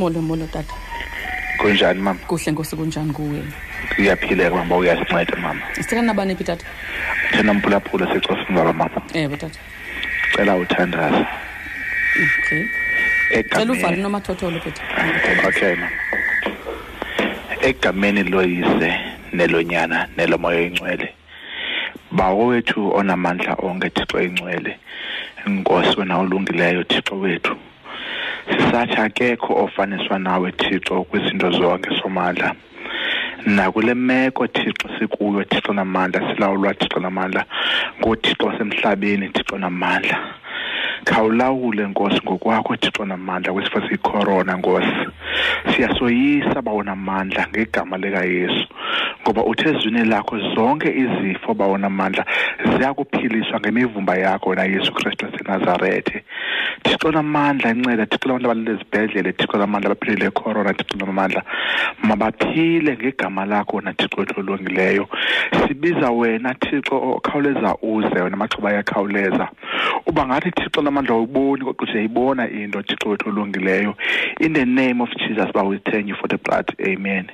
molo 0.09 0.21
molo 0.21 0.47
tata. 0.47 0.73
Kunjani 1.57 2.01
mama? 2.01 2.19
Kuhle 2.27 2.51
nkosi 2.51 2.75
kunjani 2.75 3.13
kuwe? 3.13 3.43
Kuyaphileka 3.95 4.55
mama 4.55 4.77
uyasinceda 4.77 5.35
mama. 5.37 5.61
Sitheka 5.73 6.01
nabani 6.01 6.35
phi 6.35 6.43
tata? 6.43 6.65
Thena 7.31 7.53
mphulaphula 7.53 8.13
sicosini 8.13 8.55
baba 8.55 8.73
mama. 8.73 9.01
Ewe 9.13 9.37
tata. 9.37 9.59
Cela 10.35 10.55
uthandaza 10.55 11.27
okay. 12.39 12.65
Cela 13.49 13.73
uvale 13.73 13.97
nomathotholo 13.97 14.59
phetha 14.59 14.83
okay 15.47 15.75
mama. 15.75 15.91
Egameni 17.61 18.23
loyise 18.23 18.99
nelonyana 19.33 20.07
nelomoya 20.17 20.59
oyingcwele 20.59 21.13
bawo 22.11 22.47
wethu 22.47 22.95
onamandla 22.95 23.53
onke 23.53 23.89
thixo 23.89 24.21
ingcwele 24.21 24.79
inkosi 25.47 25.99
wena 25.99 26.17
olungileyo 26.17 26.83
thixo 26.83 27.19
wethu. 27.19 27.55
Sisathi 28.49 28.95
akekho 29.01 29.53
ofaniswa 29.63 30.19
nawe 30.19 30.51
thixo 30.51 31.03
kwizinto 31.03 31.51
zonke 31.51 31.89
somandla 32.01 32.55
nakule 33.45 33.93
meko 33.93 34.47
thixo 34.47 34.89
sikuyo 34.99 35.43
thixo 35.43 35.73
namandla 35.73 36.33
silawulwa 36.33 36.73
thixo 36.73 36.99
namandla. 36.99 37.45
Ngothixo 37.99 38.47
wasemhlabeni 38.47 39.29
thixo 39.29 39.57
namandla 39.57 40.17
khawulawule 41.05 41.87
nkosi 41.87 42.21
ngokwakho 42.25 42.75
thixo 42.75 43.05
namandla 43.05 43.53
kwisifo 43.53 43.81
siyikhorona 43.81 44.55
nkosi. 44.57 45.07
Siyasoyisa 45.75 46.61
bawona 46.61 46.95
mandla 46.95 47.47
ngegama 47.47 47.97
likayesu 47.97 48.67
ngoba 49.21 49.43
uthe 49.45 49.73
zwini 49.73 50.05
lakho 50.05 50.39
zonke 50.39 50.89
izifo 50.89 51.53
bawona 51.53 51.89
mandla 51.89 52.25
ziyakuphiliswa 52.77 53.59
ngemivumba 53.59 54.15
yakho 54.17 54.55
na 54.55 54.63
yesu 54.63 54.93
kristu 54.93 55.25
wasenazarethe 55.25 56.23
thixo 56.83 57.11
namandla 57.11 57.71
inceda. 57.71 58.05
Thixo 58.05 58.27
labantu 58.27 58.51
abalele 58.51 58.71
ezibhedlele. 58.71 59.33
Thixo 59.33 59.57
namandla 59.57 59.91
abaphilile 59.91 60.25
ekhorona 60.25 60.73
thixo 60.73 60.97
namandla 60.97 61.43
mabaphile 62.03 62.97
ngegama 62.97 63.45
lakho 63.45 63.77
wena 63.77 63.93
thixo 63.93 64.19
wethu 64.19 64.39
olungileyo 64.39 65.07
sibiza 65.67 66.11
wena 66.11 66.53
thixo 66.53 66.95
okhawuleza 66.95 67.75
uze 67.81 68.21
wena 68.21 68.33
amaxhoba 68.33 68.69
ayakhawuleza. 68.69 69.49
Uba 70.07 70.25
ngathi 70.25 70.51
thixo 70.51 70.81
namandla 70.89 71.15
awuyiboni 71.15 71.65
kodwa 71.65 71.87
siyayibona 71.87 72.49
into 72.49 72.81
thixo 72.81 73.09
wethu 73.09 73.29
olungileyo. 73.29 73.95
In 74.39 74.53
the 74.53 74.65
name 74.65 75.01
of 75.01 75.09
jesus 75.17 75.51
ba 75.53 75.63
we 75.63 75.77
thank 75.77 76.07
you 76.07 76.15
for 76.15 76.27
the 76.27 76.37
blood. 76.37 76.75
Amen. 76.81 77.31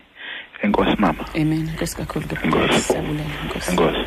Enkosi 0.62 0.95
mama. 0.99 1.26
Amen. 1.36 1.70
Nkosi 1.76 1.97
kakhulu 1.97 2.28
ke 2.28 2.36
Enkosi. 2.43 2.93
enkosi 3.72 4.06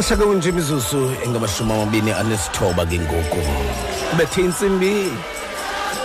xesha 0.00 0.16
ke 0.16 0.24
kunje 0.24 0.48
imizuzu 0.48 1.12
engamashumi 1.24 1.72
amabini 1.72 2.12
anesithoba 2.12 2.86
ke 2.86 2.98
ngoku 2.98 3.40
bethe 4.16 4.40
intsimbi 4.40 5.12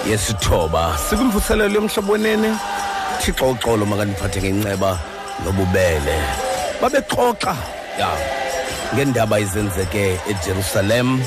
yesithoba 0.09 0.97
sikwimvuselelo 0.97 1.75
yomhlobo 1.75 2.11
wenene 2.11 2.51
thixo 3.21 3.51
uxolo 3.51 3.85
makaniphathe 3.85 4.41
ngenceba 4.41 4.99
nobubele. 5.43 6.15
Babexoxa 6.81 7.55
ya 7.99 8.09
ngeendaba 8.93 9.39
ezenzeke 9.39 10.19
ejerusalem. 10.29 11.23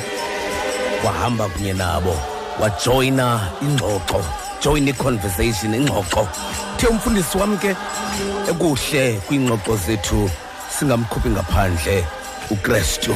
Wahamba 1.04 1.48
kunye 1.48 1.72
nabo 1.72 2.14
wajoyina 2.60 3.48
ingxoxo 3.62 4.20
join 4.60 4.88
i-conversation 4.88 5.72
ingxoxo. 5.72 6.28
The 6.76 6.86
umfundisi 6.88 7.38
wam 7.38 7.56
ke 7.56 7.72
ekuhle 8.50 9.20
kwiingxoxo 9.26 9.76
zethu 9.76 10.30
singamkhuphi 10.68 11.30
ngaphandle. 11.30 12.17
Ukrestu 12.50 13.14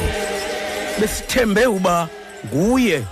besithembe 0.99 1.65
uba 1.67 2.07
nguye 2.45 3.03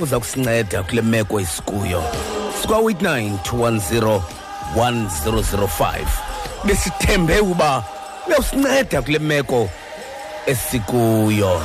uza 0.00 0.18
kusinceda 0.18 0.82
kule 0.82 1.02
meko 1.02 1.40
esikuyo. 1.40 2.02
Sikwa-89 2.62 3.38
210 3.52 4.20
1005 4.76 6.06
besithembe 6.64 7.40
uba 7.40 7.84
uyawusinceda 8.26 9.02
kule 9.02 9.18
meko 9.18 9.70
esikuyo. 10.46 11.60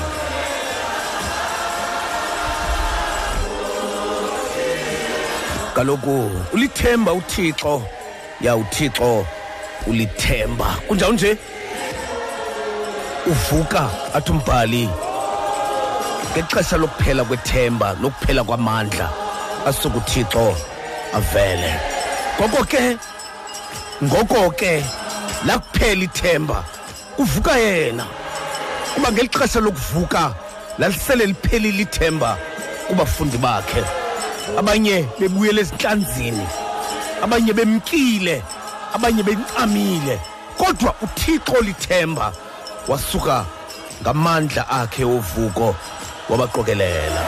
Kaloku 5.76 6.32
ulithemba 6.54 7.14
uthixo. 7.14 7.82
Ya 8.42 8.56
uthixo 8.56 9.26
ulithemba. 9.88 10.76
Kunjalo 10.88 11.14
nje? 11.14 11.38
Uvuka 13.26 13.90
athi 14.14 14.32
umbhali 14.32 14.90
ngexesha 16.32 16.78
lokuphela 16.78 17.24
kwethemba 17.24 17.96
lokuphela 18.02 18.44
kwamandla 18.44 19.10
asuke 19.68 19.98
uthixo 19.98 20.56
avele. 21.14 21.74
Ngoko 22.40 22.64
ke 22.64 22.98
ngoko 24.04 24.52
ke 24.52 24.84
lakuphela 25.46 26.04
ithemba 26.04 26.64
kuvuka 27.16 27.58
yena. 27.58 28.06
Kuba 28.96 29.12
ngeli 29.12 29.30
xesha 29.30 29.60
lokuvuka 29.60 30.34
lalisele 30.78 31.26
liphelile 31.26 31.82
ithemba 31.84 32.38
kubafundi 32.88 33.38
bakhe. 33.38 33.84
Abanye 34.58 35.06
bebuyela 35.20 35.62
ezintlanzini 35.62 36.48
abanye 37.24 37.54
bemkile 37.54 38.44
abanye 38.94 39.24
bencamile 39.24 40.20
kodwa 40.58 40.96
uthixo 41.02 41.62
lithemba 41.62 42.34
wasuka 42.88 43.46
ngamandla 44.02 44.70
akhe 44.70 45.04
ovuko 45.04 45.76
wabaqokelela 46.30 47.24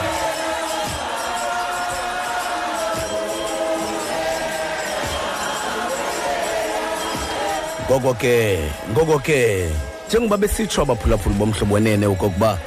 ngoko 7.86 8.14
ke 8.14 8.58
ngoko 8.90 9.18
ke 9.18 9.70
njengoba 10.08 10.36
besitsho 10.36 10.82
abaphulaphuli 10.82 11.34
bomhlobo 11.34 11.74
wenene 11.74 12.06
okokuba 12.06 12.58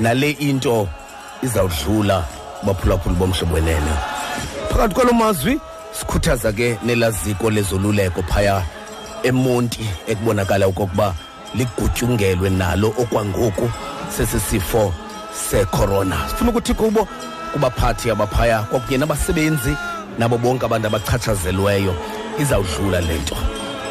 nale 0.00 0.30
into 0.30 0.88
izawudlula 1.42 2.24
abaphulaphuli 2.62 3.14
bomhlobo 3.14 3.54
wenene 3.54 3.92
phakathi 4.70 4.94
kwalo 4.94 5.12
mazwi 5.12 5.60
sikhuthaza 5.92 6.52
ke 6.52 6.78
nelaziko 6.82 7.50
lezoluleko 7.50 8.22
phaya 8.22 8.62
emonti 9.22 9.86
ekubonakala 10.06 10.66
okokuba 10.66 11.14
ligutyungelwe 11.54 12.50
nalo 12.50 12.88
okwangoku 12.88 13.70
sesisifo 14.16 14.94
secorona. 15.50 16.28
Sifuna 16.28 16.50
ukuthi 16.50 16.74
kubo 16.74 17.08
kubaphathi 17.52 18.10
abaphaya 18.10 18.62
kwakunye 18.62 18.98
nabasebenzi 18.98 19.76
nabo 20.18 20.38
bonke 20.38 20.66
abantu 20.66 20.86
abachatshazelweyo 20.86 21.94
izawudlula 22.38 23.00
le 23.00 23.18
nto. 23.18 23.36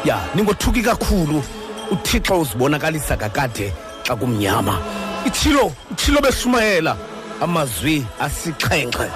Ya 0.04 0.20
ningothuki 0.34 0.82
kakhulu. 0.82 1.42
Uthixo 1.90 2.40
uzibonakalisa 2.40 3.16
kakade 3.16 3.72
xa 4.06 4.16
kumnyama. 4.16 4.78
Itshilo 5.26 5.72
utshilo 5.90 6.20
beshumayela. 6.20 6.96
Amazwi 7.40 8.06
asixhenxe. 8.20 9.10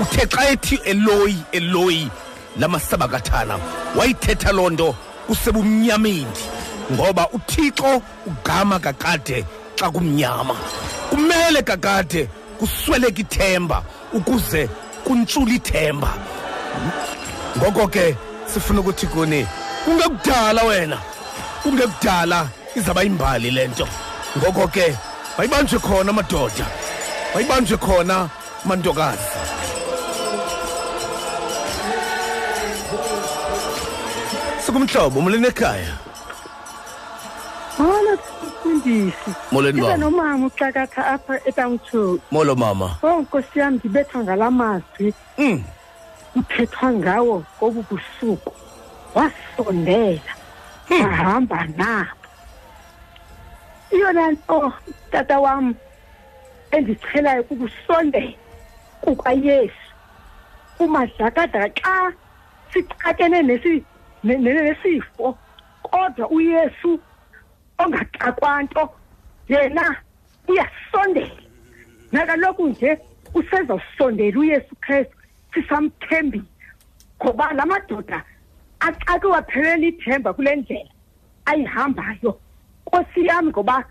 Uthe 0.00 0.26
xa 0.26 0.50
ethi 0.50 0.80
eloyi 0.84 1.36
eloyi 1.52 2.10
lamasabakathana 2.58 3.58
wayithetha 3.96 4.52
loo 4.52 4.70
nto 4.70 4.94
usebumnyameni 5.28 6.57
ngoba 6.92 7.28
uthixo 7.32 8.02
ugama 8.26 8.78
kakade 8.78 9.44
xa 9.76 9.90
kumnyama. 9.90 10.54
Kumele 11.10 11.62
kakade 11.62 12.28
kusweleke 12.58 13.22
ithemba 13.22 13.82
ukuze 14.12 14.68
kuntshula 15.04 15.54
ithemba. 15.54 16.10
Ngoko 17.58 17.88
ke 17.88 18.16
sifuna 18.46 18.80
ukuthi 18.80 19.06
kuni 19.06 19.46
kungekudala 19.84 20.62
wena 20.62 20.98
kungekudala 21.62 22.48
izaba 22.76 23.02
yimbali 23.02 23.50
le 23.50 23.68
nto. 23.68 23.88
Ngoko 24.38 24.68
ke 24.68 24.96
mayibanjwe 25.38 25.78
khona 25.78 26.10
amadoda 26.10 26.66
mayibanjwe 27.34 27.76
khona 27.76 28.28
amantokazi. 28.64 29.28
Sikumhlobo 34.64 35.20
molweni 35.20 35.48
ekhaya? 35.48 35.92
Molo 35.92 36.07
mfundisi. 38.78 39.30
molweni 39.52 39.80
mama 39.80 39.96
nomama 39.96 40.46
uxakatha 40.46 41.06
apha 41.06 41.40
etawutsho. 41.44 42.18
molo 42.30 42.54
mama 42.54 42.96
Oh 43.02 43.20
nkosi 43.22 43.58
yami 43.58 43.76
ndibethwa 43.76 44.24
ngalamazwi 44.24 45.14
mm. 45.38 45.64
kuthethwa 46.32 46.92
ngawo 46.92 47.44
kobu 47.60 47.84
busuku. 47.90 48.52
Wasondela. 49.14 50.20
Wahamba 50.90 51.66
nabo. 51.76 52.10
Iyona 53.90 54.30
nto 54.30 54.72
tata 55.10 55.40
wam 55.40 55.74
endichelayo 56.70 57.42
kukusondela 57.42 58.32
kukaYesu. 59.00 59.74
Kumadlakadlaka 60.78 61.80
xa 61.80 62.12
sixakene 62.72 63.42
nesi 63.42 63.84
ne- 64.24 64.38
ne- 64.38 64.52
nesifo 64.62 65.38
kodwa 65.82 66.28
uYesu 66.30 67.00
ongaxakwa 67.78 68.62
nto 68.62 68.90
yena 69.48 69.96
uyasondela 70.48 71.42
nakaloku 72.12 72.68
nje 72.68 72.98
usezawusondela 73.34 74.38
uyesu 74.40 74.74
kristu 74.80 75.16
sisamthembile 75.54 76.44
ngoba 77.22 77.52
la 77.52 77.66
madoda 77.66 78.24
axake 78.80 79.26
waphelela 79.26 79.86
ithemba 79.86 80.32
kule 80.32 80.56
ndlela 80.56 80.90
ayihambayo. 81.44 82.40
Nkosi 82.86 83.26
yami 83.26 83.50
ngoba 83.50 83.84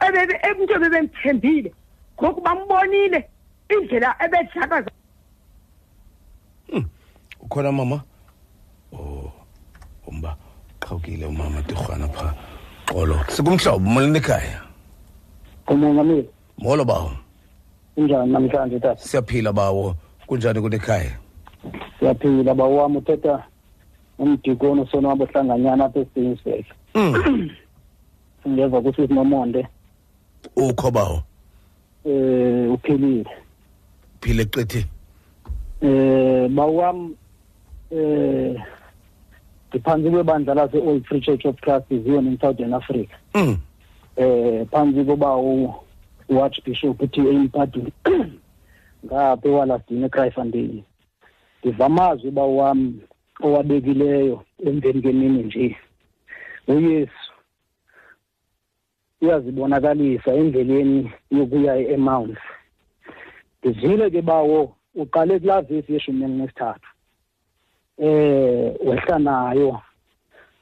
ebebe- 0.00 0.40
umntu 0.50 0.72
ebebemthembile 0.74 1.70
ngoku 2.16 2.40
bambonile 2.40 3.28
indlela 3.68 4.16
ebedlaka 4.24 4.76
ukhona 7.40 7.72
mama? 7.72 8.02
Oh 8.92 9.32
umba 10.06 10.36
qhawukile 10.80 11.26
umama 11.26 11.62
tirhwana 11.62 12.08
pha. 12.08 12.34
Xolo 12.92 13.16
sikumhlobo 13.28 13.86
molweni 13.92 14.18
ekhaya 14.18 14.60
umongameli 15.68 16.28
molo 16.58 16.84
bawo. 16.84 17.10
Kunjani 17.94 18.32
namhlanje 18.32 18.80
tata? 18.80 19.02
Siyaphila 19.02 19.52
bawo. 19.52 19.96
Kunjani 20.26 20.60
kunekhaya? 20.60 21.18
Siyaphila 21.98 22.54
bawo 22.54 22.76
wami 22.76 22.96
uthetha 22.96 23.44
umdikoni 24.18 24.80
usonwabo 24.80 25.24
hlanganyana 25.24 25.84
apha 25.84 26.00
esiyinisbek 26.00 26.66
mm. 26.94 27.50
ngeva 28.48 28.80
kusisi 28.82 29.14
nomonde 29.14 29.66
ukho 30.56 30.90
bawo? 30.90 31.22
Um 32.04 32.70
uphilile. 32.72 33.30
Phile 34.20 34.44
qithi? 34.44 34.86
Um 35.82 36.54
bawo 36.56 36.76
wami 36.76 37.16
um 37.90 38.56
ndiphantsi 39.72 40.10
kwebandla 40.10 40.54
lase-old 40.54 41.04
free 41.06 41.20
church 41.20 41.44
of 41.46 41.56
christ 41.60 41.88
zion 41.88 42.26
in 42.26 42.38
southern 42.38 42.74
africa. 42.74 43.16
Mm. 43.34 43.58
eh 44.16 44.66
phansi 44.70 45.04
koba 45.04 45.36
u-archbishop 46.28 47.02
uthi 47.02 47.20
empadini 47.20 47.92
ngapha 49.04 49.48
ewalasdini 49.48 50.04
ecrifandeni 50.04 50.84
ndiva 51.64 51.86
amazwi 51.86 52.28
uba 52.28 52.42
wam 52.42 53.00
owabekileyo 53.42 54.44
emveni 54.66 55.02
kwemini 55.02 55.42
nje. 55.42 55.76
Uyesu 56.68 57.32
uyazibonakalisa 59.20 60.34
endleleni 60.34 61.10
yokuya 61.30 61.76
emount 61.76 62.38
ndizile 63.64 64.10
ke 64.10 64.22
bawo 64.22 64.76
uqale 64.94 65.38
kulaa 65.38 65.60
vesi 65.60 65.92
yeshumi 65.92 66.24
elinesithathu 66.24 66.91
eh 67.98 68.74
wehla 68.84 69.18
nayo. 69.18 69.80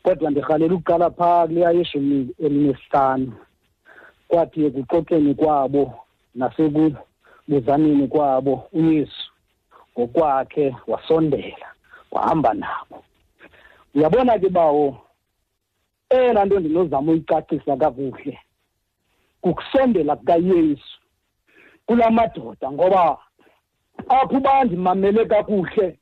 Kodwa 0.03 0.31
ndirhalela 0.31 0.75
ukuqala 0.75 1.11
phaa 1.11 1.47
kuleya 1.47 1.71
yeshumi 1.71 2.35
elinesihlanu. 2.39 3.33
Kwathi 4.29 4.65
ekuxoxeni 4.67 5.35
kwabo 5.35 5.95
nasekubuzaneni 6.35 8.09
kwabo 8.09 8.69
uyesu 8.73 9.31
ngokwakhe 9.93 10.77
wasondela 10.87 11.67
wahamba 12.11 12.55
nabo. 12.55 13.05
Uyabona 13.95 14.39
ke 14.39 14.49
bawo 14.49 14.99
eyona 16.11 16.45
nto 16.45 16.61
ndinozama 16.61 17.13
uyicacisa 17.13 17.77
kakuhle 17.77 18.39
kukusondela 19.41 20.17
kukayesu 20.17 20.99
kula 21.87 22.11
madoda 22.11 22.73
ngoba 22.73 23.19
apho 24.09 24.37
uba 24.37 24.65
ndimamele 24.65 25.25
kakuhle 25.25 25.99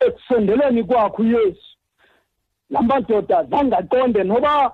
ekusondeleni 0.00 0.84
kwakhe 0.84 1.22
uyesu. 1.22 1.76
La 2.70 2.82
madoda 2.82 3.44
zangaqonde 3.44 4.24
noba 4.24 4.72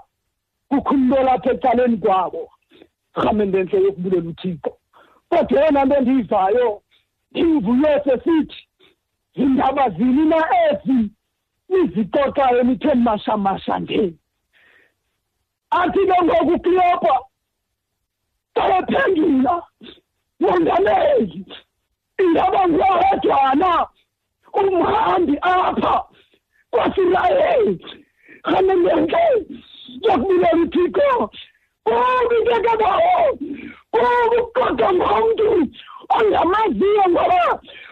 kukho 0.69 0.95
umntu 0.95 1.15
olapha 1.21 1.51
ecaleni 1.53 1.97
kwabo. 1.97 2.51
Rhamente 3.15 3.63
ntle 3.63 3.83
yokubulela 3.83 4.29
uthixo. 4.31 4.73
Kodwa 5.29 5.61
eyona 5.61 5.85
nto 5.85 5.97
endiyivayo 5.97 6.83
ndimvuyose 7.31 8.13
sithi 8.25 8.61
zindaba 9.35 9.91
zini 9.91 10.25
na 10.31 10.41
ezi 10.65 11.11
nizixoxayo 11.69 12.63
nithe 12.63 12.95
mashamasha 12.95 13.79
nje? 13.79 14.15
Athi 15.71 16.01
ke 16.09 16.17
ngoku 16.25 16.61
kleopa 16.61 17.15
kabephendula 18.55 19.63
mongameli 20.41 21.45
indaba 22.19 22.69
nguwawedwana 22.69 23.87
umhambi 24.61 25.35
apha 25.55 25.95
kwasirayeli 26.71 27.75
rhamendentle 28.45 29.27
yokubulela 30.07 30.59
uthixo. 30.63 31.11
Ubikekebawo 31.87 33.15
ukuqoqa 33.97 34.89
ngomntu 34.99 35.49
ongamaziyo 36.17 37.05
ngoba 37.13 37.45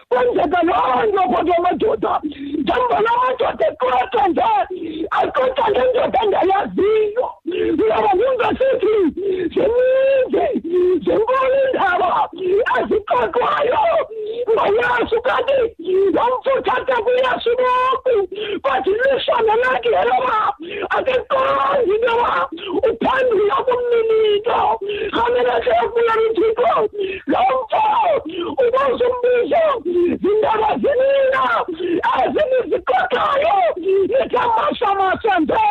kwenzeka 0.09 0.59
loo 0.63 1.03
nto 1.09 1.23
kodwa 1.33 1.59
madoda 1.65 2.13
njengobana 2.61 3.09
amadoda 3.15 3.65
eqotha 3.67 4.27
nje 4.27 4.49
aqotha 5.19 5.63
ngendoda 5.71 6.19
ndayaziyo 6.27 7.27
ngoba 7.73 8.11
ngingasithi 8.15 8.95
zininzi 9.53 10.45
zinkulu 11.03 11.47
iindaba 11.57 12.29
azixoxwayo 12.75 13.81
ngoyesu 14.53 15.17
kanti 15.25 15.57
nomfuthatha 16.13 16.95
kuyesu 17.05 17.51
boku 17.61 18.15
kwathi 18.63 18.91
lishana 19.01 19.55
lakhe 19.61 19.89
eloba 20.01 20.37
akeqondi 20.95 21.91
intoba 21.95 22.31
uphandula 22.89 23.55
kumninito 23.65 24.59
rhamela 25.15 25.55
sekuyamthixo 25.65 26.73
lo 27.31 27.41
mfo 27.57 27.83
ubozumbizo 28.63 29.63
zindaba 30.21 30.69
zimina 30.81 31.43
ezimizikhotayo 32.21 33.55
nithamashamasente 34.09 35.63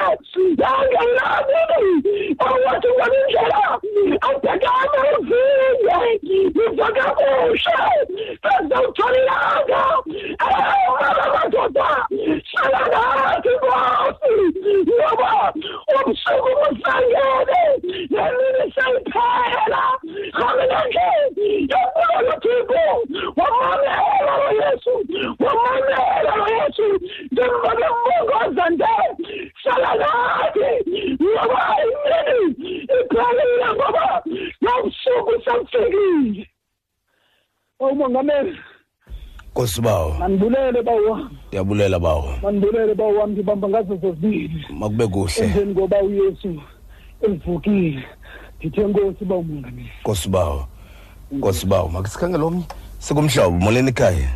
angenabi 0.70 1.61
awathi 2.47 2.89
ngalindlela 2.97 3.62
abhekana 4.29 5.01
uzinye 5.14 5.99
niva 6.55 6.89
kakuhle 6.97 7.79
sezawutholilanga 8.43 9.83
amadoda 11.55 11.89
hlala 12.51 12.83
nathi 12.93 13.53
nkosi 13.57 14.33
ngoba 14.89 15.33
umsuku 15.95 16.51
usangene 16.70 17.61
nemini 18.11 18.64
seyiphela. 18.75 19.83
Hamina 20.39 20.81
nje 20.87 21.09
yokulo 21.70 22.33
wamamela 23.37 24.14
lo 24.27 24.37
yesu 24.61 24.93
wamamela 25.39 26.37
lo 26.37 26.47
yesu 26.57 26.87
njengoba 27.33 27.73
mbongoza 27.75 28.71
nje 28.71 28.85
hlala 29.62 29.95
nathi 29.95 30.69
ngoba 31.23 31.77
imini 31.85 32.77
iphelile 32.83 33.67
ngoba 33.75 34.23
nobusuku 34.62 35.33
sebufikile 35.45 36.49
awumongameli 37.81 38.59
Nkosi 39.55 39.81
bawo. 39.81 40.15
Mandibulele 40.15 40.83
bawo 40.83 41.29
ndiyabulela 41.49 41.99
bawo. 41.99 42.29
Mandibulele 42.43 42.95
bawo 42.95 43.19
wami 43.19 43.33
ngibamba 43.33 43.69
ngazo 43.69 43.97
zozibili. 43.97 44.67
Makube 44.71 45.07
kuhle. 45.07 45.45
Emveni 45.45 45.75
koba 45.75 46.03
uyesu 46.03 46.61
evukile 47.23 48.05
ndithe 48.59 48.85
nkosi 48.85 49.25
ba 49.25 49.35
umongameli 49.37 49.91
Nkosi 50.01 50.29
bawo 50.29 50.69
Nkosi 51.33 51.67
bawo 51.67 51.89
makisikhangele 51.89 52.45
omnye. 52.45 52.65
Sikumhlobo 53.05 53.59
moleni 53.59 53.89
ekhaya 53.91 54.29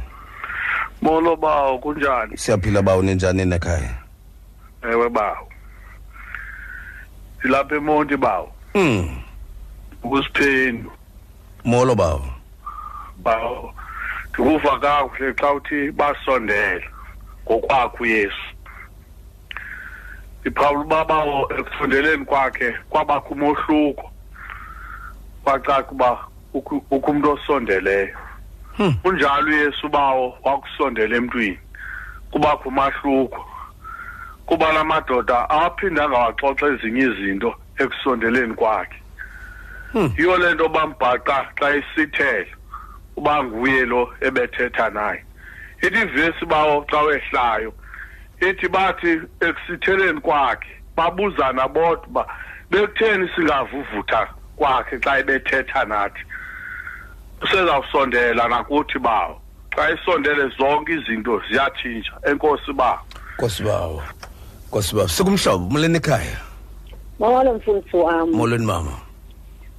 Molo 1.02 1.36
bawo 1.36 1.78
kunjani? 1.78 2.36
siyaphila 2.36 2.82
bawo 2.82 3.02
nenjani 3.02 3.42
ekhaya 3.54 3.94
Ewe 4.82 5.08
bawo. 5.08 5.48
Silapha 7.42 7.76
eMonti 7.76 8.16
bawo. 8.16 8.52
mm 8.74 9.08
Ukusiphendu 10.02 10.92
molo 11.64 11.94
bawo 11.94 12.24
bawo. 13.16 13.74
Ndikuva 14.30 14.78
kakuhle 14.80 15.32
xa 15.34 15.52
uthi 15.52 15.90
basondela 15.92 16.86
ngokwakho 17.44 17.96
uYesu. 18.04 18.48
Iphawula 20.44 20.80
uba 20.84 21.04
bawo 21.04 21.52
ekufundeleni 21.58 22.24
kwakhe 22.24 22.74
kwabakho 22.90 23.34
umohluko. 23.34 24.10
Kwacaca 25.44 25.90
uba 25.92 26.18
ukhu 26.54 26.84
ukho 26.90 27.10
umuntu 27.10 27.30
osondeleyo. 27.32 28.16
Hmm. 28.78 28.94
Kunjalo 29.02 29.46
uYesu 29.46 29.88
bawo 29.88 30.38
wakusondela 30.44 31.16
emntwini. 31.16 31.58
Kubakho 32.30 32.68
umahluko. 32.68 33.44
kuba 34.48 34.72
la 34.72 34.84
madoda 34.84 35.50
aphinde 35.50 36.00
angawaxoxa 36.02 36.66
ezinye 36.72 37.04
izinto 37.10 37.50
ekusondeleni 37.82 38.54
kwakhe 38.54 38.98
Hmm. 39.92 40.12
yiyo 40.18 40.36
le 40.36 40.54
nto 40.54 40.68
bambhaqa 40.68 41.36
xa 41.58 41.68
esithela 41.76 42.52
uba 43.16 43.44
nguye 43.44 43.84
lo 43.84 44.02
ebethetha 44.20 44.90
naye 44.90 45.24
ithi 45.82 46.00
ivesi 46.02 46.44
bawo 46.46 46.84
xa 46.90 47.00
wehlayo 47.02 47.72
ithi 48.40 48.68
bathi 48.68 49.20
ekusitheleni 49.40 50.20
kwakhe 50.20 50.72
babuzana 50.96 51.68
bodwa 51.68 52.06
uba 52.08 52.26
bekutheni 52.70 53.28
singavuvutha 53.34 54.28
kwakhe 54.56 54.96
xa 55.04 55.18
ebethetha 55.18 55.84
nathi 55.84 56.22
usezawusondela 57.42 58.48
nakuthi 58.48 58.98
bawo. 58.98 59.40
Xa 59.76 59.90
esondele 59.90 60.48
zonke 60.58 60.92
izinto 60.92 61.42
ziyatshintsha 61.50 62.12
enkosi 62.30 62.72
bawo. 62.72 62.98
Nkosi 63.38 63.62
bawo. 63.62 64.02
Nkosi 64.68 64.94
bawo. 64.94 65.08
Sikumhlobo 65.08 65.70
moleni 65.70 65.96
ekhaya? 65.96 66.38
Mawalo 67.18 67.54
mfundisi 67.54 67.96
wami. 67.96 68.32
Molweni 68.36 68.66
mama. 68.66 68.92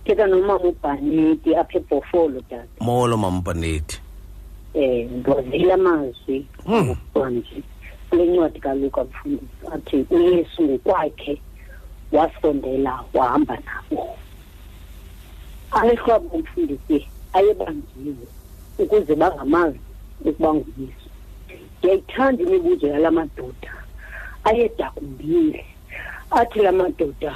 Thetha 0.06 0.28
nomama 0.28 0.60
ubhanedi 0.60 1.56
apha 1.56 1.78
ebhofolo 1.78 2.42
dade 2.50 2.70
molo 2.80 3.18
mama 3.18 3.42
Panethi 3.42 4.00
um 4.74 5.20
ndiwazile 5.20 5.74
amazwi. 5.74 6.46
Hmm. 6.66 6.96
manje 7.16 7.64
kule 8.10 8.26
ncwadi 8.26 8.60
kaluka 8.60 9.04
mfundisi 9.04 9.48
athi 9.74 10.06
uyesu 10.10 10.62
ngokwakhe 10.64 11.42
wasondela 12.12 13.04
wahamba 13.14 13.58
nabo. 13.66 14.18
Amehlo 15.72 16.16
abo 16.16 16.38
mfundisi. 16.38 17.08
Ayebanziwe 17.34 18.26
ukuze 18.80 19.16
bangamazi 19.16 19.80
ukuba 20.26 20.54
nguyesu. 20.54 21.10
Ndiyayithanda 21.80 22.44
imibuzo 22.44 22.88
yala 22.88 23.12
madoda 23.12 23.72
ayedakumbile 24.44 25.66
athi 26.32 26.60
la 26.60 26.72
madoda 26.72 27.36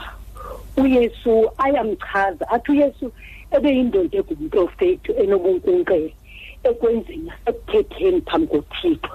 uyesu 0.78 1.52
ayamchaza. 1.58 2.50
Athi 2.50 2.72
uyesu 2.72 3.12
ebeyindoda 3.52 4.18
engumprofethi 4.18 5.12
enobunkunkele 5.22 6.14
ekwenzeni 6.64 7.26
nasekuthetheni 7.28 8.22
phambi 8.28 8.48
kothixo 8.48 9.10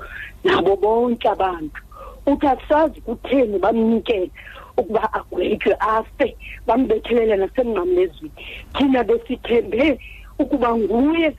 nabo 0.44 0.76
bonke 0.76 1.28
abantu. 1.28 1.80
Uthi 2.26 2.46
asazi 2.46 3.00
kutheni 3.00 3.58
bamnikele 3.58 4.30
ukuba 4.76 5.12
agwetywe 5.12 5.74
afe 5.80 6.36
bambethelele 6.66 7.36
nasemnqamlezweni. 7.36 8.32
Thina 8.74 9.04
besithembe 9.04 9.98
ukuba 10.38 10.76
nguye 10.76 11.34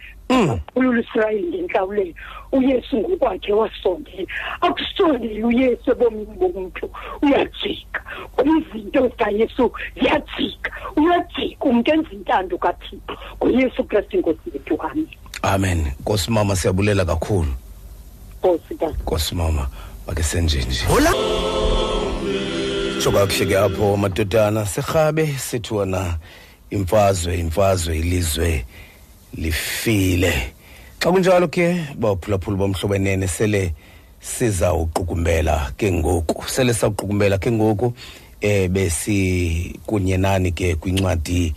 ulula 0.76 1.02
israyeli 1.02 1.48
ngentlawulelo 1.48 2.14
uyesu 2.52 2.98
ngokwakhe 2.98 3.54
wasondela. 3.54 4.28
Akusondeli 4.62 5.44
uyesu 5.44 5.92
ebomini 5.92 6.26
bomntu 6.26 6.90
uyajika. 7.22 8.02
Kuba 8.36 8.52
izinto 8.58 9.08
zikayesu 9.08 9.72
ziyajika. 10.00 10.72
Uyajika. 10.96 11.66
Umntu 11.66 11.92
enza 11.92 12.10
intando 12.12 12.58
kathixo. 12.58 13.14
Nguyesu 13.38 13.84
kristu 13.84 14.18
inkosi 14.18 14.40
yethu. 14.54 14.78
Amen. 14.82 15.08
Amen. 15.42 15.88
Nkosi 16.02 16.32
mama 16.32 16.56
siyabulela 16.56 17.06
kakhulu. 17.06 17.54
Nkosi 18.40 18.76
tata 18.76 18.94
Nkosi 19.02 19.36
mama 19.36 19.68
make 20.08 20.24
senjenje 20.24 20.86
hola. 20.86 21.14
Chokakuhle 23.04 23.46
ke 23.46 23.58
apho 23.58 23.98
madodana. 23.98 24.66
Serhabe 24.66 25.28
sithi 25.28 25.74
wona 25.74 26.18
imfazwe 26.70 27.38
imfazwe 27.40 27.98
ilizwe. 27.98 28.66
Lifile. 29.38 30.34
Xa 31.00 31.12
kunjalo 31.12 31.48
ke 31.48 31.86
bawuphulaphula 31.96 32.58
bomhlobenene 32.58 33.28
sele 33.28 33.74
sizawuqukumbela 34.20 35.72
ke 35.78 35.92
ngoku 35.92 36.50
sele 36.50 36.74
sawuqukumbela 36.74 37.38
ke 37.38 37.52
ngoku 37.52 37.94
eh 38.42 38.68
besi 38.70 39.80
kunye 39.86 40.18
nani 40.18 40.52
ke 40.52 40.76
kwincwadi 40.76 41.54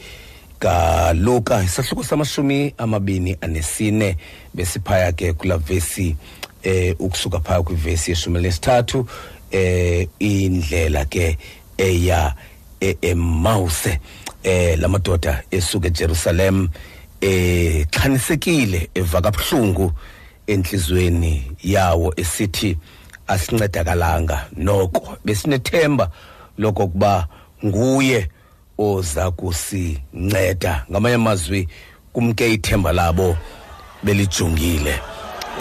kaluka 0.58 1.62
isahluko 1.62 2.04
samashumi 2.04 2.74
amabini 2.78 3.36
anesine 3.40 4.16
besiphaya 4.54 5.12
ke 5.12 5.32
kula 5.32 5.58
vesi 5.58 6.16
eh 6.62 6.94
ukusuka 6.98 7.40
phaya 7.40 7.62
kwivesi 7.62 8.10
yeshumi 8.10 8.40
lesithathu 8.40 9.06
eh 9.50 10.08
indlela 10.18 11.04
ke 11.04 11.38
eya 11.78 12.34
emause 12.80 13.98
eh 14.42 14.78
lamadoda 14.78 15.42
esuka 15.50 15.88
eJerusalem 15.88 16.64
eh 16.64 16.91
xhanisekile 17.90 18.90
evaka 18.94 19.30
kabuhlungu 19.30 19.92
enhlizweni 20.46 21.52
yawo 21.62 22.12
esithi 22.16 22.78
asincedakalanga 23.26 24.46
noko 24.56 25.16
besinethemba 25.24 26.10
lokokuba 26.58 27.26
nguye 27.64 28.28
oza 28.78 29.30
kusinceda 29.30 30.84
ngamanye 30.90 31.14
amazwi 31.14 31.68
kumke 32.12 32.52
ithemba 32.54 32.92
labo 32.92 33.36
belijongile 34.02 35.00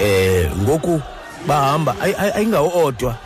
eh 0.01 0.49
ngoku 0.57 1.01
bahamba 1.47 1.95
ay- 2.01 2.15
ay- 2.19 2.31
ayingawo 2.35 2.85
odwa 2.85 3.17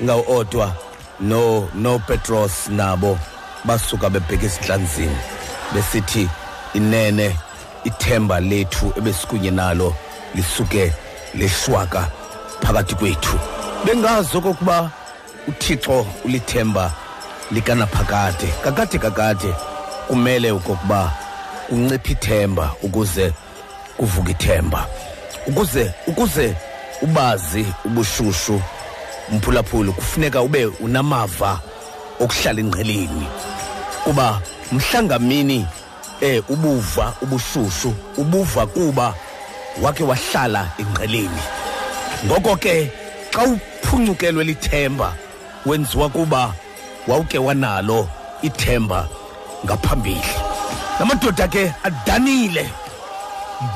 ingawo 0.00 0.24
odwa 0.38 0.76
no 1.20 1.68
no 1.74 1.98
Petros 1.98 2.68
nabo 2.68 3.18
basuka 3.64 4.10
bebheka 4.10 4.46
esihlanzini 4.46 5.16
besithi 5.74 6.28
inene 6.74 7.36
ithemba 7.84 8.40
lethu 8.40 8.92
ebesikunye 8.96 9.50
nalo 9.50 9.94
lisuke 10.34 10.92
leshwaka 11.34 12.08
phakathi 12.62 12.94
kwethu. 12.94 13.38
Bengazi 13.84 14.36
okokuba 14.36 14.90
uthixo 15.48 16.06
ulithemba 16.24 16.92
likanaphakade. 17.50 18.46
Kakade 18.64 18.98
kakade 18.98 19.54
kumele 20.08 20.50
okokuba 20.50 21.12
unciphe 21.70 22.12
ithemba 22.12 22.70
ukuze 22.82 23.32
kuvuka 23.96 24.30
ithemba. 24.30 24.86
Ukuze 25.46 25.92
ukuze 26.06 26.56
ubazi 27.02 27.66
ubushushu 27.84 28.62
umphulaphula 29.30 29.92
kufuneka 29.92 30.42
ube 30.42 30.66
unamava 30.66 31.60
okuhlala 32.20 32.60
ingqeleni 32.60 33.26
kuba 34.04 34.40
mhlangamini 34.72 35.66
eh 36.22 36.42
ubuva 36.48 37.14
ubushushu 37.22 37.94
ubuva 38.16 38.66
kuba 38.66 39.14
wake 39.82 40.04
wahlala 40.04 40.70
ingqeleni 40.78 41.42
ngoko 42.26 42.56
ke 42.56 42.90
xa 43.34 43.42
uphuncukelwe 43.42 44.44
lithemba 44.44 45.14
wenziwa 45.66 46.08
kuba 46.08 46.54
wawuke 47.08 47.38
wanalo 47.38 48.08
ithemba 48.42 49.08
ngaphambili. 49.64 50.34
Namadoda 50.98 51.48
ke 51.48 51.74
adanile 51.82 52.70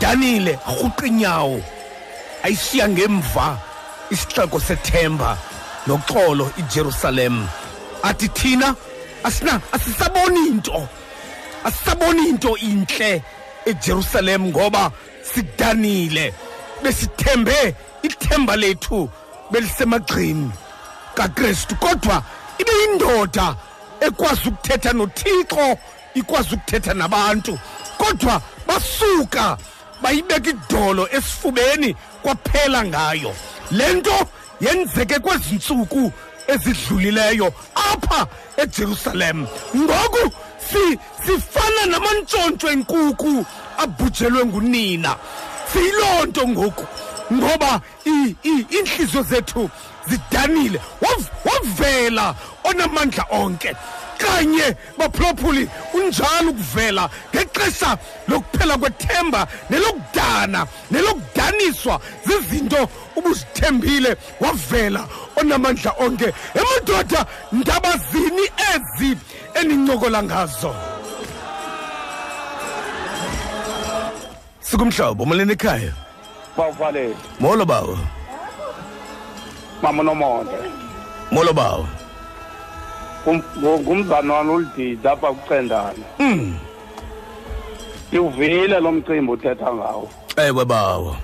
danile 0.01 0.59
arhuqa 0.67 1.07
inyawo 1.07 1.61
ayishiya 2.43 2.89
ngemva 2.89 3.59
isixeko 4.11 4.61
sethemba 4.61 5.39
noxolo 5.87 6.51
ijerusalem. 6.59 7.47
Athi 8.03 8.29
thina 8.29 8.75
asina 9.25 9.61
asisaboni 9.73 10.47
into 10.49 10.89
asisaboni 11.67 12.29
into 12.29 12.57
intle 12.57 13.23
ejerusalem 13.67 14.47
ngoba 14.47 14.93
sidanile. 15.23 16.35
Besithembe 16.83 17.75
ithemba 18.03 18.57
lethu 18.57 19.11
belisemagxini 19.51 20.51
kakristu 21.15 21.77
kodwa 21.77 22.23
ibe 22.59 22.73
yindoda 22.81 23.57
ekwazi 24.01 24.49
ukuthetha 24.49 24.93
nothixo 24.93 25.79
ikwazi 26.15 26.55
ukuthetha 26.55 26.95
nabantu. 26.95 27.59
Kodwa 27.99 28.43
basuka 28.67 29.59
bayibeka 30.03 30.51
idolo 30.51 31.09
esifubeni 31.13 31.97
kwaphela 32.23 32.85
ngayo. 32.85 33.35
Le 33.71 33.93
nto 33.93 34.29
yenzeke 34.61 35.19
kwezi 35.19 35.55
ntsuku 35.55 36.13
ezidlulileyo 36.47 37.53
apha 37.75 38.27
ejerusalem. 38.57 39.47
Ngoku 39.77 40.33
si, 40.71 40.99
sifana 41.27 41.87
namantshontsho 41.87 42.69
enkuku 42.71 43.45
abhujelwe 43.79 44.45
ngunina. 44.45 45.17
Siyiloo 45.73 46.25
nto 46.27 46.49
ngoku 46.49 46.85
ngoba 47.33 47.81
iintliziyo 48.07 49.23
zethu 49.23 49.71
zidanile. 50.09 50.81
Wav- 51.03 51.31
wavela 51.45 52.35
onamandla 52.65 53.25
onke. 53.31 53.75
Kanye 54.19 54.77
baphulaphuli 54.99 55.69
unjalo 55.95 56.51
ukuvela 56.51 57.11
ngexesha 57.35 57.99
lokuphela 58.29 58.79
kwethemba 58.79 59.47
nelokudana 59.71 60.67
nelokudaniswa 60.91 62.01
zizinto 62.27 62.89
ubuzithembile 63.17 64.17
wavela 64.41 65.09
onamandla 65.37 65.93
onke 65.99 66.33
emadoda 66.55 67.27
ndaba 67.53 67.97
zini 68.13 68.47
ezi 68.75 69.19
enincokola 69.55 70.23
ngazo. 70.23 70.75
Sikumhlobo 74.61 75.25
moleni 75.25 75.53
ekhaya? 75.53 75.93
Bawuvalele 76.57 77.17
molo 77.41 77.65
bawo 77.65 77.99
mama 79.83 80.03
nomonde. 80.03 80.59
Molo 81.31 81.53
bawo 81.53 81.87
ngumzana 83.29 84.35
wami 84.35 84.51
ulididi 84.53 85.09
apha 85.09 85.33
kucendana 85.33 86.05
mm. 86.19 86.59
ndiwuvile 88.09 88.81
lo 88.81 88.93
mcimbi 88.93 89.33
uthetha 89.33 89.75
ngawo. 89.75 90.11
Ewe 90.37 90.65
bawo 90.65 91.17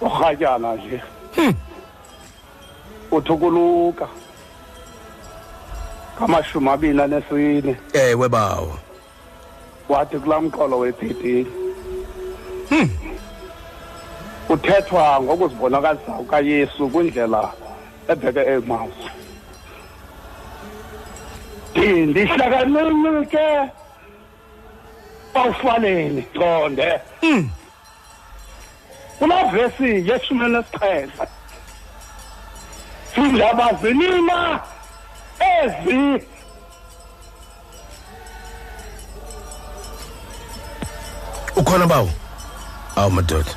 urhatyana 0.00 0.74
nje. 0.74 1.00
Hmm. 1.36 1.54
uthukuluka. 3.10 4.08
Ngamashumi 6.18 6.68
abini 6.68 7.02
anesine 7.02 7.76
ewe 7.92 8.28
bawo 8.28 8.78
wathi 9.88 10.18
kulaa 10.18 10.40
mqolo 10.40 10.78
webhitile 10.78 11.46
Hmm. 12.68 12.88
kuthethwa 14.46 15.20
ngokuzibonakalisa 15.22 16.12
kukayesu 16.12 16.88
kwindlela 16.88 17.52
ebheke 18.08 18.40
emaus 21.76 22.08
ndihlakanini 22.08 23.26
ke. 23.26 23.46
Bawufaleni 25.34 26.22
qonde 26.38 27.00
Mm. 27.22 27.50
kulaa 29.18 29.44
vesi 29.52 30.08
yeshumi 30.08 30.46
nesixhenxe 30.48 31.24
sindaba 33.14 33.66
zinina 33.82 34.60
ezi. 35.40 36.26
Ukhona 41.56 41.86
bawo? 41.86 42.10
Awu 42.96 43.10
madoda. 43.10 43.52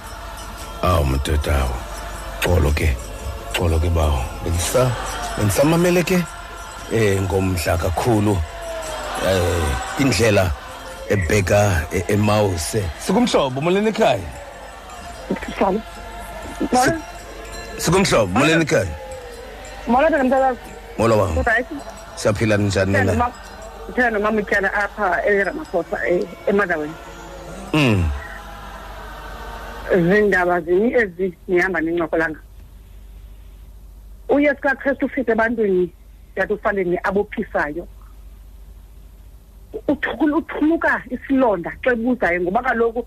Awu 0.84 1.06
madoda 1.06 1.56
awu. 1.62 1.76
Xolo 2.44 2.72
ke. 2.72 2.96
Xolo 3.54 3.80
ke 3.80 3.90
bawo. 3.90 4.20
Bendisa 4.44 4.92
bendisamamele 5.38 6.04
ke. 6.04 6.18
Eh 6.94 7.22
ngomdla 7.22 7.78
kakhulu 7.78 8.38
eh 9.28 10.02
indlela 10.02 10.52
ebheka 11.10 11.82
e- 11.94 12.06
emause 12.14 12.82
sikumhlobo 13.06 13.62
moleni 13.62 13.90
ekhaya 13.90 14.30
Sala. 15.60 15.80
Molo. 16.72 16.94
sikumhlobo 17.78 18.40
moleni 18.40 18.64
ekhaya 18.64 18.94
Molo 19.88 20.08
mntakazi. 20.24 20.60
molo 20.98 21.16
Right. 21.46 21.68
siyaphila 22.16 22.58
njani 22.58 22.92
nina 22.92 23.04
noma 23.14 23.32
thina 23.96 24.10
noma 24.10 24.32
mutyala 24.32 24.70
apha 24.74 25.26
eRamaphosa 25.26 25.98
eh, 26.08 26.24
eMadaweni. 26.48 26.94
mm 27.74 28.04
Zindaba 29.90 30.62
zini 30.62 30.94
ezi 30.94 31.34
nihamba 31.48 31.82
nincokola 31.82 32.30
ngazo. 32.30 32.44
uyesu 34.30 34.62
kakristu 34.62 35.06
ufike 35.06 35.32
ebantwini 35.32 35.94
yathi 36.40 36.54
ufaleni 36.54 36.98
abophisayo. 37.04 37.88
Uthukula 39.88 40.38
uthuluka 40.38 41.04
isilonda 41.10 41.72
xa 41.84 41.92
ebuzayo 41.94 42.42
ngoba 42.42 42.62
kaloku 42.62 43.06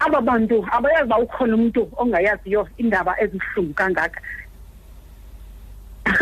aba 0.00 0.20
bantu 0.20 0.64
abayazi 0.72 1.06
uba 1.06 1.18
ukhona 1.18 1.54
umntu 1.54 1.82
ongayaziyo 1.96 2.68
iindaba 2.78 3.20
ezibuhlungu 3.22 3.74
kangaka. 3.74 4.20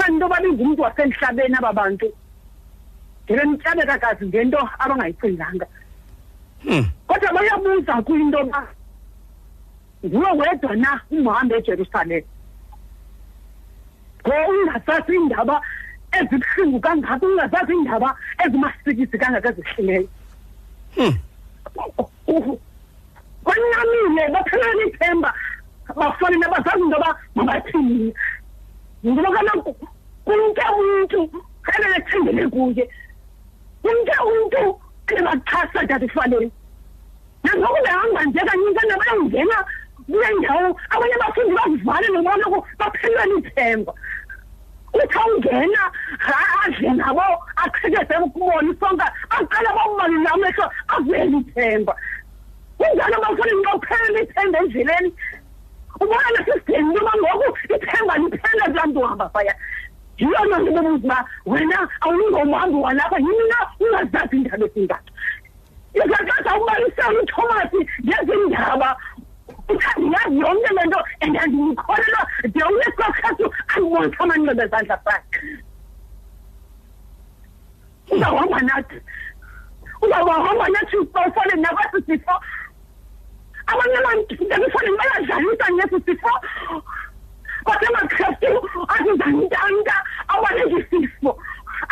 Into 0.08 0.28
babingumntu 0.28 0.82
wasemhlabeni 0.82 1.56
aba 1.58 1.72
bantu 1.72 2.06
ndibe 3.24 3.44
mtyabekakazi 3.44 4.26
ngento 4.26 4.58
abangayicinganga. 4.78 5.66
Hmm. 6.62 6.86
kodwa 7.06 7.32
bayabuza 7.32 8.02
kuyinto 8.02 8.44
ba 8.50 8.66
nguwe 10.04 10.30
wedwa 10.38 10.76
na 10.76 11.00
umhambe 11.10 11.54
ejerusalem. 11.58 12.24
Ngo 14.26 14.34
ungasazi 14.50 15.12
iindaba 15.14 15.60
ezibuhlungu 16.18 16.80
kangaka 16.80 17.26
ungazazi 17.26 17.72
iindaba 17.72 18.08
ezimasikisi 18.44 19.18
kangaka 19.18 19.48
ezihlileyo 19.48 20.08
Hmm. 20.96 21.14
kwenyamile 23.44 24.28
baphelele 24.34 24.86
ithemba 24.88 25.34
bafanele 25.96 26.44
abazazi 26.46 26.82
into 26.82 26.96
yoba 26.96 27.10
mabathini 27.34 28.14
ngoba 29.06 29.30
kaloku 29.36 29.72
kumke 30.24 30.64
umntu 30.78 31.20
ebelethembele 31.74 32.48
kuye 32.52 32.84
kumke 33.82 34.14
umntu 34.28 34.80
ebebaxhasa 35.08 35.86
dadifaleni 35.86 36.50
nangoku 37.44 37.78
behamba 37.84 38.24
nje 38.24 38.40
kanyinkana 38.48 38.94
bayongena 39.00 39.58
kule 40.08 40.28
ndawo 40.38 40.80
abanye 40.90 41.14
abafundi 41.14 41.52
bavale 41.54 42.08
ngoba 42.10 42.30
kaloku 42.30 42.66
baphelelwe 42.78 43.24
lithemba. 43.34 43.92
Uthi 44.94 45.18
awungena 45.18 45.82
adle 46.64 46.90
nabo 46.96 47.22
aqhekeze 47.56 48.14
ukubona 48.24 48.72
isonka 48.72 49.06
aqala 49.30 49.70
bawubalule 49.76 50.28
amehlo 50.32 50.66
avele 50.94 51.36
ithemba 51.38 51.94
kunjalo 52.78 53.16
bafanele 53.22 53.62
xa 53.64 53.74
uphelele 53.76 54.20
ithemba 54.24 54.58
endleleni? 54.58 55.10
Ubona 56.00 56.28
nasesideni 56.34 56.88
into 56.88 57.00
yoba 57.00 57.12
ngoku 57.18 57.48
ithemba 57.74 58.14
liphele 58.18 58.64
kulaa 58.64 58.86
mntu 58.86 59.00
uhamba 59.00 59.28
phaya 59.28 59.54
yiyo 60.18 60.44
loo 60.44 60.58
nto 60.58 60.72
bebuza 60.72 60.96
uba 60.96 61.18
wena 61.46 61.88
awulungomhambi 62.00 62.76
walapha 62.76 63.18
yini 63.18 63.44
na 63.50 63.58
ungazazi 63.80 64.36
iindaba 64.36 64.66
ezingato 64.66 65.12
izaqasa 65.94 66.56
ubalisela 66.56 67.20
uthomasi 67.22 67.80
ngezi 68.06 68.32
uthandiyazi 69.68 70.38
yonke 70.40 70.70
le 70.76 70.82
nto 70.86 71.00
and 71.20 71.36
andiyikholelwa 71.36 72.22
de 72.52 72.60
uyesikakrestu 72.64 73.46
andibonisa 73.68 74.20
amanxeba 74.24 74.64
ezandla 74.64 74.96
sakhe 75.04 75.40
uzawuhamba 78.10 78.60
nathi. 78.60 79.00
Uzawuhamba 80.02 80.68
nathi 80.68 80.96
bawufole 81.12 81.54
nakwesi 81.56 82.06
sifo. 82.06 82.34
Abanye 83.66 83.96
abantu 83.96 84.34
bayadlalisa 84.98 85.66
ngesi 85.72 86.04
sifo. 86.06 86.30
Kwasemakrestu 87.64 88.50
azizantanka 88.94 89.96
abalezi 90.28 90.80
sifo 90.90 91.38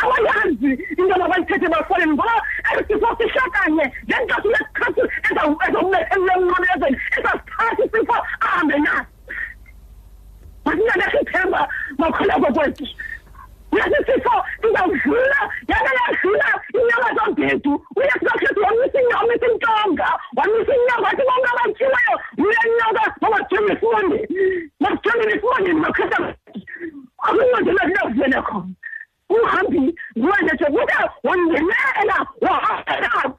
abayazi 0.03 0.71
into 0.97 1.13
abayithethe 1.15 1.67
basoleni 1.67 2.13
ngoba 2.13 2.35
esifo 2.77 3.09
sishakanye. 3.17 3.85
Ngenkathi 4.07 4.47
unesikhathi 4.47 5.01
ezawubethelele 5.29 5.99
emnqamezweni 6.13 6.97
esasithathi 7.17 7.81
isifo 7.85 8.17
ahambe 8.45 8.77
naso. 8.85 9.11
Masinalesi 10.65 11.17
ithemba 11.21 11.61
makholeko 11.97 12.47
kwethu. 12.55 12.87
Lesi 13.71 13.99
sifo 14.05 14.35
sizawudlula 14.61 15.39
yake 15.67 15.91
yadlula 15.99 16.49
inyama 16.73 17.09
zobhedu 17.17 17.73
uye 17.95 18.11
sizokhethi 18.11 18.59
wamisa 18.59 19.01
inyomisa 19.01 19.47
intonga 19.51 20.09
wamisa 20.37 20.73
inyama 20.75 21.07
athi 21.09 21.23
bonke 21.27 21.49
abatyiweyo 21.51 22.15
uyenyoka 22.37 23.03
mabajonge 23.21 23.73
ifoni 23.73 24.19
mabajonge 24.79 25.35
ifoni 25.35 25.73
makhesa 25.73 26.17
akuncondela 27.27 28.41
khona. 28.41 28.73
Uhambi 29.29 29.95
nguwenje 30.17 30.53
nje 30.53 30.65
kude 30.65 30.93
wangenela 31.23 32.27
wahamba. 32.41 33.33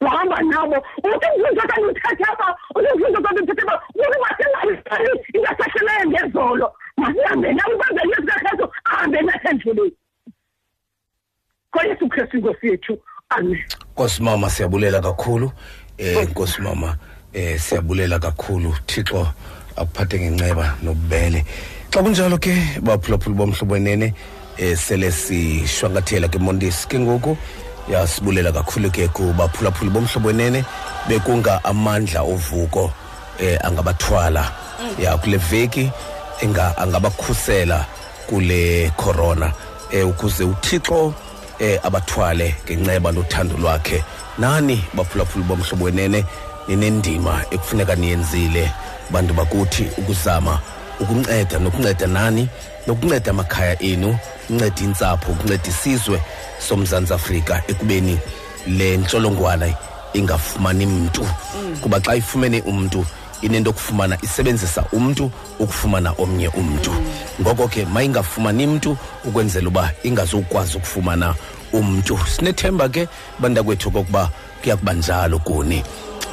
Wahamba 0.00 0.42
nabo. 0.42 0.76
Uthi 0.98 1.26
mfundo 1.38 1.62
kanye 1.62 1.86
uthathe 1.86 2.24
apha 2.24 2.56
uthi 2.74 2.88
mfundo 2.96 3.20
kanye 3.22 3.40
uthathe 3.40 3.62
apha 3.62 3.82
uthi 3.94 4.18
masingayihlali 4.22 5.20
ingasahleleyo 5.34 6.06
ngezolo. 6.10 6.72
Masihambe 6.96 7.52
nabo 7.52 7.76
kwenzela 7.76 8.08
yesu 8.10 8.26
kakristu 8.26 8.68
ahambe 8.84 9.22
nathi 9.22 9.48
endleleni. 9.48 9.92
Kwayesu 11.70 12.08
kristu 12.08 12.36
inkosi 12.36 12.66
yethu. 12.66 12.98
Amen. 13.28 13.64
Nkosi 13.92 14.22
mama 14.22 14.50
siyabulela 14.50 15.00
kakhulu. 15.00 15.52
Eh 15.98 16.28
Nkosi 16.30 16.62
mama 16.62 16.96
eh 17.32 17.60
siyabulela 17.60 18.18
kakhulu. 18.18 18.74
Thixo 18.86 19.28
akuphathe 19.76 20.20
ngenceba 20.20 20.76
nobubele. 20.82 21.44
Xa 21.90 22.02
kunjalo 22.02 22.38
ke 22.38 22.80
baphulaphula 22.82 23.36
bomhlobo 23.36 23.74
wenene 23.74 24.14
eh 24.58 24.76
sele 24.76 25.12
sishwankathela 25.12 26.28
ke 26.28 26.38
Mondisi. 26.38 26.88
Ke 26.88 26.98
ngoku 26.98 27.36
yasibulela 27.90 28.52
kakhulu 28.52 28.90
ke 28.90 29.08
kubaphulaphula 29.08 29.90
bomhlobo 29.90 30.28
wenene 30.28 30.64
bekunga 31.08 31.64
amandla 31.64 32.22
ovuko 32.22 32.92
eh 33.40 33.58
angabathwala. 33.64 34.52
Ya 34.98 35.16
kule 35.16 35.36
veki 35.36 35.90
enga 36.42 36.76
angabakhusela 36.76 37.86
kule 38.26 38.90
corona 38.96 39.52
eh 39.90 40.08
ukuze 40.08 40.44
uThixo 40.44 41.14
eh 41.58 41.80
abathwale 41.82 42.54
ngenceba 42.64 43.12
nothando 43.12 43.56
lwakhe. 43.56 44.04
Nani 44.38 44.84
baphulaphula 44.94 45.44
bomhlobo 45.44 45.84
wenene? 45.84 46.24
Ninendima 46.68 47.44
ekufuneka 47.50 47.94
niyenzile. 47.94 48.72
Bantu 49.10 49.34
bakuthi 49.34 49.88
ukuzama 49.98 50.60
ukunceda 51.00 51.58
nokunceda 51.58 52.06
nani? 52.06 52.48
Nokunceda 52.86 53.30
amakhaya 53.30 53.82
enu 53.82 54.18
unceda 54.50 54.80
intsapho 54.82 55.32
ukunceda 55.32 55.68
isizwe 55.68 56.22
somzantsi 56.68 57.12
afrika 57.14 57.62
ekubeni 57.68 58.18
le 58.66 58.96
ntsholongwane 58.96 59.74
ingafumani 60.14 60.86
mntu. 60.86 61.26
Kuba 61.80 62.00
xa 62.00 62.14
ifumene 62.16 62.60
umntu 62.60 63.06
inento 63.42 63.70
okufumana 63.70 64.18
isebenzisa 64.22 64.84
umntu 64.92 65.30
ukufumana 65.58 66.12
omnye 66.18 66.48
umntu. 66.48 66.92
Ngoko 67.40 67.68
ke 67.68 67.84
mayingafumani 67.84 68.66
mntu 68.66 68.96
ukwenzela 69.24 69.68
uba 69.68 69.90
ingazukwazi 70.02 70.76
ukufumana 70.76 71.34
umntu. 71.72 72.18
Sinethemba 72.36 72.88
ke 72.88 73.08
bantakwethu 73.38 73.90
kokuba 73.90 74.30
kuya 74.62 74.76
kuba 74.76 74.92
njalo 74.92 75.38
kuni 75.38 75.82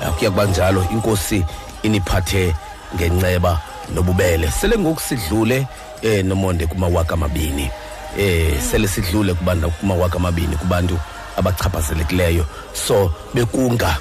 Ah, 0.03 0.11
kuya 0.11 0.31
kuba 0.31 0.45
njalo. 0.45 0.85
Inkosi 0.91 1.45
iniphathe 1.84 2.55
ngenceba 2.95 3.59
nobubele. 3.95 4.51
Sele 4.51 4.77
ngoku 4.77 5.01
sidlule 5.01 5.67
eh 6.01 6.26
nomonde 6.26 6.67
kumawaka 6.67 7.13
amabini. 7.13 7.71
Eh 8.17 8.61
sele 8.71 8.88
sidlule 8.88 9.34
kubantu 9.34 9.71
kumawaka 9.71 10.17
amabini 10.17 10.55
kubantu 10.55 10.99
abachaphazelekileyo 11.38 12.45
so 12.73 13.11
bekunga 13.34 13.97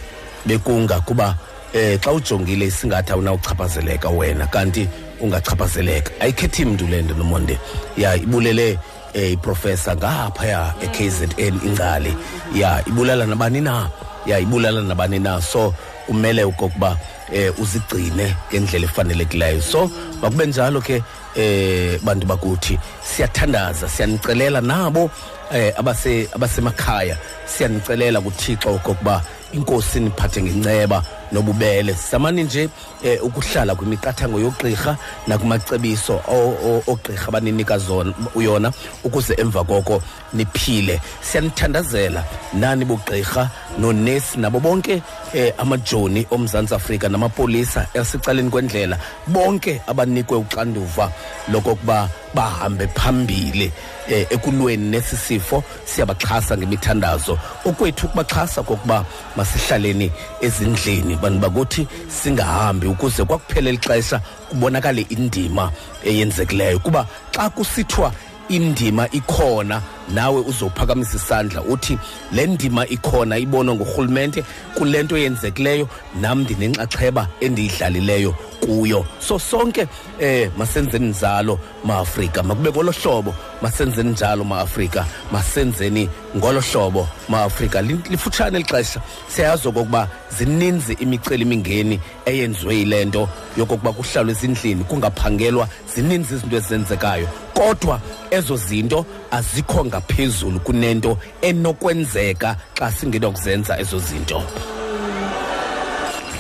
bekunga 0.46 1.00
kuba 1.00 1.36
eh 1.72 1.98
xa 2.00 2.12
ujongile 2.12 2.66
isingathi 2.66 3.12
awunawuchaphazeleka 3.12 4.08
wena 4.08 4.46
kanti 4.46 4.88
ungachaphazeleka. 5.20 6.10
Ayikhethi 6.20 6.64
mntu 6.64 6.86
le 6.86 7.02
nto 7.02 7.14
nomonde. 7.14 7.58
Ya 7.96 8.16
ibulele 8.16 8.78
eh 9.14 9.32
iprofessor 9.32 9.96
ngaphaya 9.96 10.74
eKZN 10.82 11.60
ingcali. 11.66 12.16
Ya 12.54 12.82
ibulala 12.86 13.26
nabani 13.26 13.60
na? 13.60 13.90
Ya 14.26 14.38
ibulala 14.38 14.80
nabani 14.80 15.18
na? 15.18 15.42
So 15.42 15.74
kumele 16.06 16.44
ukokuba 16.44 16.96
eh 17.32 17.52
uzigcine 17.60 18.34
ngendlela 18.50 18.86
efanelekileyo. 18.86 19.62
So 19.62 19.90
makube 20.22 20.46
njalo 20.46 20.80
ke 20.80 21.02
eh 21.38 21.98
bantu 22.02 22.26
bakuthi 22.26 22.78
siyathandaza 23.02 23.88
siyanicelela 23.88 24.60
nabo 24.60 25.10
eh 25.54 25.72
abase 25.78 26.28
abasemakhaya. 26.34 27.16
Siyanicelela 27.46 28.20
kuThixo 28.20 28.74
okokuba 28.74 29.22
inkosi 29.52 30.00
niphathe 30.00 30.42
ngenceba. 30.42 31.02
Nobubele. 31.32 31.94
Samani 31.94 32.42
nje 32.44 32.68
eh, 33.04 33.24
ukuhlala 33.24 33.74
kwimiqathango 33.74 34.40
yogqirha 34.40 34.96
nakumacebiso 35.26 36.14
o- 36.28 36.56
o- 36.64 36.82
ogqirha 36.86 37.28
abaninika 37.28 37.78
zona 37.78 38.12
uyona 38.34 38.72
ukuze 39.04 39.34
emva 39.38 39.64
koko 39.64 40.02
niphile. 40.32 41.00
Siyanithandazela 41.20 42.24
nani 42.54 42.84
bogqirha 42.84 43.50
nonesi 43.78 44.38
nabo 44.38 44.60
bonke 44.60 45.02
eh, 45.34 45.52
amajoni 45.58 46.26
omzantsi 46.30 46.74
afrika 46.74 47.08
namapolisa 47.08 47.86
esecaleni 47.94 48.50
kwendlela. 48.50 48.98
Bonke 49.26 49.80
abanikwe 49.86 50.36
uxanduva 50.38 51.10
lokokuba 51.52 52.08
bahambe 52.34 52.86
phambili 52.88 53.72
eh, 54.08 54.26
ekulweni 54.30 54.90
nesi 54.90 55.16
sifo 55.16 55.64
siyabaxhasa 55.84 56.56
ngemithandazo. 56.56 57.38
Okwethu 57.64 58.06
ukubaxhasa 58.06 58.62
kokuba 58.62 59.04
masihlaleni 59.36 60.12
ezindlini. 60.40 61.16
Bantu 61.18 61.38
bakuthi 61.38 61.86
singahambi 62.08 62.86
ukuze 62.86 63.24
kwakuphela 63.24 63.70
ixesha 63.70 64.20
kubonakale 64.48 65.06
indima 65.08 65.70
eyenzekileyo 66.04 66.78
kuba 66.78 67.06
xa 67.34 67.50
kusithiwa 67.50 68.12
indima 68.48 69.08
ikhona 69.10 69.82
nawe 70.14 70.40
uzophakamisa 70.40 71.16
isandla 71.16 71.62
uthi 71.62 71.98
le 72.32 72.46
ndima 72.46 72.86
ikhona 72.86 73.38
ibonwa 73.38 73.74
ngurhulumente 73.74 74.44
kule 74.74 75.02
nto 75.02 75.18
yenzekileyo 75.18 75.88
nam 76.20 76.40
ndinenxaxheba 76.40 77.28
endiyidlalileyo 77.40 78.34
kuyo. 78.60 79.06
So 79.20 79.38
sonke 79.38 79.86
eh 80.20 80.50
masenzeni 80.56 81.06
njalo 81.08 81.58
maafrika 81.84 82.42
makube 82.42 82.70
ngolo 82.70 82.92
hlobo. 82.92 83.34
Masenzeni 83.62 84.10
njalo 84.10 84.44
maafrika 84.44 85.06
masenzeni 85.32 86.08
ngolo 86.36 86.60
hlobo 86.60 87.08
maafrika. 87.28 87.82
Li- 87.82 88.00
lifutshane 88.10 88.58
lixesha. 88.58 89.00
Siyayazi 89.28 89.68
okokuba 89.68 90.08
zininzi 90.38 90.92
imiceli 90.92 91.42
imingeni 91.42 92.00
eyenziwe 92.26 92.74
yile 92.76 93.04
nto 93.04 93.28
yokokuba 93.56 93.92
kuhlalwe 93.92 94.32
ezindlini 94.32 94.84
kungaphangelwa 94.84 95.68
zininzi 95.94 96.34
izinto 96.34 96.56
ezenzekayo. 96.56 97.28
Kodwa 97.54 98.00
ezo 98.30 98.56
zinto 98.56 99.06
azikho 99.30 99.84
ngaphezulu 99.98 100.60
kunento 100.60 101.18
enokwenzeka 101.42 102.56
xa 102.74 102.92
singenokuzenza 102.92 103.78
ezo 103.78 103.98
zinto. 103.98 104.42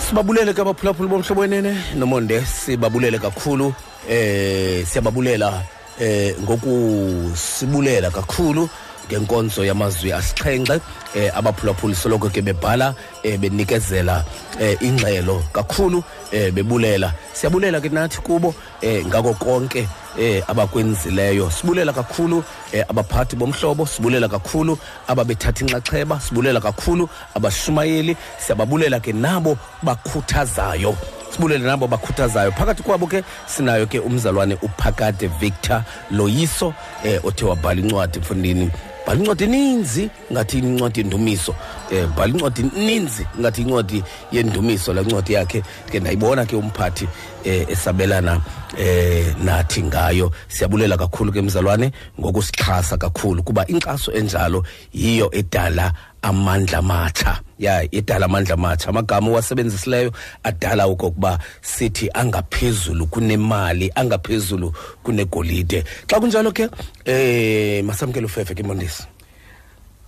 Sibabulele 0.08 0.54
ke 0.54 0.60
abaphulaphula 0.60 1.08
bomhlobo 1.08 1.40
wenene. 1.40 1.76
Nomonde 1.96 2.44
sibabulele 2.44 3.18
kakhulu. 3.18 3.74
Eh 4.08 4.86
siyababulela 4.86 5.62
eh 6.00 6.34
ngokusibulela 6.42 8.10
kakhulu. 8.10 8.68
Ngenkonzo 9.08 9.64
yamazwi 9.64 10.12
asixhenxe 10.12 10.80
eh 11.14 11.30
abaphulaphuli 11.34 11.94
soloko 11.94 12.28
ke 12.28 12.42
bebhala 12.42 12.94
eh 13.22 13.38
benikezela 13.38 14.24
eh 14.60 14.76
ingxelo 14.80 15.42
kakhulu 15.52 16.04
eh 16.32 16.52
bebulela. 16.52 17.12
Siyabulela 17.32 17.80
ke 17.80 17.88
nathi 17.88 18.20
kubo 18.20 18.54
eh 18.82 19.06
ngako 19.06 19.34
konke 19.34 19.88
eh 20.18 20.42
abakwenzileyo. 20.48 21.50
Sibulela 21.50 21.92
kakhulu 21.92 22.44
eh 22.72 22.84
abaphathi 22.88 23.36
bomhlobo 23.36 23.86
sibulela 23.86 24.28
kakhulu 24.28 24.78
ababethatha 25.08 25.64
inxaxheba 25.64 26.20
sibulela 26.20 26.60
kakhulu 26.60 27.08
abashumayeli. 27.34 28.16
Siyababulela 28.38 29.00
ke 29.00 29.12
nabo 29.12 29.56
bakhuthazayo. 29.82 30.96
Sibulele 31.30 31.64
nabo 31.64 31.86
bakhuthazayo. 31.86 32.52
Phakathi 32.52 32.82
kwabo 32.82 33.06
ke 33.06 33.24
sinayo 33.46 33.86
ke 33.86 33.98
umzalwane 34.00 34.54
uphakade 34.62 35.26
victor 35.40 35.84
loyiso 36.10 36.74
eh 37.04 37.20
othe 37.24 37.44
wabhala 37.44 37.80
incwadi 37.80 38.18
mfundini 38.18 38.70
bhala 39.06 39.20
incwadi 39.20 39.44
eninzi 39.44 40.10
ngathi 40.32 40.58
incwadi 40.58 41.00
yendumiso. 41.00 41.54
Eh 41.90 42.06
bhala 42.06 42.32
incwadi 42.32 42.60
eninzi 42.60 43.26
ngathi 43.40 43.62
incwadi 43.62 44.04
yendumiso. 44.32 44.92
La 44.92 45.02
ncwadi 45.02 45.32
yakhe 45.32 45.62
ke 45.90 46.00
ndayibona 46.00 46.46
ke 46.46 46.56
umphathi 46.56 47.08
eh 47.44 47.66
esabelana 47.68 48.40
eh 48.78 49.34
nathi 49.44 49.82
ngayo. 49.82 50.32
Siyabulela 50.48 50.96
kakhulu 50.96 51.32
ke 51.32 51.42
mzalwane 51.42 51.92
ngokusixhasa 52.20 52.96
kakhulu 52.96 53.42
kuba 53.42 53.66
inkxaso 53.66 54.12
enjalo 54.12 54.64
yiyo 54.92 55.30
edala 55.32 55.92
amandla 56.22 56.82
matsha 56.82 57.40
ya 57.58 57.82
idala 57.94 58.26
amandla 58.26 58.56
matsha 58.56 58.88
amagama 58.88 59.30
owasebenzisileyo 59.30 60.12
adala 60.44 60.86
okokuba 60.86 61.38
sithi 61.62 62.10
angaphezulu 62.14 63.06
kunemali 63.06 63.90
angaphezulu 63.94 64.72
kunegolide. 65.02 65.84
Xa 66.06 66.20
kunjalo 66.20 66.52
ke 66.52 66.68
eh 67.04 67.82
masamkele 67.84 68.26
ufefe 68.26 68.54
ke 68.54 68.62
mondisi 68.62 69.02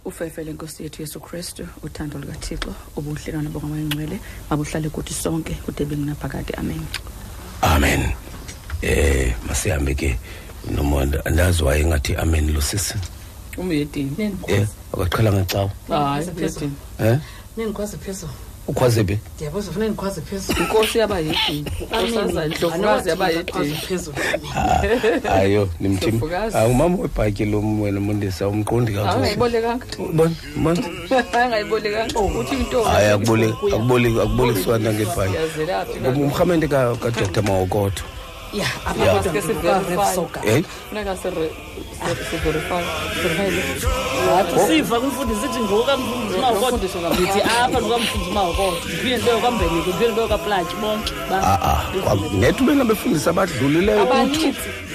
ufefe 0.04 0.44
lenkosi 0.44 0.82
yethu 0.82 1.02
yesu 1.02 1.20
kristu 1.20 1.66
uthando 1.82 2.18
lukathixo 2.18 2.74
ubudlelwane 2.96 3.48
bongamayingcwele 3.48 4.20
mabuhlale 4.50 4.88
kuthi 4.88 5.14
sonke 5.14 5.54
kude 5.64 5.84
belinaphakade 5.84 6.54
amen. 6.56 6.80
Amen. 7.62 8.12
Eh 8.82 9.34
masihambe 9.48 9.94
ke 9.94 10.18
noma 10.70 11.04
nda- 11.04 11.24
andazi 11.26 11.62
waye 11.64 11.84
ngathi 11.84 12.16
amen 12.16 12.52
lo 12.54 12.60
sisi 12.60 12.94
umuyedini 13.58 14.32
eh 14.48 14.66
akaqhala 14.94 15.32
ngecawa 15.32 15.70
hayi 15.88 16.28
umuyedini 16.28 16.72
eh? 16.98 17.18
Nendikwazi 17.60 17.96
phezulu. 17.96 18.32
Ukhwaze 18.68 19.02
be 19.02 19.18
ndiyabuza 19.36 19.70
ufuna 19.70 19.86
ndikwazi 19.86 20.20
phezulu? 20.20 20.58
Inkosi 20.60 20.98
yabayedini 20.98 21.64
nkosaza 21.86 22.46
indlovukazi 22.46 23.08
yabayedini 23.08 23.74
phezulu. 23.74 24.16
Ayo 25.30 25.68
nimthim 25.80 26.14
Ndlovukazi. 26.14 26.56
awumama 26.56 26.96
webhaki 27.02 27.44
lo 27.44 27.58
wena 27.82 28.00
mondisa 28.00 28.48
umqondi 28.48 28.92
kakuhle 28.92 29.12
angayibolekanga. 29.16 29.86
Bon 30.12 30.34
bon. 30.56 30.76
Angayibolekanga. 31.32 32.20
Uthi 32.20 32.54
intombi 32.54 32.88
hayi 32.90 33.10
akuboleki 33.10 33.54
akuboleki 33.74 34.20
akubolekiswana 34.20 34.92
ngebhaki. 34.92 35.34
Yazelaphi 35.34 35.98
umrhamente 36.20 36.68
kadr 36.68 37.42
mawokoto. 37.42 38.02
Ya 38.52 38.66
Yeah. 38.98 39.22
Ke 39.32 39.42
siverify. 39.42 40.16
Eh? 40.44 40.62
funeka 40.88 41.12
sire- 41.22 41.50
si- 42.06 42.24
siverify 42.30 42.82
wathi 44.32 44.58
siva 44.66 45.00
kumfundisi 45.00 45.46
ithi 45.46 45.60
ngokamfundisi 45.60 46.40
Nomfundisi 46.40 46.40
mawokoto 46.40 46.78
kaMfundisi. 47.00 47.30
ndithi 47.30 47.40
apha 47.42 47.80
ndikwamfundisi 47.80 48.30
mawokoto 48.34 48.76
ndiphinde 48.84 49.16
ndibe 49.16 49.36
kwambeleko 49.40 49.74
ndiphinde 49.76 50.06
ndibe 50.08 50.26
kwaplatshi 50.26 50.74
bonke 50.82 51.12
ba- 51.30 51.60
Ah, 51.62 52.14
net 52.40 52.60
ube 52.60 52.74
nabefundisi 52.74 53.28
abadlulileyo 53.28 54.06
kuthu 54.06 54.12
abaninzi 54.12 54.52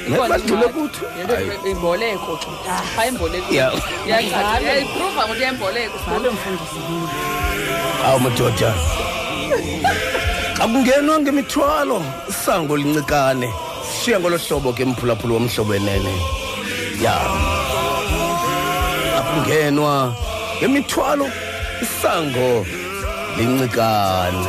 net 0.10 0.20
badlule 0.30 0.68
kuthu 0.76 1.02
Yento 1.18 1.68
imboleko 1.70 2.32
ke 2.42 2.48
hayi 2.96 3.10
imboleko 3.12 3.54
Yeah. 3.54 3.74
yacaca 4.08 4.66
yayiprova 4.68 5.22
ngokuthi 5.26 5.44
yemboleko 5.44 5.98
ngalo 6.12 6.32
mfundisi 6.32 6.80
awu 8.06 8.20
madoda 8.20 8.74
akungenwa 10.64 11.20
ngemithwalo 11.20 12.02
isango 12.30 12.78
lincikane. 12.78 13.54
Sishiya 13.86 14.20
ngolo 14.20 14.38
hlobo 14.38 14.74
ke 14.74 14.86
mphulaphula 14.86 15.34
womhlobo 15.34 15.76
enene 15.76 16.14
ya. 17.04 17.16
Akungenwa 19.18 20.16
ngemithwalo 20.60 21.28
isango 21.82 22.66
lincikane. 23.38 24.48